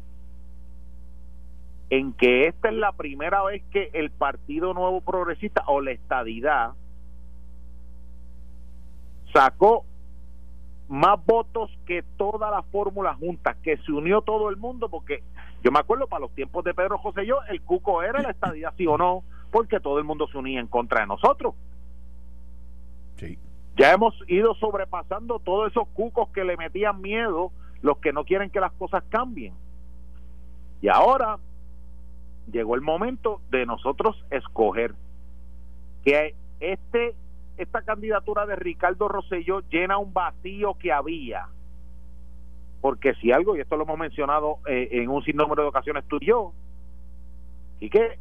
en 1.90 2.14
que 2.14 2.48
esta 2.48 2.70
es 2.70 2.76
la 2.76 2.92
primera 2.94 3.44
vez 3.44 3.64
que 3.72 3.90
el 3.94 4.10
Partido 4.12 4.74
Nuevo 4.74 5.02
Progresista 5.02 5.64
o 5.68 5.82
la 5.82 5.92
estadidad 5.92 6.74
sacó 9.34 9.86
más 10.88 11.24
votos 11.26 11.72
que 11.86 12.04
toda 12.18 12.52
la 12.52 12.64
fórmula 12.64 13.16
junta, 13.16 13.56
que 13.62 13.78
se 13.78 13.92
unió 13.92 14.22
todo 14.22 14.50
el 14.50 14.58
mundo, 14.58 14.90
porque 14.90 15.24
yo 15.64 15.72
me 15.72 15.80
acuerdo 15.80 16.08
para 16.08 16.22
los 16.22 16.32
tiempos 16.34 16.64
de 16.64 16.74
Pedro 16.74 16.98
José 16.98 17.26
yo, 17.26 17.40
el 17.50 17.62
cuco 17.62 18.04
era 18.04 18.22
la 18.22 18.32
estadía 18.32 18.72
sí 18.78 18.86
o 18.88 18.98
no, 18.98 19.24
porque 19.52 19.80
todo 19.80 20.00
el 20.00 20.06
mundo 20.06 20.28
se 20.28 20.38
unía 20.38 20.60
en 20.60 20.68
contra 20.68 21.02
de 21.02 21.08
nosotros. 21.08 21.56
Sí. 23.18 23.38
Ya 23.78 23.92
hemos 23.92 24.14
ido 24.28 24.56
sobrepasando 24.56 25.40
todos 25.40 25.72
esos 25.72 25.88
cucos 25.90 26.30
que 26.30 26.44
le 26.44 26.56
metían 26.56 27.02
miedo, 27.02 27.52
los 27.82 27.98
que 27.98 28.14
no 28.14 28.26
quieren 28.26 28.50
que 28.50 28.60
las 28.60 28.72
cosas 28.74 29.04
cambien. 29.10 29.54
Y 30.82 30.88
ahora 30.88 31.40
llegó 32.52 32.76
el 32.76 32.82
momento 32.82 33.42
de 33.50 33.66
nosotros 33.66 34.24
escoger 34.30 34.94
que 36.04 36.36
este 36.60 37.16
esta 37.58 37.82
candidatura 37.84 38.46
de 38.46 38.56
Ricardo 38.56 39.08
Rosselló 39.08 39.62
llena 39.70 39.98
un 39.98 40.14
vacío 40.14 40.74
que 40.76 40.92
había. 40.92 41.48
Porque 42.82 43.14
si 43.16 43.32
algo, 43.32 43.56
y 43.56 43.62
esto 43.62 43.78
lo 43.78 43.84
hemos 43.84 43.98
mencionado 43.98 44.60
eh, 44.68 44.90
en 44.92 45.10
un 45.10 45.24
sinnúmero 45.24 45.64
de 45.64 45.70
ocasiones 45.70 46.04
tú 46.08 46.18
y 46.20 46.28
yo, 46.28 46.52
y 47.80 47.90
que 47.90 48.20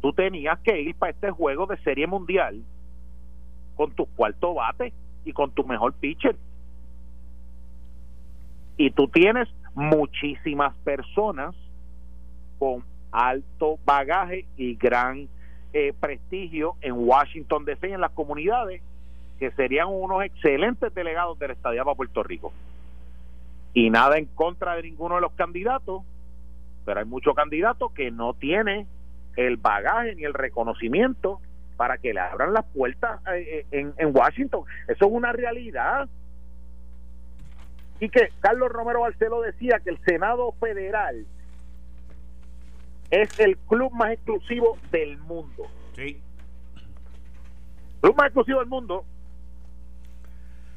tú 0.00 0.12
tenías 0.12 0.58
que 0.60 0.80
ir 0.80 0.96
para 0.96 1.12
este 1.12 1.30
juego 1.30 1.66
de 1.66 1.76
serie 1.78 2.06
mundial 2.06 2.62
con 3.76 3.92
tu 3.92 4.06
cuarto 4.06 4.54
bate 4.54 4.92
y 5.24 5.32
con 5.32 5.52
tu 5.52 5.64
mejor 5.64 5.94
pitcher. 5.94 6.36
Y 8.76 8.90
tú 8.90 9.08
tienes 9.08 9.48
muchísimas 9.74 10.74
personas 10.78 11.54
con 12.62 12.84
alto 13.10 13.80
bagaje 13.84 14.46
y 14.56 14.76
gran 14.76 15.28
eh, 15.72 15.92
prestigio 15.98 16.76
en 16.80 16.92
Washington 16.92 17.64
DC 17.64 17.88
y 17.88 17.92
en 17.92 18.00
las 18.00 18.12
comunidades 18.12 18.80
que 19.40 19.50
serían 19.50 19.88
unos 19.88 20.22
excelentes 20.22 20.94
delegados 20.94 21.36
del 21.40 21.50
estadía 21.50 21.82
para 21.82 21.96
Puerto 21.96 22.22
Rico. 22.22 22.52
Y 23.74 23.90
nada 23.90 24.16
en 24.16 24.26
contra 24.26 24.76
de 24.76 24.82
ninguno 24.82 25.16
de 25.16 25.22
los 25.22 25.32
candidatos, 25.32 26.04
pero 26.84 27.00
hay 27.00 27.06
muchos 27.06 27.34
candidatos 27.34 27.90
que 27.94 28.12
no 28.12 28.32
tienen 28.34 28.86
el 29.34 29.56
bagaje 29.56 30.14
ni 30.14 30.22
el 30.22 30.32
reconocimiento 30.32 31.40
para 31.76 31.98
que 31.98 32.14
le 32.14 32.20
abran 32.20 32.52
las 32.52 32.64
puertas 32.66 33.20
eh, 33.34 33.66
eh, 33.72 33.92
en, 33.96 34.16
Washington. 34.16 34.62
Eso 34.86 35.06
es 35.06 35.10
una 35.10 35.32
realidad. 35.32 36.08
Y 37.98 38.08
que 38.08 38.28
Carlos 38.38 38.70
Romero 38.70 39.00
Barceló 39.00 39.40
decía 39.40 39.80
que 39.82 39.90
el 39.90 39.98
Senado 40.04 40.52
Federal 40.60 41.26
es 43.12 43.38
el 43.38 43.58
club 43.58 43.92
más 43.92 44.12
exclusivo 44.12 44.78
del 44.90 45.18
mundo. 45.18 45.66
Sí. 45.94 46.18
Club 48.00 48.16
más 48.16 48.28
exclusivo 48.28 48.58
del 48.60 48.68
mundo. 48.68 49.04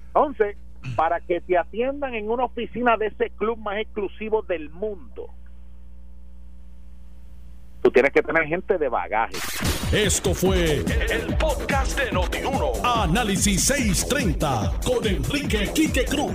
Entonces, 0.08 0.58
para 0.98 1.22
que 1.22 1.40
te 1.40 1.58
atiendan 1.58 2.14
en 2.14 2.30
una 2.30 2.44
oficina 2.44 2.98
de 2.98 3.08
ese 3.08 3.30
club 3.32 3.58
más 3.58 3.78
exclusivo 3.78 4.42
del 4.42 4.70
mundo, 4.70 5.30
tú 7.86 7.92
tienes 7.92 8.12
que 8.12 8.24
tener 8.24 8.48
gente 8.48 8.80
de 8.80 8.90
bagaje. 8.90 9.36
Esto 9.92 10.34
fue 10.34 10.78
el, 10.78 11.38
podcast 11.38 12.00
de 12.00 12.12
Notiuno. 12.12 12.72
Análisis 12.84 13.64
630 13.64 14.80
con 14.84 15.06
Enrique 15.06 15.70
Quique 15.72 16.04
Cruz. 16.06 16.34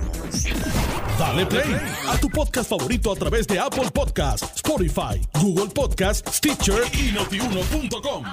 Dale 1.18 1.44
play 1.46 1.74
a 2.08 2.16
tu 2.18 2.28
podcast 2.28 2.70
favorito 2.70 3.10
a 3.10 3.16
través 3.16 3.48
de 3.48 3.58
Apple 3.58 3.90
Podcasts, 3.92 4.62
Spotify, 4.62 5.20
Google 5.40 5.72
Podcasts, 5.74 6.36
Stitcher 6.36 6.82
y 6.92 7.10
notiuno.com. 7.10 8.24